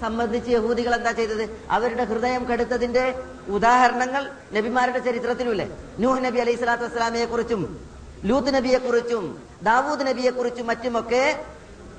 സംബന്ധിച്ച് 0.00 0.50
യഹൂദികൾ 0.50 0.94
എന്താ 0.94 1.12
ചെയ്തത്? 1.12 1.60
അവരുടെ 1.70 2.04
ഹൃദയം 2.04 2.48
കെടുത്തതിന്റെ 2.48 3.14
ഉദാഹരണങ്ങൾ 3.48 4.30
നബിമാരുടെ 4.52 4.98
ചരിത്രത്തിലുമില്ലേ? 4.98 5.68
നൂഹ് 5.98 6.24
നബി 6.24 6.38
അലൈഹി 6.38 6.56
സ്വലാത്തു 6.56 6.82
വസ്സലാമയെ 6.82 7.24
കുറിച്ചും 7.24 7.86
ലൂത്ത് 8.24 8.54
നബിയെ 8.54 8.78
കുറിച്ചും 8.78 9.42
ദാവൂദ് 9.62 10.06
നബിയെ 10.06 10.30
കുറിച്ചും 10.30 10.66
മറ്റുമൊക്കെ 10.66 11.44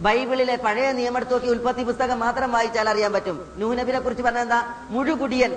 ബൈബിളിലെ 0.01 0.55
പഴയ 0.55 0.91
നിയമം 0.91 1.23
ഉൽപ്പത്തി 1.33 1.83
പുസ്തകം 1.83 2.19
മാത്രം 2.19 2.51
വായിച്ചാൽ 2.51 2.89
അറിയാൻ 2.89 3.13
പറ്റും. 3.13 3.53
നൂഹ് 3.57 3.77
നബിനെ 3.77 3.99
കുറിച്ച് 3.99 4.23
പറഞ്ഞ 4.23 4.39
എന്താ? 4.39 4.73
മുഴുകുടിയൻ. 4.89 5.55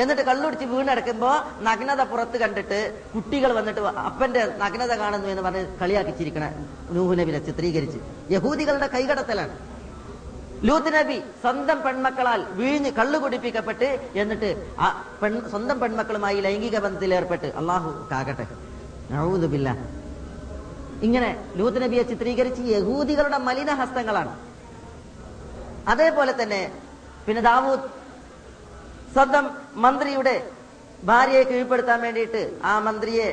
എന്നിട്ട് 0.00 0.22
കള്ളുടിച്ച് 0.22 0.66
വീണടക്കുമ്പോ 0.70 1.30
നഗ്നത 1.66 2.02
പുറത്ത് 2.10 2.36
കണ്ടിട്ട് 2.42 2.78
കുട്ടികൾ 3.14 3.50
വന്നിട്ട് 3.58 3.80
അപ്പന്റെ 3.80 4.42
നഗ്നത 4.62 4.92
കാണുന്നു 5.02 5.28
എന്ന് 5.28 5.42
പറഞ്ഞ് 5.42 5.62
കളിയാക്കിച്ചിരിക്കണ 5.82 6.44
നൂഹ് 6.90 7.18
നബിനെ 7.18 7.40
ചിത്രീകരിച്ച്. 7.48 7.98
യഹൂദികളുടെ 8.30 8.86
കൈകടത്തലാണ്. 8.94 9.54
ലൂത്ത് 10.68 10.90
നബി 10.94 11.18
സ്വന്തം 11.42 11.78
പെൺമക്കളാൽ 11.82 12.40
വീഞ്ഞ് 12.58 12.90
കള്ളു 12.98 13.18
കുടിപ്പിക്കപ്പെട്ട് 13.18 13.88
എന്നിട്ട് 14.14 14.50
ആ 14.80 14.86
പെൺ 15.22 15.32
സ്വന്തം 15.50 15.80
പെൺമക്കളുമായി 15.80 16.40
ലൈംഗിക 16.40 16.78
ബന്ധത്തിൽ 16.78 17.14
ഏർപ്പെട്ട്. 17.14 17.48
അള്ളാഹു 17.56 17.90
കാകട്ടെ 18.12 18.46
നഊദുബില്ല 19.10 19.68
ഇങ്ങനെ 21.02 21.30
ലൂത്ത് 21.56 21.82
നബിയെ 21.82 22.02
ചിത്രീകരിച്ച് 22.02 22.62
യഹൂദികളുടെ 22.66 23.38
മലിന 23.38 23.70
ഹസ്തങ്ങളാണ് 23.70 24.34
അതേപോലെ 25.88 26.42
തന്നെ 26.42 26.60
പിന്നെ 27.26 27.42
ദാവൂദ് 27.42 27.86
സ്വന്തം 29.14 29.50
മന്ത്രിയുടെ 29.74 30.50
ഭാര്യയെ 31.04 31.42
കീഴ്പ്പെടുത്താൻ 31.42 32.00
വേണ്ടിയിട്ട് 32.02 32.58
ആ 32.64 32.78
മന്ത്രിയെ 32.78 33.32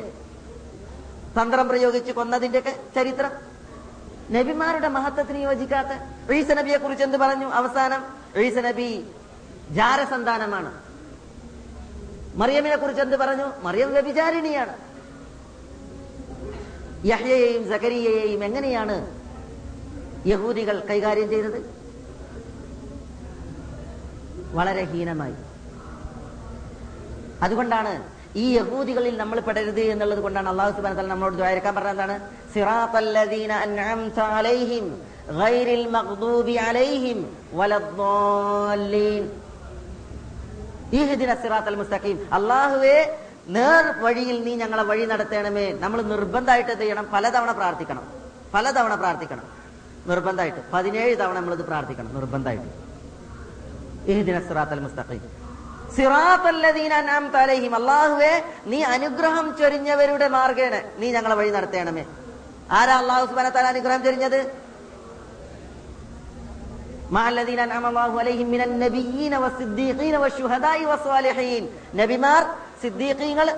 തന്ത്രം 1.40 1.68
പ്രയോഗിച്ച് 1.68 2.12
കൊന്നതിന്റെയൊക്കെ 2.12 2.76
ചരിത്രം. 2.94 3.30
നബിമാരുടെ 4.30 4.88
മഹത്വത്തിന് 4.88 5.38
യോജിക്കാത്ത 5.38 6.32
ഈസ 6.32 6.50
നബിയെ 6.50 6.76
കുറിച്ച് 6.76 7.04
എന്ത് 7.04 7.16
പറഞ്ഞു? 7.16 7.46
അവസാനം 7.46 8.04
ഈസ 8.40 8.58
നബി 8.58 9.04
ജാരസന്താനമാണ്. 9.70 10.72
മറിയമിനെ 12.34 12.76
കുറിച്ച് 12.76 13.02
എന്ത് 13.02 13.16
പറഞ്ഞു? 13.16 13.52
മറിയം 13.62 13.92
വ്യഭിചാരിണിയാണ്. 13.92 14.74
യഹ്യയെയും 17.06 17.68
സക്കരിയയെയും 17.68 18.44
എങ്ങനെയാണ് 18.44 18.96
യഹൂദികൾ 20.26 20.80
കൈകാര്യം 20.80 21.28
ചെയ്തത്? 21.28 21.60
വളരെ 24.52 24.84
ഹീനമായി. 24.84 25.34
അതുകൊണ്ടാണ് 27.42 28.02
ഈ 28.36 28.56
യഹൂദികളിൽ 28.56 29.16
നമ്മൾ 29.16 29.40
പെടരുത് 29.40 29.80
എന്നുള്ളത് 29.80 30.18
കൊണ്ടാണ് 30.18 30.48
അള്ളാഹു 30.48 30.76
സുബാന 30.76 30.92
തല 30.92 31.06
നമ്മളോട് 31.06 31.34
ദ്വാരക്കാൻ 31.34 31.74
പറഞ്ഞത് 31.74 31.90
എന്താണ്? 31.90 32.20
അൻഅംത 33.52 34.20
അലൈഹിം 34.20 35.02
ഗൈറിൽ 35.40 35.86
മഗ്ദൂബി 35.86 36.52
അലൈഹിം 36.52 37.36
വലദ്ദാല്ലീൻ. 37.52 39.32
ഈഹ്ദിന 40.92 41.34
സിറാത്തൽ 41.34 41.74
മുസ്തഖീം. 41.74 42.34
അള്ളാഹുവേ 42.34 43.18
നേർ 43.48 44.02
വഴിയിൽ 44.02 44.44
നീ 44.44 44.54
ഞങ്ങളെ 44.54 44.82
വഴി 44.82 45.04
നടത്തണമേ. 45.04 45.72
നമ്മൾ 45.72 46.02
നിർബന്ധമായിട്ട് 46.02 46.78
ചെയ്യണം? 46.78 47.06
പലതവണ 47.12 47.52
പ്രാർത്ഥിക്കണം. 47.52 48.06
പലതവണ 48.54 48.94
പ്രാർത്ഥിക്കണം. 48.94 49.44
നിർബന്ധമായിട്ട്. 50.06 50.58
പതിനേഴ് 50.72 51.18
തവണ 51.18 51.34
നമ്മൾ 51.34 51.54
ഇത് 51.54 51.64
പ്രാർത്ഥിക്കണം. 51.64 52.14
നിർബന്ധമായിട്ട്. 52.14 52.68
ഇഹ്ദിന 54.10 54.40
സിറാത്തൽ 54.40 54.80
മുസ്തഖീം. 54.80 55.41
സിറാത്തല്ലദീനാം 55.96 57.24
അള്ളാഹുവെ 57.80 58.32
നീ 58.72 58.78
അനുഗ്രഹം 58.94 59.46
ചൊരിഞ്ഞവരുടെ 59.60 60.26
മാർഗേണ് 60.36 60.80
നീ 61.00 61.06
ഞങ്ങളെ 61.16 61.34
വഴി 61.40 61.50
നടത്തേണമേ. 61.56 62.04
ആരാ 62.78 62.94
അള്ളാഹു 63.02 63.24
സുബാന 63.30 63.48
താല 63.56 63.66
അനുഗ്രഹം 63.74 64.02
ചൊരിഞ്ഞത്? 64.04 64.40
നബിമാർ 72.00 72.42
സിദ്ദീഖീങ്ങൾ 72.82 73.48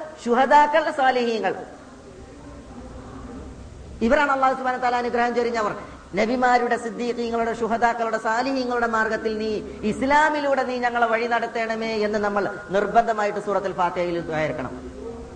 ഇവരാണ് 4.07 4.33
അള്ളാഹു 4.37 4.55
സുബാന 4.59 4.77
താല 4.85 4.95
അനുഗ്രഹം 5.03 5.33
ചൊരിഞ്ഞവർ. 5.35 5.73
നബിമാരുടെ 6.19 6.77
സിദ്ദീഖീങ്ങളുടെ 6.85 7.53
ശുഹദാക്കളുടെ 7.61 8.19
സാലിഹീങ്ങളുടെ 8.27 8.89
മാർഗത്തിൽ 8.97 9.33
നീ 9.43 9.53
ഇസ്ലാമിലൂടെ 9.91 10.63
നീ 10.71 10.77
ഞങ്ങളെ 10.85 11.07
വഴി 11.13 11.27
നടത്തണമേ 11.35 11.93
എന്ന് 12.07 12.19
നമ്മൾ 12.27 12.45
നിർബന്ധമായിട്ട് 12.77 13.41
സൂറത്തുൽ 13.47 13.75
ഫാത്തിഹയിൽ 13.81 14.17
ദുഴയിരക്കണം 14.29 14.75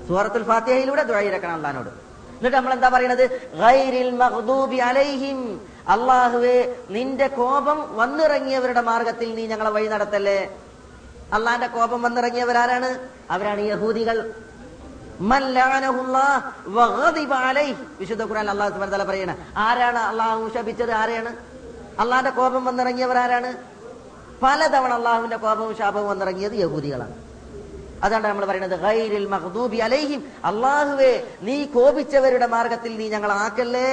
സൂറത്തുൽ 0.09 0.45
ഫാത്തിഹയിലൂടെ 0.51 1.03
ദുഴയിരക്കണം 1.11 1.55
അള്ളഹാനോട് 1.59 1.91
എന്നിട്ട് 2.39 2.57
നമ്മൾ 2.57 2.73
എന്താ 2.77 2.89
മഗ്ദൂബി 4.23 4.79
അലൈഹിം. 4.91 5.39
അള്ളാഹുവെ 5.95 6.59
നിന്റെ 6.97 7.27
കോപം 7.39 7.79
വന്നിറങ്ങിയവരുടെ 8.01 8.83
മാർഗത്തിൽ 8.91 9.29
നീ 9.39 9.45
ഞങ്ങളെ 9.53 9.71
വഴി 9.77 9.89
നടത്തല്ലേ? 9.95 10.41
അള്ളാന്റെ 11.37 11.69
കോപം 11.77 12.01
വന്നിറങ്ങിയവരാരാണ്? 12.07 12.91
അവരാണ് 13.35 13.61
യഹൂദികൾ 13.73 14.17
മൻ 14.17 14.27
ലഅനഹുല്ലാഹ് 14.27 14.27
വഗദിബ 14.27 14.27
അലൈഹി. 14.27 15.08
വിശുദ്ധ 18.01 18.23
ഖുർആൻ 18.23 18.51
അള്ളാഹു 18.51 18.79
വ 18.79 18.87
തആല 18.93 19.05
പറയണ. 19.05 19.31
ആരാണ് 19.57 19.99
അള്ളാഹു 19.99 20.51
ശപിച്ചത്? 20.57 20.93
ആരെയാണ്? 20.93 21.31
അള്ളാഹിന്റെ 22.03 22.31
കോപം 22.31 22.65
വന്നിറങ്ങിയവർ 22.65 23.19
ആരാണ്? 23.19 23.51
പലതവണ 24.43 24.93
അള്ളാഹുവിന്റെ 24.93 25.37
കോപവും 25.37 25.77
ശാപവും 25.77 26.09
വന്നിറങ്ങിയത് 26.09 26.53
യഹൂദികളാണ്. 26.53 27.17
അതാണ് 28.03 28.27
നമ്മൾ 28.29 28.47
പറയുന്നത് 28.47 28.81
ഗൈരിൽ 28.81 29.27
മഹദൂബി 29.29 29.77
അലൈഹിം 29.77 30.21
അള്ളാഹുവേ 30.45 31.13
നീ 31.43 31.65
കോപിച്ചവരുടെ 31.65 32.47
മാർഗത്തിൽ 32.47 32.97
നീ 32.97 33.09
ഞങ്ങൾ 33.09 33.33
ആക്കല്ലേ? 33.33 33.89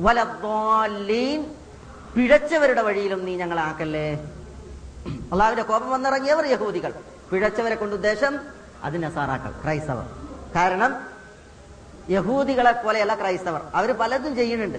വലദ്ദാല്ലീൻ 0.00 1.40
പിഴച്ചവരുടെ 2.14 2.82
വഴിയിലും 2.82 3.24
നീ 3.24 3.36
ഞങ്ങളെ 3.36 3.62
ആക്കല്ലേ? 3.62 4.08
അള്ളാഹുവിന്റെ 5.06 5.62
കോപം 5.62 5.90
വന്നിറങ്ങിയവർ 5.90 6.46
യഹൂദികൾ. 6.46 6.94
പിഴച്ചവരെ 7.30 7.74
കൊണ്ട് 7.74 7.94
ഉദ്ദേശം 7.94 8.38
അത് 8.82 9.02
നസാറാക്കൾ 9.02 9.50
ക്രൈസ്തവർ. 9.62 10.06
കാരണം 10.56 11.06
യഹൂദികളെ 12.10 12.72
പോലെയല്ല 12.72 13.14
ക്രൈസ്തവർ. 13.14 13.62
അവർ 13.74 13.92
പലതും 13.92 14.36
ചെയ്യുന്നുണ്ട്. 14.36 14.78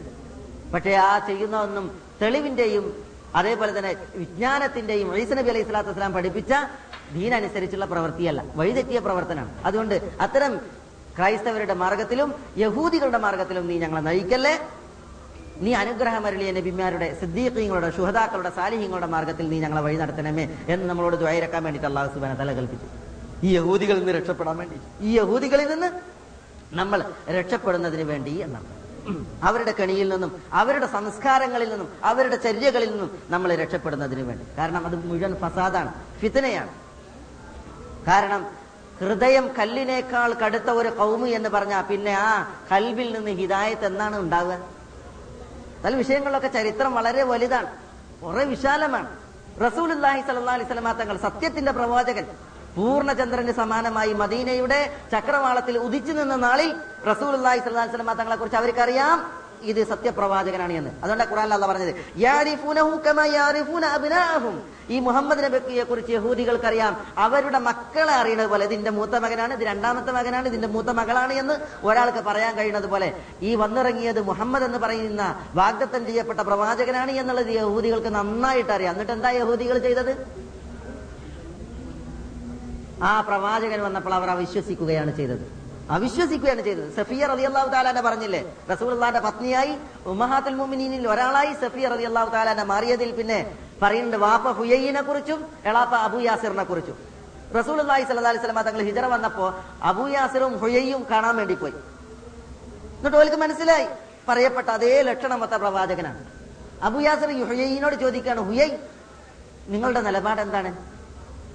പക്ഷേ 0.71 0.93
ആ 0.93 1.27
ചെയ്യുന്നതൊന്നും 1.27 2.01
തെളിവിന്റെയും 2.21 3.03
അതേപോലെ 3.35 3.77
തന്നെ 3.77 3.95
വിജ്ഞാനത്തിന്റെയും 4.15 5.17
ഈസ 5.17 5.31
നബി 5.31 5.49
അലൈഹി 5.49 5.63
സ്വലാത്തു 5.63 5.89
വസ്സലാം 5.89 6.13
പഠിപ്പിച്ച 6.13 6.53
ദീനനുസരിച്ചുള്ള 7.13 7.85
പ്രവൃത്തിയല്ല 7.85 8.43
വഴിതെറ്റിയ 8.55 8.99
പ്രവർത്തനമാണ്. 8.99 9.63
അതുകൊണ്ട് 9.65 10.11
അത്തരം 10.21 10.57
ക്രൈസ്തവരുടെ 11.17 11.73
മാർഗത്തിലും 11.73 12.35
യഹൂദികളുടെ 12.57 13.17
മാർഗത്തിലും 13.17 13.67
നീ 13.67 13.79
ഞങ്ങളെ 13.79 14.01
നയിക്കല്ലേ? 14.01 14.67
നീ 15.65 15.71
അനുഗ്രഹം 15.81 16.23
അരളിയ 16.27 16.51
നബിമാരുടെ 16.57 17.07
സിദ്ദീഖീങ്ങളുടെ 17.21 17.89
ശുഹദാക്കളുടെ 17.97 18.51
സാലിഹീങ്ങളുടെ 18.57 19.09
മാർഗത്തിൽ 19.15 19.45
നീ 19.53 19.57
ഞങ്ങളെ 19.65 19.81
വഴി 19.87 19.97
നടത്തണമേ 20.03 20.45
എന്ന് 20.73 20.85
നമ്മളോട് 20.91 21.15
ദ്വൈരക്കാൻ 21.23 21.63
വേണ്ടിയിട്ട് 21.65 21.89
അള്ളാഹു 21.91 22.09
സുബാന 22.15 22.35
തല 22.41 22.53
കൽപ്പിച്ചു. 22.59 22.87
ഈ 23.47 23.49
യഹൂദികളിൽ 23.57 24.01
നിന്ന് 24.03 24.15
രക്ഷപ്പെടാൻ 24.19 24.55
വേണ്ടി. 24.61 24.77
ഈ 25.07 25.11
യഹൂദികളിൽ 25.19 25.67
നിന്ന് 25.73 25.89
നമ്മൾ 26.79 26.99
രക്ഷപ്പെടുന്നതിന് 27.37 28.05
വേണ്ടി 28.11 28.33
എന്നാണ്. 28.45 28.69
അവരുടെ 29.47 29.73
കണിയിൽ 29.79 30.07
നിന്നും 30.13 30.31
അവരുടെ 30.59 30.87
സംസ്കാരങ്ങളിൽ 30.95 31.69
നിന്നും 31.73 31.89
അവരുടെ 32.09 32.37
ചര്യകളിൽ 32.45 32.89
നിന്നും 32.93 33.09
നമ്മൾ 33.33 33.49
രക്ഷപ്പെടുന്നതിന് 33.61 34.23
വേണ്ടി. 34.29 34.45
കാരണം 34.59 34.83
അത് 34.87 34.95
മുഴുവൻ 35.09 35.33
ഫസാദാണ് 35.41 35.91
ഫിത്തനയാണ് 36.21 36.71
കാരണം 38.09 38.41
ഹൃദയം 39.01 39.45
കല്ലിനേക്കാൾ 39.57 40.29
കടുത്ത 40.43 40.69
ഒരു 40.79 40.89
കൗമു 40.99 41.27
എന്ന് 41.37 41.49
പറഞ്ഞാൽ 41.55 41.83
പിന്നെ 41.91 42.13
ആ 42.27 42.29
കൽബിൽ 42.71 43.09
നിന്ന് 43.15 43.31
ഹിദായത്ത് 43.41 43.85
എന്നാണ് 43.91 44.15
ഉണ്ടാവുക? 44.23 44.57
പല 45.83 45.95
വിഷയങ്ങളിലൊക്കെ 45.95 46.47
ചരിത്രം 46.47 46.95
വളരെ 46.95 47.23
വലുതാണ്. 47.23 47.69
കുറെ 48.23 48.43
വിശാലമാണ്. 48.45 49.09
റസൂലുല്ലാഹി 49.65 50.21
സല്ലല്ലാഹു 50.21 50.57
അലൈഹി 50.57 50.69
വസല്ലമ 50.69 50.91
തങ്ങൾ 50.91 51.17
സത്യത്തിന്റെ 51.17 51.71
പ്രവാചകൻ 51.71 52.25
പൂർണചന്ദ്രന് 52.75 53.51
സമാനമായി 53.51 54.13
മദീനയുടെ 54.13 54.79
ചക്രവാളത്തിൽ 55.11 55.77
ഉദിച്ചു 55.77 56.11
നിന്ന 56.11 56.35
നാളിൽ 56.35 56.69
റസൂൽ 57.11 57.33
അല്ലാഹി 57.39 57.59
അലൈഹി 57.59 57.89
വസല്ലമ 57.89 58.13
തങ്ങളെ 58.13 58.35
കുറിച്ച് 58.35 58.57
അവർക്കറിയാം. 58.57 59.42
ഇത് 59.63 59.87
സത്യപ്രവാചകനാണ് 59.87 60.73
എന്ന്. 60.73 60.89
അതുകൊണ്ട് 61.03 61.23
ഖുറാൻ 61.23 61.53
അല്ല 61.53 61.67
പറഞ്ഞത് 61.67 61.95
ഈ 64.89 64.99
മുഹമ്മദ് 64.99 65.43
നബിയെ 65.43 65.83
കുറിച്ച് 65.83 66.11
യഹൂദികൾക്കറിയാം. 66.11 67.05
അവരുടെ 67.17 67.59
മക്കളെ 67.59 68.13
അറിയുന്നത് 68.13 68.47
പോലെ 68.47 68.65
ഇതിന്റെ 68.65 68.91
മൂത്ത 68.91 69.11
മകനാണ് 69.11 69.53
ഇത് 69.53 69.67
രണ്ടാമത്തെ 69.67 70.11
മകനാണ് 70.11 70.47
ഇതിന്റെ 70.47 70.67
മൂത്ത 70.67 70.87
മകളാണ് 70.87 71.33
എന്ന് 71.33 71.53
ഒരാൾക്ക് 71.85 72.17
പറയാൻ 72.17 72.55
കഴിയുന്നത് 72.55 72.89
പോലെ 72.89 73.21
ഈ 73.41 73.55
വന്നിറങ്ങിയത് 73.55 74.21
മുഹമ്മദ് 74.21 74.63
എന്ന് 74.63 74.77
പറയുന്ന 74.77 75.43
വാഗ്ദത്തം 75.55 76.05
ചെയ്യപ്പെട്ട 76.05 76.39
പ്രവാചകനാണ് 76.39 77.11
എന്നുള്ളത് 77.11 77.49
യഹൂദികൾക്ക് 77.49 78.07
നന്നായിട്ട് 78.07 78.71
അറിയാം. 78.71 78.91
എന്നിട്ട് 78.91 79.11
എന്താ 79.11 79.29
യഹൂദികൾ 79.29 79.77
ചെയ്തത്? 79.77 80.43
ആ 83.03 83.21
പ്രവാചകൻ 83.21 83.81
വന്നപ്പോൾ 83.83 84.13
അവർ 84.13 84.29
അവിശ്വസിക്കുകയാണ് 84.29 85.15
ചെയ്തത്. 85.15 85.62
അവിശ്വസിക്കുകയാണ് 85.89 86.61
ചെയ്തത്. 86.61 86.93
സഫിയ 86.97 87.25
റതി 87.25 87.43
അള്ളാഹു 87.43 87.69
താലാന 87.69 88.01
പറഞ്ഞില്ലേ? 88.01 88.55
റസൂൽന്റെ 88.71 89.19
പത്നിയായി 89.19 89.77
ഉമഹാത്തുൽ 90.05 90.55
മുമിനീനിൽ 90.55 91.07
ഒരാളായി 91.07 91.53
സഫിയ 91.53 91.87
റതി 91.87 92.03
അള്ളാഹു 92.03 92.29
താലാന 92.29 92.63
മാറിയതിൽ 92.63 93.11
പിന്നെ 93.11 93.57
പറയുന്നുണ്ട് 93.81 94.17
വാപ്പ 94.17 94.51
ഹുയയിനെ 94.51 95.01
കുറിച്ചും 95.01 95.45
എളാപ്പ 95.65 95.95
അബു 95.95 96.17
യാസിറിനെ 96.17 96.63
കുറിച്ചും 96.63 96.97
റസൂൽ 97.55 97.79
അള്ളാഹി 97.79 98.03
സല്ലാ 98.03 98.29
അലൈഹി 98.29 98.45
സ്വലമ 98.45 98.61
തങ്ങൾ 98.61 98.81
ഹിജറ 98.81 99.05
വന്നപ്പോ 99.05 99.53
അബു 99.83 100.07
യാസിറും 100.07 100.57
ഹുയയും 100.57 101.07
കാണാൻ 101.11 101.35
വേണ്ടി 101.35 101.53
പോയി. 101.53 101.73
എന്നിട്ട് 102.97 103.17
ഓൾക്ക് 103.17 103.35
മനസ്സിലായി. 103.35 103.87
പറയപ്പെട്ട 104.27 104.69
അതേ 104.69 105.01
ലക്ഷണമൊത്ത 105.01 105.51
പ്രവാചകനാണ്. 105.51 106.25
അബു 106.81 106.99
യാസിർ 106.99 107.29
ഹുയൈനോട് 107.49 107.95
ചോദിക്കുകയാണ് 107.95 108.41
ഹുയൈ 108.41 108.71
നിങ്ങളുടെ 109.67 110.01
നിലപാട് 110.01 110.41
എന്താണ് 110.41 110.92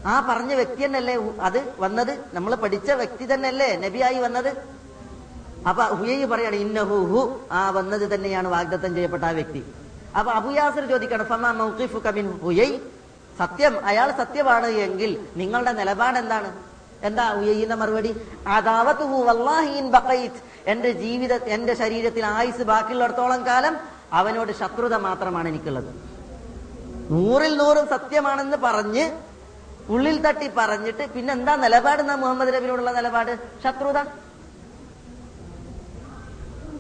ആ 0.07 0.27
പറഞ്ഞ 0.29 0.55
വ്യക്തി 0.55 0.85
തന്നെയല്ലേ 0.85 1.19
അത് 1.41 1.73
വന്നത്? 1.79 2.19
നമ്മൾ 2.33 2.55
പഠിച്ച 2.55 2.91
വ്യക്തി 2.91 3.35
തന്നെയല്ലേ 3.35 3.77
നബിയായി 3.77 4.19
വന്നത്? 4.19 4.57
അപ്പൊ 5.67 5.83
ഹുയൈ 5.83 6.25
പറയാണ് 6.25 6.57
ഇന്നഹു 6.57 6.95
ഹു 6.95 7.41
ആ 7.53 7.71
വന്നത് 7.71 8.15
തന്നെയാണ് 8.15 8.49
വാഗ്ദത്തം 8.49 8.95
ചെയ്യപ്പെട്ട 8.95 9.25
ആ 9.25 9.31
വ്യക്തി. 9.31 9.65
അപ്പൊ 10.17 10.33
അബുയാസർ 10.33 10.89
ചോദിക്കണം 10.89 11.27
സത്യം 13.39 13.85
അയാൾ 13.85 14.11
സത്യമാണ് 14.13 14.67
എങ്കിൽ 14.67 15.27
നിങ്ങളുടെ 15.37 15.73
നിലപാട് 15.73 16.19
എന്താണ്? 16.19 16.51
എന്താ 17.03 17.33
ഉയ്യുന്ന 17.33 17.75
മറുപടി? 17.75 18.15
എന്റെ 20.67 20.93
ജീവിത 20.93 21.33
എന്റെ 21.33 21.75
ശരീരത്തിൽ 21.75 22.25
ആയുസ് 22.25 22.63
ബാക്കിയുള്ളിടത്തോളം 22.63 23.47
കാലം 23.47 23.77
അവനോട് 24.13 24.53
ശത്രുത 24.53 24.95
മാത്രമാണ് 24.95 25.49
എനിക്കുള്ളത്. 25.49 25.91
നൂറിൽ 27.11 27.57
നൂറും 27.57 27.89
സത്യമാണെന്ന് 27.89 28.57
പറഞ്ഞ് 28.57 29.28
ഉള്ളിൽ 29.89 30.27
തട്ടി 30.27 30.51
പറഞ്ഞിട്ട് 30.57 31.11
പിന്നെ 31.11 31.35
എന്താ 31.35 31.57
നിലപാട് 31.57 32.01
എന്നാ 32.01 32.15
മുഹമ്മദ് 32.15 32.55
നബിനോടുള്ള 32.55 32.93
നിലപാട്? 32.93 33.39
ശത്രുത. 33.65 33.99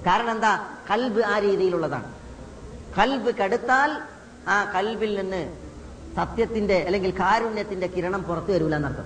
കാരണം 0.06 0.30
എന്താ? 0.30 0.68
കൽബ് 0.90 1.20
ആ 1.20 1.38
രീതിയിലുള്ളതാണ്. 1.38 2.14
കൽബ് 2.98 3.34
കടുത്താൽ 3.34 4.00
ആ 4.48 4.72
കൽബിൽ 4.72 5.20
നിന്ന് 5.20 5.68
സത്യത്തിന്റെ 6.16 6.82
അല്ലെങ്കിൽ 6.82 7.10
കാരുണ്യത്തിന്റെ 7.10 7.86
കിരണം 7.86 8.22
പുറത്തു 8.22 8.52
വരൂല 8.52 8.76
എന്നർത്ഥം. 8.76 9.04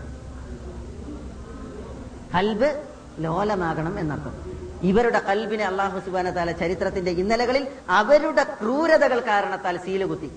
കൽബ് 2.35 2.85
ലോലമാകണം 3.19 3.99
എന്നർത്ഥം. 3.99 4.53
ഇവരുടെ 4.83 5.19
കൽബിനെ 5.19 5.65
അള്ളാഹു 5.65 6.01
സുബാന 6.01 6.31
താല 6.31 6.53
ചരിത്രത്തിന്റെ 6.53 7.11
ഇന്നലകളിൽ 7.11 7.69
അവരുടെ 7.89 8.45
ക്രൂരതകൾ 8.45 9.21
കാരണത്താൽ 9.21 9.77
സീൽ 9.77 10.05
കുത്തി. 10.05 10.33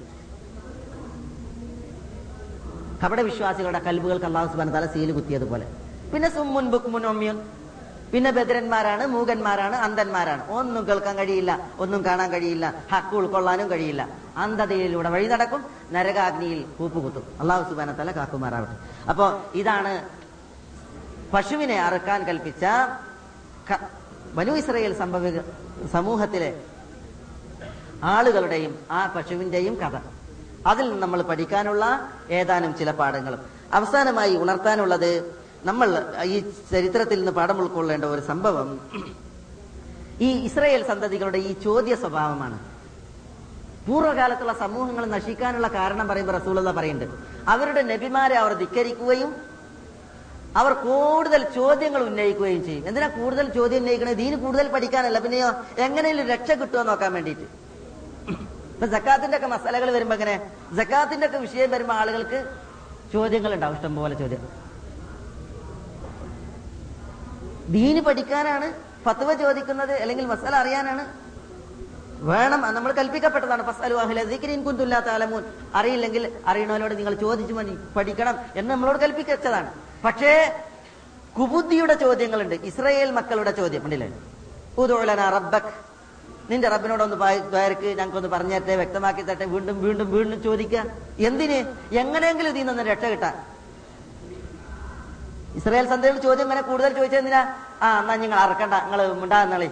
കപട 3.06 3.22
വിശ്വാസികളുടെ 3.30 3.80
കൽബുകൾക്ക് 3.88 4.28
അള്ളാഹു 4.28 4.48
സുബാൻ 4.52 4.70
താല 4.76 4.86
സീൽ 4.94 5.10
കുത്തിയതുപോലെ 5.16 5.66
പിന്നെ 6.12 6.30
സുമ്മുൻ 6.36 6.66
ബുക്മുൻ 6.74 7.04
ഒമ്യുൻ 7.12 7.38
പിന്നെ 8.12 8.32
ബദ്രന്മാരാണ് 8.38 9.04
മൂകന്മാരാണ് 9.14 9.78
അന്ധന്മാരാണ്. 9.86 10.44
ഒന്നും 10.58 10.84
കേൾക്കാൻ 10.88 11.16
കഴിയില്ല 11.20 11.52
ഒന്നും 11.84 12.02
കാണാൻ 12.08 12.30
കഴിയില്ല 12.34 12.66
ഹക്ക് 12.92 13.16
ഉൾക്കൊള്ളാനും 13.20 13.68
കഴിയില്ല. 13.74 14.02
അന്ധതയിലൂടെ 14.44 15.10
വഴി 15.16 15.28
നടക്കും 15.34 15.62
നരകാഗ്നിയിൽ 15.96 16.60
കൂപ്പുകുത്തും. 16.78 17.26
അള്ളാഹു 17.42 17.64
സുബാന 17.70 17.94
തല 18.00 18.12
കാക്കുമാറാവട്ടെ. 18.18 18.76
അപ്പോ 19.12 19.26
ഇതാണ് 19.62 19.94
പശുവിനെ 21.34 21.78
അറുക്കാൻ 21.88 22.20
കൽപ്പിച്ച 22.30 22.66
വനു 24.40 24.56
ഇസ്രയേൽ 24.62 24.94
സംഭവ 25.04 25.24
സമൂഹത്തിലെ 25.96 26.52
ആളുകളുടെയും 28.16 28.74
ആ 28.98 29.02
പശുവിന്റെയും 29.16 29.76
കഥ. 29.84 29.96
അതിൽ 30.66 30.86
നിന്ന് 30.90 31.02
നമ്മൾ 31.02 31.22
പഠിക്കാനുള്ള 31.22 32.10
ഏതാനും 32.30 32.78
ചില 32.78 32.92
പാഠങ്ങളും. 32.92 33.42
അവസാനമായി 33.74 34.36
ഉണർത്താനുള്ളത് 34.36 35.12
നമ്മൾ 35.66 36.06
ഈ 36.24 36.40
ചരിത്രത്തിൽ 36.72 37.18
നിന്ന് 37.18 37.32
പാഠം 37.32 37.58
ഉൾക്കൊള്ളേണ്ട 37.58 38.06
ഒരു 38.06 38.22
സംഭവം 38.22 38.70
ഈ 40.22 40.30
ഇസ്രയേൽ 40.46 40.88
സന്തതികളുടെ 40.88 41.38
ഈ 41.38 41.56
ചോദ്യ 41.64 41.96
സ്വഭാവമാണ്. 41.96 42.60
പൂർവകാലത്തുള്ള 43.88 44.54
സമൂഹങ്ങൾ 44.54 45.06
നശിക്കാനുള്ള 45.06 45.68
കാരണം 45.68 46.08
പറയുമ്പോൾ 46.08 46.38
റസൂലുള്ള 46.38 46.72
പറയുന്നുണ്ട്. 46.72 47.16
അവരുടെ 47.50 47.82
നബിമാരെ 47.82 48.36
അവർ 48.36 48.54
ധിക്കരിക്കുകയും 48.54 49.36
അവർ 50.58 50.74
കൂടുതൽ 50.74 51.42
ചോദ്യങ്ങൾ 51.56 52.04
ഉന്നയിക്കുകയും 52.04 52.66
ചെയ്യും. 52.66 52.88
എന്തിനാ 52.88 53.08
കൂടുതൽ 53.08 53.50
ചോദ്യം 53.54 53.78
ഉന്നയിക്കണത് 53.78 54.18
ദീന് 54.18 54.36
കൂടുതൽ 54.36 54.68
പഠിക്കാനല്ല. 54.68 55.20
പിന്നെയോ 55.20 55.50
എങ്ങനെയും 55.78 56.28
രക്ഷ 56.28 56.52
നോക്കാൻ 56.52 57.14
വേണ്ടിയിട്ട്. 57.14 57.65
ഇപ്പൊ 58.76 58.88
ജക്കാത്തിന്റെ 58.94 59.38
ഒക്കെ 59.38 59.48
മസാലകൾ 59.48 59.90
വരുമ്പോ 59.96 60.16
എങ്ങനെ? 60.18 60.36
ജക്കാത്തിന്റെ 60.78 61.26
ഒക്കെ 61.28 61.40
വിഷയം 61.46 61.70
വരുമ്പോ 61.76 61.94
ആളുകൾക്ക് 62.02 62.40
ചോദ്യങ്ങൾ 63.14 63.52
ഉണ്ടാവും 63.54 63.76
ഇഷ്ടംപോലെ 63.76 64.16
ചോദ്യം. 64.22 64.42
ദീന് 67.76 68.02
പഠിക്കാനാണ് 68.08 68.68
ഫത്വ 69.06 69.30
ചോദിക്കുന്നത് 69.44 69.94
അല്ലെങ്കിൽ 70.04 70.26
മസാല 70.34 70.54
അറിയാനാണ്? 70.64 71.04
വേണം 72.30 72.62
നമ്മൾ 72.76 72.92
കൽപ്പിക്കപ്പെട്ടതാണ്. 73.00 73.64
ഫസ്അലു 73.70 73.96
അഹ്ല 74.04 74.20
ദിക്രി 74.34 74.54
ഇൻ 74.58 74.62
കുന്തും 74.68 74.92
തഅലമൂൻ. 75.08 75.44
അറിയില്ലെങ്കിൽ 75.80 76.24
അറിയണവരോട് 76.52 76.94
നിങ്ങൾ 77.00 77.14
ചോദിച്ചു 77.26 77.54
മതി 77.58 77.74
പഠിക്കണം 77.96 78.36
എന്ന് 78.60 78.70
നമ്മളോട് 78.74 79.00
കൽപ്പിക്കച്ചതാണ് 79.04 79.70
പക്ഷേ 80.06 80.32
കുബുദ്ധിയുടെ 81.38 81.96
ചോദ്യങ്ങളുണ്ട് 82.06 82.56
ഇസ്രയേൽ 82.70 83.10
മക്കളുടെ 83.18 83.52
ചോദ്യം. 83.60 83.84
ഉണ്ടല്ലേ 83.86 84.10
റബ്ബക്. 85.38 85.72
നിന്റെ 86.50 86.68
റബ്ബിനോടൊന്ന് 86.74 87.18
ദ്വാരക്ക് 87.54 87.90
ഞങ്ങൾക്കൊന്ന് 88.00 88.30
പറഞ്ഞേട്ടെ 88.36 88.74
വ്യക്തമാക്കി 88.82 89.22
തട്ടെ 89.30 89.46
വീണ്ടും 89.54 89.76
വീണ്ടും 89.86 90.08
വീണ്ടും 90.16 90.40
ചോദിക്കുക 90.48 90.82
എന്തിന്? 91.28 91.58
എങ്ങനെയെങ്കിലും 92.02 92.50
ഇതിൽ 92.54 92.66
നിന്ന് 92.70 92.84
രക്ഷ 92.92 93.06
കിട്ടാൻ. 93.14 93.36
ഇസ്രായേൽ 95.60 95.86
സന്ധ്യയിൽ 95.92 96.18
ചോദ്യം 96.28 96.46
ഇങ്ങനെ 96.48 96.64
കൂടുതൽ 96.70 96.92
ചോദിച്ചെന്തിനാ 97.00 97.42
ആ 97.86 97.88
എന്നാ 98.00 98.16
നിങ്ങൾ 98.24 98.38
അറക്കണ്ട 98.46 98.74
നിങ്ങൾ 98.86 99.00
മിണ്ടാന്നളി 99.22 99.70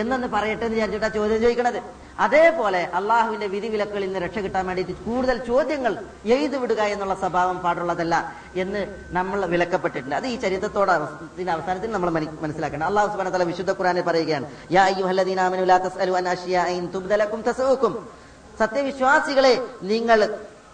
എന്നൊന്ന് 0.00 0.28
പറയട്ടെ 0.34 0.64
എന്ന് 0.64 0.76
വിചാരിച്ചിട്ടാ 0.76 1.08
ചോദ്യം 1.08 1.40
ചോദിക്കണത്. 1.42 1.78
അതേപോലെ 2.18 2.80
അള്ളാഹുവിന്റെ 2.98 3.46
വിധി 3.54 3.68
വിലക്കുകളിൽ 3.68 4.06
നിന്ന് 4.06 4.20
രക്ഷ 4.24 4.38
കിട്ടാൻ 4.38 4.66
വേണ്ടിയിട്ട് 4.66 4.94
കൂടുതൽ 5.06 5.36
ചോദ്യങ്ങൾ 5.46 5.92
എഴുതി 6.24 6.56
വിടുക 6.56 6.80
എന്നുള്ള 6.94 7.14
സ്വഭാവം 7.14 7.58
പാടുള്ളതല്ല 7.58 8.14
എന്ന് 8.56 8.80
നമ്മൾ 9.16 9.46
വിലക്കപ്പെട്ടിട്ടുണ്ട്. 9.54 10.16
അത് 10.16 10.26
ഈ 10.26 10.36
ചരിത്രത്തോടെ 10.44 10.92
അവസാനത്തിൽ 11.56 11.90
നമ്മൾ 11.92 12.10
മനസ്സിലാക്കണം. 12.44 12.86
അള്ളാഹു 12.86 13.08
സുബാന 13.12 13.30
തല 13.30 13.42
വിശുദ്ധ 13.42 13.72
ഖുറാനെ 13.72 14.02
പറയുകയാണ് 14.02 14.46
സത്യവിശ്വാസികളെ 18.58 19.54
നിങ്ങൾ 19.82 20.18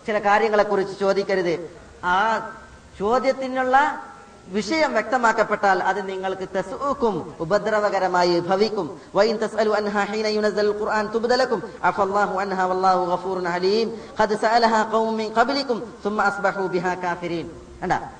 ചില 0.06 0.18
കാര്യങ്ങളെ 0.18 0.62
കുറിച്ച് 0.62 0.94
ചോദിക്കരുത്. 1.00 1.54
ആ 2.04 2.16
ചോദ്യത്തിനുള്ള 2.98 3.76
വിഷയം 4.48 4.92
വ്യക്തമാക്കപ്പെട്ടാൽ 4.92 5.82
അത് 5.82 6.08
നിങ്ങൾക്ക് 6.08 6.48
തസൂക്കും 6.56 7.34
ഉപദ്രവകരമായി 7.40 8.40
ഭവിക്കും. 8.40 9.00
വൈൻ 9.14 9.36
തസ്അലു 9.38 9.70
അൻഹാ 9.70 10.04
ഹീന 10.04 10.26
യുനസൽ 10.26 10.72
ഖുർആൻ 10.80 11.06
തുബ്ദലക്കും. 11.06 11.60
അഫല്ലാഹു 11.82 12.38
അൻഹാ 12.38 12.64
വല്ലാഹു 12.66 13.04
ഗഫൂറുൻ 13.04 13.44
ഹലീം 13.44 14.00
ഖദ് 14.20 14.38
സഅലഹാ 14.40 14.90
ഖൗമും 14.92 15.16
മിൻ 15.16 15.34
ഖബ്ലിക്കും. 15.34 15.94
സുമ്മ 16.04 16.22
അസ്ബഹു 16.22 16.62
ബിഹാ 16.66 16.94
കാഫിരീൻ. 16.94 17.50
കണ്ടാ? 17.82 18.10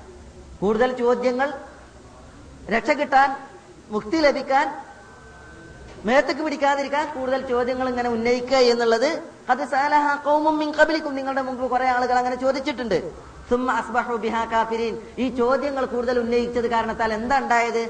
കൂടുതൽ 0.59 0.91
ചോദ്യങ്ങൾ? 0.93 1.53
രക്ഷ 2.69 2.89
കിട്ടാൻ 2.91 3.35
മുക്തി 3.89 4.17
ലഭിക്കാൻ 4.17 4.67
മേത്തക്ക് 6.05 6.41
പിടിക്കാതിരിക്കാൻ 6.41 7.13
കൂടുതൽ 7.13 7.47
ചോദ്യങ്ങൾ 7.47 7.89
ഇങ്ങനെ 7.89 8.09
ഉന്നയിക്കുക 8.09 8.57
എന്നുള്ളത് 8.57 9.23
അത് 9.49 9.67
സാലഹ 9.67 10.15
കൗമും 10.15 10.57
മിൻ 10.59 10.69
ഖബലിക്കും. 10.77 11.15
നിങ്ങളുടെ 11.15 11.41
മുമ്പ് 11.41 11.69
കുറെ 11.69 11.87
ആളുകൾ 11.87 12.13
അങ്ങനെ 12.13 12.35
ചോദിച്ചിട്ടുണ്ട്. 12.35 13.30
സുമ്മ 13.51 13.71
അസ്ബഹു 13.71 14.13
ബിഹാ 14.23 14.45
കാഫിരീൻ. 14.51 14.95
ഈ 15.19 15.25
ചോദ്യങ്ങൾ 15.29 15.85
കൂടുതൽ 15.85 16.19
ഉന്നയിച്ചത് 16.19 16.67
കാരണത്താൽ 16.73 17.13
എന്താ 17.13 17.37
ഉണ്ടായത്? 17.43 17.83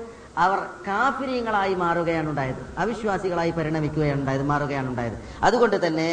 അവർ 0.43 0.59
കാഫിരീങ്ങളായി 0.88 1.74
മാറുകയാണ് 1.74 2.30
ഉണ്ടായത്. 2.30 2.62
അവിശ്വാസികളായി 2.78 3.51
പരിണമിക്കുകയാണ് 3.57 4.20
ഉണ്ടായത് 4.22 4.45
മാറുകയാണ് 4.51 4.88
ഉണ്ടായത്. 4.91 5.18
അതുകൊണ്ട് 5.43 5.88
തന്നെ 5.88 6.09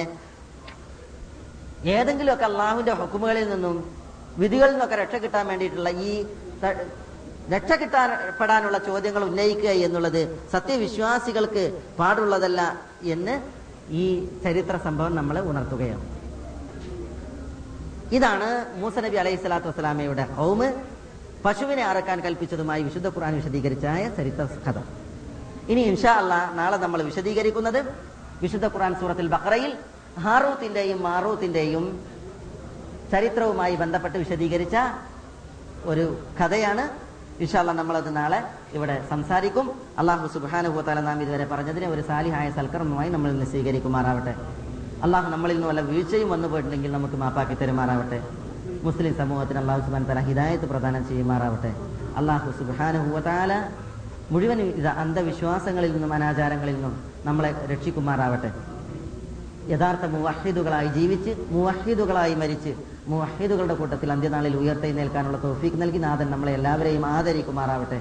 ഏതെങ്കിലുമൊക്കെ 1.97 2.45
അള്ളാഹുവിന്റെ 2.45 2.93
ഹുക്കുമുകളിൽ 3.01 3.49
നിന്നും 3.51 3.77
വിധികളിൽ 4.43 4.73
നിന്നൊക്കെ 4.73 4.97
രക്ഷ 5.03 5.17
കിട്ടാൻ 5.25 5.47
വേണ്ടിയിട്ടുള്ള 5.47 5.91
ഈ 6.09 6.13
രക്ഷ 7.55 7.73
കിട്ടാൻപ്പെടാനുള്ള 7.73 8.79
ചോദ്യങ്ങൾ 8.79 9.23
ഉന്നയിക്കുക 9.25 9.71
എന്നുള്ളത് 9.87 10.23
സത്യവിശ്വാസികൾക്ക് 10.53 11.65
പാടുള്ളതല്ല 11.99 12.61
എന്ന് 13.15 13.37
ഈ 14.03 14.05
ചരിത്ര 14.45 14.77
സംഭവം 14.87 15.15
നമ്മളെ 15.15 15.41
ഉണർത്തുകയാണ്. 15.41 16.18
ഇതാണ് 18.17 18.49
മൂസ 18.81 18.99
നബി 19.05 19.17
അലൈഹി 19.23 19.37
സ്വലാത്തു 19.37 19.69
വസ്സലാമയുടെ 19.69 20.25
ഹൗമ്. 20.37 20.69
പശുവിനെ 21.45 21.83
അറക്കാൻ 21.85 22.19
കൽപ്പിച്ചതുമായി 22.21 22.83
വിശുദ്ധ 22.83 23.09
ഖുർആൻ 23.09 23.35
വിശദീകരിച്ചായ 23.35 24.03
ചരിത്ര 24.17 24.43
കഥ. 24.67 24.79
ഇനി 25.73 25.81
ഇൻഷാ 25.81 26.13
അല്ല 26.13 26.35
നാളെ 26.55 26.77
നമ്മൾ 26.77 27.03
വിശദീകരിക്കുന്നത് 27.03 27.81
വിശുദ്ധ 28.43 28.67
ഖുർആൻ 28.67 28.95
സൂറത്തിൽ 29.01 29.27
ബക്രയിൽ 29.29 29.73
ഹാറൂത്തിന്റെയും 30.25 31.03
മാറൂത്തിന്റെയും 31.03 31.85
ചരിത്രവുമായി 33.13 33.75
ബന്ധപ്പെട്ട് 33.77 34.19
വിശദീകരിച്ച 34.19 34.77
ഒരു 35.85 36.07
കഥയാണ്. 36.41 36.85
ഇൻഷാല്ല 37.41 37.73
നമ്മളത് 37.73 38.17
നാളെ 38.17 38.41
ഇവിടെ 38.77 38.97
സംസാരിക്കും. 39.11 39.67
അള്ളാഹു 39.99 40.27
സുബാനുഭൂത്താല 40.35 41.01
നാം 41.01 41.23
ഇതുവരെ 41.23 41.45
പറഞ്ഞതിനെ 41.45 41.89
ഒരു 41.89 42.01
സാലിഹായ 42.01 42.51
സൽക്കർമ്മമായി 42.51 43.11
നമ്മൾ 43.11 43.45
സ്വീകരിക്കുമാറാവട്ടെ. 43.45 44.35
അള്ളാഹു 45.05 45.29
നമ്മളിൽ 45.33 45.55
നിന്ന് 45.57 45.69
വല്ല 45.69 45.83
വീഴ്ചയും 45.89 46.29
വന്നു 46.35 46.49
പോയിട്ടുണ്ടെങ്കിൽ 46.53 46.93
നമുക്ക് 46.93 47.17
മാപ്പാക്കി 47.23 47.55
തരുമാറാവട്ടെ. 47.61 48.19
മുസ്ലിം 48.87 49.13
സമൂഹത്തിന് 49.21 49.59
അള്ളാഹു 49.63 49.81
സുബാൻ 49.87 50.05
തല 50.09 50.21
ഹിദായത്ത് 50.29 50.67
പ്രദാനം 50.73 51.03
ചെയ്യുമാറാവട്ടെ. 51.11 51.71
അള്ളാഹു 52.21 52.49
സുബാനുഭൂത്താല 52.59 53.53
മുഴുവൻ 54.33 54.61
അന്ധവിശ്വാസങ്ങളിൽ 55.03 55.93
നിന്നും 55.95 56.13
അനാചാരങ്ങളിൽ 56.17 56.75
നിന്നും 56.79 56.95
നമ്മളെ 57.29 57.51
രക്ഷിക്കുമാറാവട്ടെ. 57.73 58.51
യഥാർത്ഥ 59.73 60.05
മുവഹിദുകളായി 60.17 60.91
ജീവിച്ച് 60.99 61.33
മുവഹിദുകളായി 61.55 62.35
മരിച്ച് 62.43 62.73
മുവഹിദുകളുടെ 63.13 63.75
കൂട്ടത്തിൽ 63.81 64.09
അന്ത്യനാളിൽ 64.15 64.55
ഉയർത്തെഴുന്നേൽക്കാനുള്ള 64.63 65.39
തോഫീക്ക് 65.45 65.79
നൽകി 65.83 66.01
നാഥൻ 66.07 66.29
നമ്മളെ 66.35 66.53
എല്ലാവരെയും 66.59 67.05
ആദരിക്കുമാറാവട്ടെ. 67.17 67.99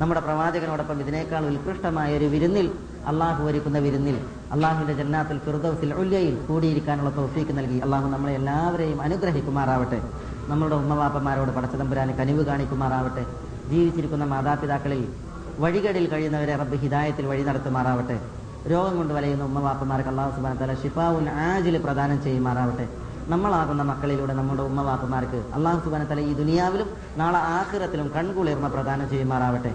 നമ്മുടെ 0.00 0.20
പ്രവാചകനോടൊപ്പം 0.26 1.00
ഇതിനേക്കാൾ 1.02 1.42
ഉത്കൃഷ്ടമായ 1.50 2.10
ഒരു 2.18 2.28
വിരുന്നിൽ 2.34 2.66
അള്ളാഹു 3.10 3.40
ഒരുക്കുന്ന 3.48 3.78
വിരുന്നിൽ 3.86 4.16
അള്ളാഹുവിന്റെ 4.54 4.94
ജന്നാത്തിൽ 5.02 5.38
ഫിർദൌസിൽ 5.44 5.94
ഉല്യയിൽ 6.00 6.34
കൂടിയിരിക്കാനുള്ള 6.48 7.10
തോഫീക്ക് 7.16 7.54
നൽകി. 7.58 7.78
അള്ളാഹു 7.84 8.06
നമ്മളെ 8.08 8.32
എല്ലാവരെയും 8.40 9.02
അനുഗ്രഹിക്കുമാറാവട്ടെ. 9.06 9.98
നമ്മളുടെ 10.48 10.76
ഉമ്മവാപ്പന്മാരോട് 10.82 11.50
പടച്ചതമ്പുരാന് 11.56 12.12
കനിവ് 12.18 12.42
കാണിക്കുമാറാവട്ടെ. 12.46 13.24
ജീവിച്ചിരിക്കുന്ന 13.70 14.24
മാതാപിതാക്കളിൽ 14.24 15.02
വഴികടിൽ 15.62 16.06
കഴിയുന്നവരെ 16.12 16.54
റബ്ബ് 16.56 16.76
ഹിദായത്തിൽ 16.84 17.26
വഴി 17.26 17.42
നടത്തുമാറാവട്ടെ. 17.48 18.16
രോഗം 18.72 18.94
കൊണ്ട് 18.96 19.14
വലയുന്ന 19.14 19.44
ഉമ്മവാപ്പന്മാർക്ക് 19.44 20.08
അള്ളാഹു 20.08 20.30
സുബാൻ 20.36 20.54
തല 20.60 20.74
ഷിഫാവുൻ 20.82 21.26
ആജിൽ 21.48 21.78
പ്രദാനം 21.86 22.22
ചെയ്യുമാറാവട്ടെ. 22.22 22.86
നമ്മളാകുന്ന 23.32 23.82
മക്കളിലൂടെ 23.90 24.34
നമ്മുടെ 24.34 24.62
ഉമ്മവാപ്പന്മാർക്ക് 24.70 25.40
അള്ളാഹു 25.54 25.80
സുബാൻ 25.84 26.02
തല 26.10 26.20
ഈ 26.30 26.32
ദുനിയാവിലും 26.42 26.88
നാളെ 27.16 27.40
ആഹ്റത്തിലും 27.58 28.08
കൺകുളിർമ 28.16 28.66
പ്രദാനം 28.68 29.06
ചെയ്യുമാറാവട്ടെ. 29.10 29.72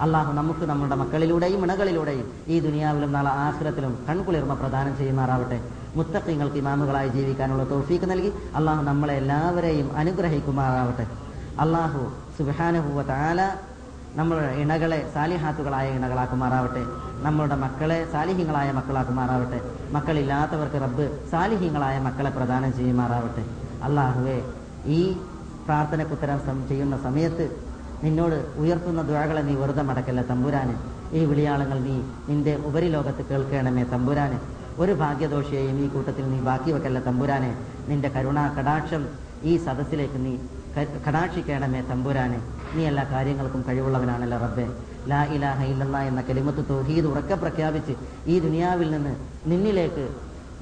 അള്ളാഹു 0.00 0.32
നമുക്ക് 0.32 0.66
നമ്മുടെ 0.66 0.96
മക്കളിലൂടെയും 0.96 1.62
ഇണകളിലൂടെയും 1.62 2.32
ഈ 2.48 2.60
ദുനിയാവിലും 2.60 3.12
നാളെ 3.12 3.30
ആഖിറത്തിലും 3.30 4.04
കൺകുളിർമ 4.08 4.54
പ്രദാനം 4.54 4.96
ചെയ്യുമാറാവട്ടെ. 4.96 5.60
മുത്തക്കിങ്ങൾക്ക് 5.96 6.56
ഇമാമുകളായി 6.56 7.08
ജീവിക്കാനുള്ള 7.08 7.64
തോഫീക്ക് 7.64 8.10
നൽകി 8.10 8.32
അള്ളാഹു 8.54 8.82
നമ്മളെ 8.82 9.14
എല്ലാവരെയും 9.14 9.96
അനുഗ്രഹിക്കുമാറാവട്ടെ. 9.96 11.06
അള്ളാഹു 11.60 12.12
സുബാനുഭൂവ 12.38 13.02
താല 13.02 13.56
നമ്മളുടെ 14.16 14.46
ഇണകളെ 14.46 15.10
സാലിഹാത്തുകളായ 15.14 15.90
ഇണകളാക്കുമാറാവട്ടെ. 15.90 16.84
നമ്മളുടെ 17.22 17.54
മക്കളെ 17.54 18.08
സാലിഹ്യങ്ങളായ 18.12 18.72
മക്കളാക്കുമാറാവട്ടെ. 18.72 19.60
മക്കളില്ലാത്തവർക്ക് 19.92 20.74
റബ്ബ് 20.74 21.28
സാലിഹ്യങ്ങളായ 21.30 21.98
മക്കളെ 21.98 22.30
പ്രദാനം 22.30 22.76
ചെയ്യുമാറാവട്ടെ. 22.76 23.44
അള്ളാഹുവെ 23.82 24.42
ഈ 24.86 25.12
പ്രാർത്ഥനക്കുത്തരം 25.66 26.68
ചെയ്യുന്ന 26.68 26.96
സമയത്ത് 26.96 27.63
നിന്നോട് 28.02 28.36
ഉയർത്തുന്ന 28.62 29.02
ദ്വാകളെ 29.08 29.42
നീ 29.48 29.54
വെറുതെ 29.60 29.82
മടക്കല്ല 29.88 30.22
തമ്പുരാന്? 30.30 30.74
ഈ 31.18 31.20
വിളിയാളങ്ങൾ 31.30 31.78
നീ 31.86 31.96
നിന്റെ 32.28 32.54
ഉപരിലോകത്ത് 32.68 33.22
കേൾക്കണമേ 33.30 33.84
തമ്പുരാന്. 33.94 34.38
ഒരു 34.82 34.92
ഭാഗ്യദോഷിയെയും 35.02 35.76
ഈ 35.84 35.86
കൂട്ടത്തിൽ 35.94 36.24
നീ 36.32 36.38
ബാക്കി 36.48 36.70
വെക്കല്ല 36.76 37.00
തമ്പുരാനെ. 37.08 37.50
നിന്റെ 37.88 38.08
കരുണാ 38.16 38.44
കടാക്ഷം 38.56 39.02
ഈ 39.50 39.54
സദസ്സിലേക്ക് 39.66 40.18
നീ 40.26 40.34
കടാക്ഷിക്കണമേ 41.06 41.80
തമ്പുരാനെ. 41.90 42.38
നീ 42.74 42.82
എല്ലാ 42.90 43.04
കാര്യങ്ങൾക്കും 43.14 43.62
കഴിവുള്ളവനാണല്ലോ 43.68 44.38
റബ്ബെ. 44.44 44.66
ലാ 45.10 45.20
ഇലാഹ 45.36 45.60
ഇല്ലല്ലാ 45.72 46.00
എന്ന 46.10 46.20
കെലിമത്ത് 46.28 46.62
തോഹീദ് 46.70 47.06
ഉറക്കെ 47.12 47.36
പ്രഖ്യാപിച്ച് 47.42 47.94
ഈ 48.32 48.36
ദുനിയാവിൽ 48.46 48.88
നിന്ന് 48.94 49.14
നിന്നിലേക്ക് 49.50 50.04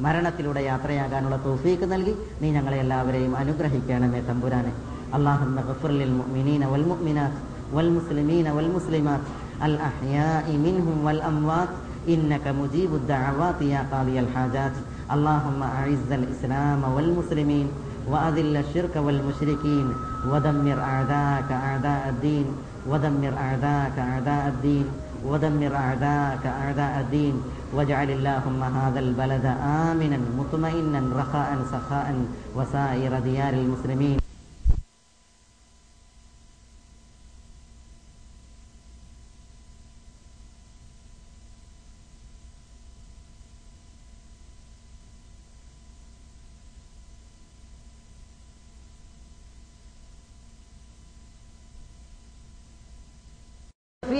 മരണത്തിലൂടെ 0.04 0.60
യാത്രയാകാനുള്ള 0.70 1.36
തോഫീക്ക് 1.46 1.86
നൽകി 1.92 2.14
നീ 2.40 2.48
ഞങ്ങളെ 2.56 2.78
എല്ലാവരെയും 2.84 3.32
അനുഗ്രഹിക്കണമേ 3.42 4.20
തമ്പുരാനെ. 4.30 4.72
اللهم 5.16 5.54
اغفر 5.58 5.90
للمؤمنين 5.90 6.62
والمؤمنات 6.64 7.34
والمسلمين 7.74 8.46
والمسلمات 8.56 9.20
الأحياء 9.64 10.46
منهم 10.66 10.96
والأموات 11.04 11.68
إنك 12.08 12.44
مجيب 12.48 12.94
الدعوات 12.94 13.62
يا 13.62 13.86
قاضي 13.92 14.20
الحاجات 14.20 14.72
اللهم 15.14 15.60
أعز 15.62 16.08
الإسلام 16.12 16.80
والمسلمين 16.94 17.66
وأذل 18.10 18.56
الشرك 18.56 18.94
والمشركين 18.96 19.86
ودمر 20.30 20.78
أعداءك 20.80 21.50
أعداء 21.52 22.02
الدين 22.08 22.46
ودمر 22.90 23.32
أعداءك 23.46 23.96
أعداء 23.98 24.44
الدين 24.48 24.86
ودمر 25.28 25.72
أعداءك 25.76 26.44
أعداء 26.46 27.00
الدين 27.00 27.34
واجعل 27.74 28.10
اللهم 28.10 28.60
هذا 28.62 29.00
البلد 29.00 29.46
آمنا 29.90 30.18
مطمئنا 30.38 31.00
رخاء 31.20 31.50
سخاء 31.72 32.08
وسائر 32.56 33.12
ديار 33.18 33.54
المسلمين 33.54 34.21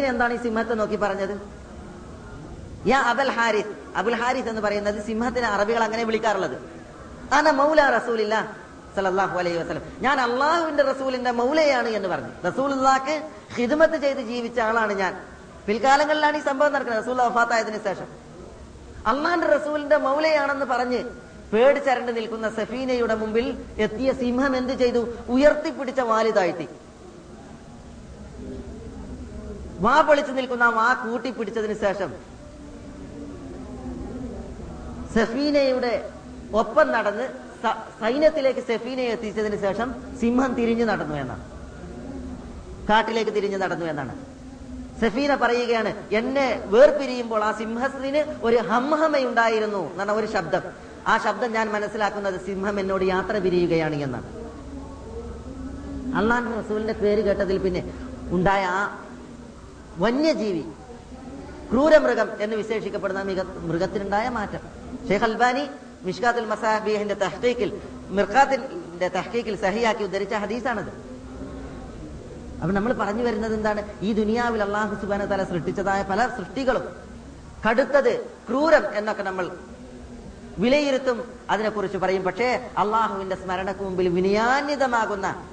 എന്താണ് 0.06 0.32
ഈ 0.34 0.36
സിംഹത്തെ 0.36 0.74
നോക്കി 0.74 0.96
പറഞ്ഞത്? 0.96 1.34
യാ 2.86 2.98
അബൽ 2.98 3.30
ഹാരിസ്. 3.30 3.72
അബുൽ 3.96 4.14
ഹാരിസ് 4.14 4.48
എന്ന് 4.48 4.60
പറയുന്നത് 4.60 5.06
സിംഹത്തിന് 5.06 5.44
അറബികൾ 5.44 5.82
അങ്ങനെ 5.82 6.04
വിളിക്കാറുള്ളത്. 6.04 6.56
അന 7.32 7.50
മൗല 7.50 7.90
റസൂലില്ല 7.90 8.62
സല്ലല്ലാഹു 8.96 9.38
അലൈഹി 9.38 9.56
വസ്ലം 9.56 9.82
ഞാൻ 10.00 10.20
അള്ളാഹുവിന്റെ 10.20 10.82
റസൂലിന്റെ 10.82 11.30
മൗലയാണ് 11.30 11.88
എന്ന് 11.88 12.08
പറഞ്ഞു. 12.08 12.48
റസൂലുള്ളാക്ക് 12.48 13.22
ഹിദ്മത്ത് 13.54 13.96
ചെയ്ത് 13.96 14.20
ജീവിച്ച 14.20 14.60
ആളാണ് 14.60 14.92
ഞാൻ. 14.92 15.24
പിൽക്കാലങ്ങളിലാണ് 15.66 16.36
ഈ 16.36 16.40
സംഭവം 16.40 16.72
നടക്കുന്നത്. 16.72 17.02
റസൂൽ 17.04 17.14
വഫാത്തായതിനു 17.14 17.78
ശേഷം. 17.84 18.08
അള്ളാന്റെ 19.06 19.46
റസൂലിന്റെ 19.46 19.96
മൗലയാണെന്ന് 19.96 20.66
പറഞ്ഞ് 20.66 21.00
പേടിച്ചരണ്ട് 21.52 22.16
നിൽക്കുന്ന 22.16 22.50
സഫീനയുടെ 22.50 23.14
മുമ്പിൽ 23.14 23.64
എത്തിയ 23.78 24.12
സിംഹം 24.12 24.56
എന്ത് 24.56 24.72
ചെയ്തു? 24.72 25.08
ഉയർത്തിപ്പിടിച്ച 25.28 26.00
വാൽ 26.00 26.30
വാ 29.84 29.94
പൊളിച്ചു 30.08 30.32
നിൽക്കുന്ന 30.38 30.66
വാ 30.78 30.88
കൂട്ടിപ്പിടിച്ചതിന് 31.04 31.76
ശേഷം 31.84 32.10
സഫീനയുടെ 35.14 35.94
ഒപ്പം 36.60 36.86
നടന്ന് 36.96 37.26
സൈന്യത്തിലേക്ക് 38.02 38.62
സഫീനയെ 38.68 39.10
എത്തിച്ചതിന് 39.14 39.58
ശേഷം 39.64 39.88
സിംഹം 40.20 40.50
തിരിഞ്ഞു 40.58 40.84
നടന്നു 40.90 41.16
എന്നാണ്. 41.22 41.44
കാട്ടിലേക്ക് 42.88 43.32
തിരിഞ്ഞു 43.36 43.58
നടന്നു 43.64 43.86
എന്നാണ്. 43.92 44.14
സഫീന 45.02 45.32
പറയുകയാണ് 45.42 45.90
എന്നെ 46.18 46.46
വേർപിരിയുമ്പോൾ 46.72 47.42
ആ 47.48 47.50
സിംഹത്തിന് 47.60 48.22
ഒരു 48.46 48.58
ഹംഹമയുണ്ടായിരുന്നു 48.70 49.82
എന്നാണ് 49.92 50.12
ഒരു 50.20 50.28
ശബ്ദം. 50.34 50.64
ആ 51.12 51.14
ശബ്ദം 51.26 51.50
ഞാൻ 51.58 51.66
മനസ്സിലാക്കുന്നത് 51.76 52.38
സിംഹം 52.48 52.76
എന്നോട് 52.82 53.04
യാത്ര 53.14 53.36
പിരിയുകയാണ് 53.44 53.96
എന്നാണ്. 54.06 54.28
അള്ളാഹ് 56.20 56.58
റസൂലിന്റെ 56.60 56.96
പേര് 57.04 57.22
കേട്ടതിൽ 57.28 57.58
പിന്നെ 57.66 57.82
ഉണ്ടായ 58.36 58.64
ആ 58.80 58.82
വന്യജീവി 59.98 60.64
ക്രൂരമൃഗം 61.70 62.28
എന്ന് 62.40 62.56
വിശേഷിക്കപ്പെടുന്ന 62.56 63.22
മിക 63.22 63.42
മൃഗത്തിനുണ്ടായ 63.42 64.28
മാറ്റം. 64.28 64.60
ഷെയ്ഖ് 65.08 65.24
അൽബാനി 65.24 65.68
മിഷ്കാത്തുൽ 66.02 66.46
മസാബിഹിന്റെ 66.46 67.14
തഹ്കീക്കിൽ 67.14 67.80
മിർഖാത്തിന്റെ 68.08 69.08
തഹ്കീക്കിൽ 69.08 69.56
സഹിയാക്കി 69.56 70.04
ഉദ്ധരിച്ച 70.04 70.34
ഹദീസാണത്. 70.34 71.12
അപ്പൊ 72.60 72.72
നമ്മൾ 72.74 72.92
പറഞ്ഞു 72.92 73.22
വരുന്നത് 73.22 73.54
എന്താണ്? 73.54 73.82
ഈ 74.02 74.12
ദുനിയാവിൽ 74.12 74.62
അള്ളാഹു 74.62 74.94
സുബാന 74.94 75.24
തല 75.24 75.44
സൃഷ്ടിച്ചതായ 75.44 76.02
പല 76.02 76.26
സൃഷ്ടികളും 76.26 76.82
കടുത്തത് 77.68 78.24
ക്രൂരം 78.48 78.94
എന്നൊക്കെ 78.94 79.22
നമ്മൾ 79.22 79.56
വിലയിരുത്തും 80.58 81.32
അതിനെക്കുറിച്ച് 81.50 81.98
പറയും. 81.98 82.22
പക്ഷേ 82.22 82.70
അള്ളാഹുവിന്റെ 82.78 83.36
സ്മരണക്ക് 83.36 83.80
മുമ്പിൽ 83.80 84.08
വിനയാന്യതമാകുന്ന 84.08 85.46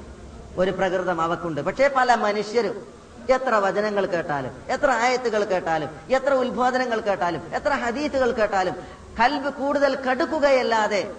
ഒരു 0.58 0.72
പ്രകൃതം 0.72 1.22
അവക്കുണ്ട്. 1.22 1.62
പക്ഷേ 1.62 1.90
പല 1.96 2.16
മനുഷ്യരും 2.16 2.99
എത്ര 3.30 3.56
വചനങ്ങൾ 3.56 4.06
കേട്ടാലും 4.06 4.64
എത്ര 4.68 4.92
ആയത്തുകൾ 4.92 5.44
കേട്ടാലും 5.44 5.90
എത്ര 6.10 6.34
ഉത്ബോധനങ്ങൾ 6.34 7.00
കേട്ടാലും 7.00 7.56
എത്ര 7.56 7.70
ഹദീത്തുകൾ 7.70 8.32
കേട്ടാലും 8.32 8.76
കൽബ് 9.22 9.50
കൂടുതൽ 9.50 9.96
കടുക്കുകയല്ലാതെ 9.96 11.14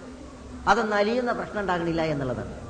അതൊന്നും 0.68 0.96
അലിയുന്ന 0.96 1.32
പ്രശ്നം 1.32 1.60
ഉണ്ടാകണില്ല 1.60 2.02
എന്നുള്ളതാണ് 2.02 2.60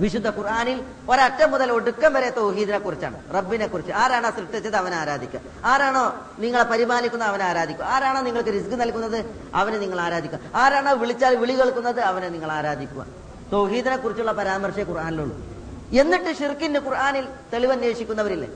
വിശുദ്ധ 0.00 0.28
ഖുർആാനിൽ 0.28 0.82
ഒരറ്റം 1.08 1.50
മുതൽ 1.50 1.72
ഒടുക്കം 1.72 2.12
വരെ 2.12 2.30
തൗഹീദിനെ 2.30 2.78
കുറിച്ചാണ് 2.78 3.34
റബ്ബിനെ 3.34 3.66
കുറിച്ച് 3.66 3.92
ആരാണോ 3.92 4.30
സൃഷ്ടിച്ചത് 4.30 4.76
അവനെ 4.76 4.96
ആരാധിക്കുക. 4.96 5.40
ആരാണോ 5.64 6.14
നിങ്ങളെ 6.38 6.64
പരിപാലിക്കുന്നത് 6.64 7.28
അവനെ 7.28 7.44
ആരാധിക്കുക. 7.44 7.84
ആരാണോ 7.84 8.20
നിങ്ങൾക്ക് 8.20 8.48
റിസ്ക് 8.48 8.80
നൽകുന്നത് 8.80 9.24
അവനെ 9.54 9.78
നിങ്ങൾ 9.78 10.00
ആരാധിക്കുക. 10.00 10.38
ആരാണോ 10.54 10.94
വിളിച്ചാൽ 10.94 11.36
വിളി 11.36 11.52
കേൾക്കുന്നത് 11.52 12.00
അവനെ 12.00 12.28
നിങ്ങൾ 12.28 12.52
ആരാധിക്കുക. 12.52 13.06
തൗഹീദിനെ 13.52 13.96
കുറിച്ചുള്ള 13.96 14.32
പരാമർശേ 14.32 14.82
ഖുർആാനിലുള്ളൂ. 14.82 15.51
എന്നിട്ട് 16.00 16.30
ഷിർക്കിന്റെ 16.36 16.80
ഖുർആാനിൽ 16.80 17.28
തെളിവന്വേഷിക്കുന്നവരില്ലേ? 17.52 18.48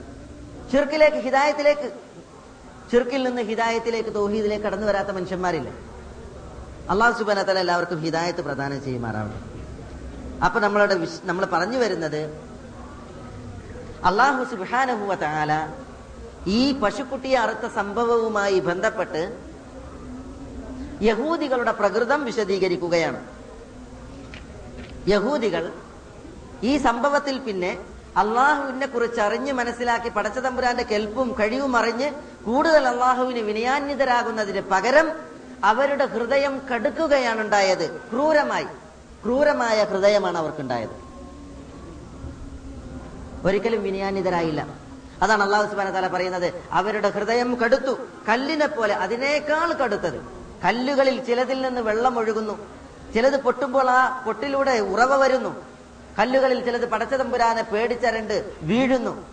ഷിർക്കിലേക്ക് 0.72 1.16
ഹിദായത്തിലേക്ക്. 1.16 1.88
ഷിർക്കിൽ 2.90 3.22
നിന്ന് 3.22 3.42
ഹിദായത്തിലേക്ക് 3.42 4.14
തോഹീദിലേക്ക് 4.14 4.64
കടന്നു 4.64 4.86
വരാത്ത 4.86 5.08
മനുഷ്യന്മാരില്ലേ? 5.08 5.72
അള്ളാഹു 6.90 7.18
സുബാന 7.18 7.42
തല 7.42 7.58
എല്ലാവർക്കും 7.58 8.00
ഹിദായത്ത് 8.00 8.42
പ്രദാനം 8.44 8.84
ചെയ്യുമാറാവട്ടെ. 8.84 9.40
അപ്പൊ 10.44 10.60
നമ്മളുടെ 10.60 10.96
നമ്മൾ 11.24 11.44
പറഞ്ഞു 11.44 11.78
വരുന്നത് 11.78 12.20
അള്ളാഹു 14.04 14.42
സുബാനഹുവ 14.54 15.14
താല 15.14 15.52
ഈ 16.46 16.60
പശുക്കുട്ടിയെ 16.80 17.38
അറുത്ത 17.38 17.66
സംഭവവുമായി 17.74 18.60
ബന്ധപ്പെട്ട് 18.60 19.22
യഹൂദികളുടെ 21.02 21.72
പ്രകൃതം 21.72 22.24
വിശദീകരിക്കുകയാണ്. 22.24 23.20
യഹൂദികൾ 25.08 25.72
ഈ 26.62 26.76
സംഭവത്തിൽ 26.76 27.38
പിന്നെ 27.38 27.78
അള്ളാഹുവിനെ 28.16 28.86
കുറിച്ച് 28.86 29.20
അറിഞ്ഞ് 29.20 29.52
മനസ്സിലാക്കി 29.52 30.08
പടച്ച 30.08 30.38
തമ്പുരാന്റെ 30.38 30.82
കെൽപ്പും 30.82 31.36
കഴിവും 31.40 31.76
അറിഞ്ഞ് 31.76 32.10
കൂടുതൽ 32.44 32.88
അള്ളാഹുവിന് 32.88 33.38
വിനയാന്വിതരാകുന്നതിന് 33.38 34.60
പകരം 34.60 35.12
അവരുടെ 35.64 36.06
ഹൃദയം 36.06 36.60
കടുക്കുകയാണ് 36.74 37.40
ഉണ്ടായത് 37.40 37.90
ക്രൂരമായി. 37.90 38.64
ക്രൂരമായ 39.24 39.84
ഹൃദയമാണ് 39.84 40.38
അവർക്കുണ്ടായത്. 40.38 41.06
ഒരിക്കലും 43.46 43.82
വിനയാന്വിതരായില്ല. 43.82 44.66
അതാണ് 45.22 45.42
അള്ളാഹു 45.42 45.70
സുബാന 45.70 45.90
താല 45.90 46.06
പറയുന്നത്. 46.06 46.64
അവരുടെ 46.72 47.10
ഹൃദയം 47.10 47.54
കടുത്തു. 47.54 47.98
കല്ലിനെ 48.28 48.66
പോലെ 48.66 48.94
അതിനേക്കാൾ 48.94 49.72
കടുത്തത്. 49.72 50.20
കല്ലുകളിൽ 50.64 51.24
ചിലതിൽ 51.24 51.62
നിന്ന് 51.62 51.80
വെള്ളം 51.80 52.18
ഒഴുകുന്നു. 52.18 52.66
ചിലത് 53.14 53.40
പൊട്ടുമ്പോൾ 53.40 53.90
ആ 53.90 54.22
പൊട്ടിലൂടെ 54.26 54.78
ഉറവ 54.78 55.16
വരുന്നു. 55.16 55.75
കല്ലുകളിൽ 56.18 56.64
ചിലത് 56.64 56.88
പടച്ചതമ്പുരാനെ 56.88 57.62
പേടിച്ചരണ്ട് 57.62 58.54
വീഴുന്നു. 58.62 59.26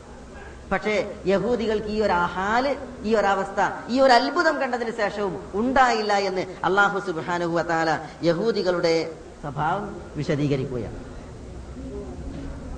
പക്ഷേ 0.71 1.15
യഹൂദികൾക്ക് 1.25 1.87
ഈ 1.87 2.01
ഒരു 2.01 2.13
ഹാൽ 2.13 2.77
ഈ 3.03 3.15
ഒരു 3.15 3.27
അവസ്ഥ 3.27 3.61
ഈ 3.89 3.99
ഒരു 3.99 4.13
അത്ഭുതം 4.13 4.61
കണ്ടതിന് 4.61 4.91
ശേഷവും 4.97 5.51
ഉണ്ടായില്ല 5.53 6.13
എന്ന് 6.13 6.41
അള്ളാഹു 6.63 6.99
സുബാനുഹു 6.99 7.61
താല 7.61 7.99
യഹൂദികളുടെ 8.23 9.11
സ്വഭാവം 9.41 10.01
വിശദീകരിക്കുകയാണ്. 10.15 10.99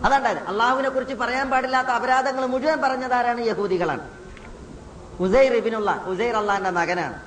അതാണ്ടാണ്. 0.06 0.48
അള്ളാഹുവിനെ 0.48 0.90
കുറിച്ച് 0.90 1.14
പറയാൻ 1.14 1.50
പാടില്ലാത്ത 1.50 1.88
അപരാധങ്ങൾ 1.88 2.46
മുഴുവൻ 2.46 2.82
പറഞ്ഞതാരാണ് 2.82 3.42
യഹൂദികളാണ്. 3.42 4.10
ഉസൈർ 5.20 5.54
ഇബിനുള്ള 5.54 6.04
ഉസൈർ 6.08 6.36
അള്ളാന്റെ 6.36 6.70
മകനാണ്. 6.70 7.18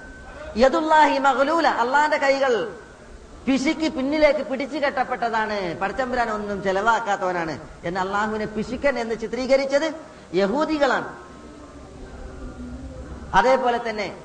യദുല്ലാഹി 0.56 1.18
മഹലൂല 1.18 1.68
അള്ളാന്റെ 1.68 2.16
കൈകൾ 2.16 2.72
പിശുക്ക് 3.48 3.88
പിന്നിലേക്ക് 3.92 4.42
പിടിച്ചു 4.46 4.78
കെട്ടപ്പെട്ടതാണ്. 4.78 5.80
പടച്ചമ്പുരാൻ 5.80 6.30
ഒന്നും 6.30 6.62
ചെലവാക്കാത്തവനാണ്. 6.62 7.58
എന്ന് 7.84 8.00
അള്ളാഹുവിനെ 8.00 8.46
പിശുക്കൻ 8.46 8.98
എന്ന് 8.98 9.14
ചിത്രീകരിച്ചത് 9.14 9.94
യഹൂദികളാണ്. 10.34 11.08
അതേപോലെ 13.34 13.78
തന്നെ 13.88 14.16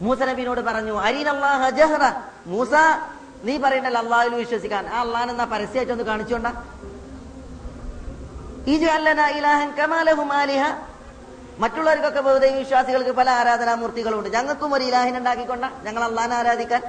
മൂസ 0.00 0.18
നബിനോട് 0.22 0.60
പറഞ്ഞു 0.60 0.92
മൂസ 2.46 2.72
നീ 3.44 3.58
പറയണ്ടല്ലോ 3.58 4.00
അള്ളാഹുൽ 4.00 4.34
വിശ്വസിക്കാൻ. 4.34 4.88
ആ 4.88 5.00
അള്ളാഹൻ 5.00 5.30
എന്നാ 5.30 5.44
പരസ്യമായിട്ട് 5.44 5.92
ഒന്ന് 5.92 6.04
കാണിച്ചോണ്ട 6.04 6.46
മറ്റുള്ളവർക്കൊക്കെ 11.58 12.20
വെറുതെ 12.20 12.58
വിശ്വാസികൾക്ക് 12.58 13.10
പല 13.10 13.30
ആരാധനാമൂർത്തികളുണ്ട്. 13.30 14.28
ഞങ്ങൾക്കും 14.28 14.74
ഒരു 14.74 14.84
ഇലാഹിനുണ്ടാക്കിക്കൊണ്ട 14.84 15.64
ഞങ്ങൾ 15.82 16.04
അള്ളാഹിനെ 16.04 16.36
ആരാധിക്കാൻ 16.36 16.82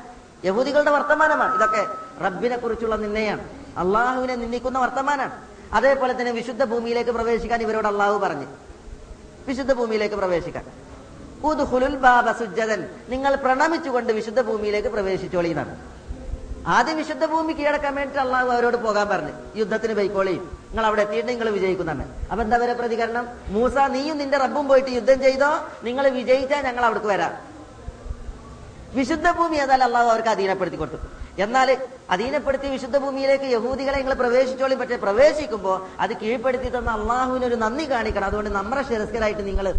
യഹൂദികളുടെ 0.45 0.91
വർത്തമാനമാണ്. 0.91 1.55
ഇതൊക്കെ 1.55 1.88
റബ്ബിനെ 2.23 2.57
കുറിച്ചുള്ള 2.57 2.95
നിന്നയാണ് 2.95 3.49
അള്ളാഹുവിനെ 3.77 4.35
നിന്ദിക്കുന്ന 4.35 4.79
വർത്തമാനാണ്. 4.79 5.31
അതേപോലെ 5.73 6.13
തന്നെ 6.13 6.31
വിശുദ്ധ 6.31 6.63
ഭൂമിയിലേക്ക് 6.63 7.11
പ്രവേശിക്കാൻ 7.11 7.61
ഇവരോട് 7.61 7.88
അള്ളാഹു 7.88 8.17
പറഞ്ഞു. 8.17 8.45
വിശുദ്ധ 9.47 9.73
ഭൂമിയിലേക്ക് 9.73 10.15
പ്രവേശിക്കാൻ. 10.15 10.65
ബാബ 11.95 12.31
സുജ്ജതൻ. 12.31 12.89
നിങ്ങൾ 13.09 13.35
പ്രണമിച്ചുകൊണ്ട് 13.35 14.13
വിശുദ്ധ 14.13 14.41
ഭൂമിയിലേക്ക് 14.41 14.88
പ്രവേശിച്ചോളി 14.88 15.49
എന്നാണ്. 15.49 15.77
ആദ്യം 16.67 16.97
വിശുദ്ധ 16.97 17.25
ഭൂമി 17.25 17.53
കീഴടക്കാൻ 17.53 17.95
വേണ്ടി 17.95 18.17
അള്ളാഹു 18.17 18.47
അവരോട് 18.47 18.77
പോകാൻ 18.77 19.09
പറഞ്ഞു. 19.09 19.31
യുദ്ധത്തിന് 19.55 19.93
പോയിക്കോളി. 19.93 20.31
നിങ്ങൾ 20.31 20.85
അവിടെ 20.85 21.01
എത്തിയിട്ട് 21.01 21.29
നിങ്ങൾ 21.29 21.49
വിജയിക്കുന്നതാണ് 21.49 22.27
അപ്പൊ 22.31 22.43
എന്താ 22.43 22.57
വരെ 22.57 22.73
പ്രതികരണം? 22.73 23.27
മൂസ 23.47 23.73
നീയും 23.73 24.17
നിന്റെ 24.17 24.38
റബ്ബും 24.38 24.67
പോയിട്ട് 24.67 24.89
യുദ്ധം 24.89 25.21
ചെയ്തോ? 25.21 25.59
നിങ്ങൾ 25.83 26.09
വിജയിച്ചാൽ 26.09 26.63
ഞങ്ങൾ 26.63 26.85
അവിടേക്ക് 26.85 27.07
വരാം. 27.07 27.57
വിശുദ്ധ 28.95 29.31
ഭൂമി 29.31 29.55
ഏതായാലും 29.55 29.85
അള്ളാഹു 29.85 30.07
അവർക്ക് 30.07 30.29
അധീനപ്പെടുത്തി 30.29 30.77
കൊടുത്തു. 30.77 30.97
എന്നാൽ 31.41 31.77
അധീനപ്പെടുത്തി 32.09 32.67
വിശുദ്ധ 32.67 32.97
ഭൂമിയിലേക്ക് 32.97 33.43
യഹൂദികളെ 33.43 33.97
നിങ്ങൾ 33.97 34.13
പ്രവേശിച്ചോളി. 34.13 34.75
പക്ഷേ 34.75 34.95
പ്രവേശിക്കുമ്പോൾ 34.95 35.88
അത് 35.99 36.17
കീഴ്പ്പെടുത്തി 36.17 36.69
തന്ന 36.69 36.91
അള്ളാഹുവിനൊരു 36.91 37.55
നന്ദി 37.55 37.91
കാണിക്കണം. 37.91 38.25
അതുകൊണ്ട് 38.25 38.49
നമ്മുടെ 38.49 38.83
ശിരസ്കരായിട്ട് 38.83 39.47
നിങ്ങൾ 39.47 39.73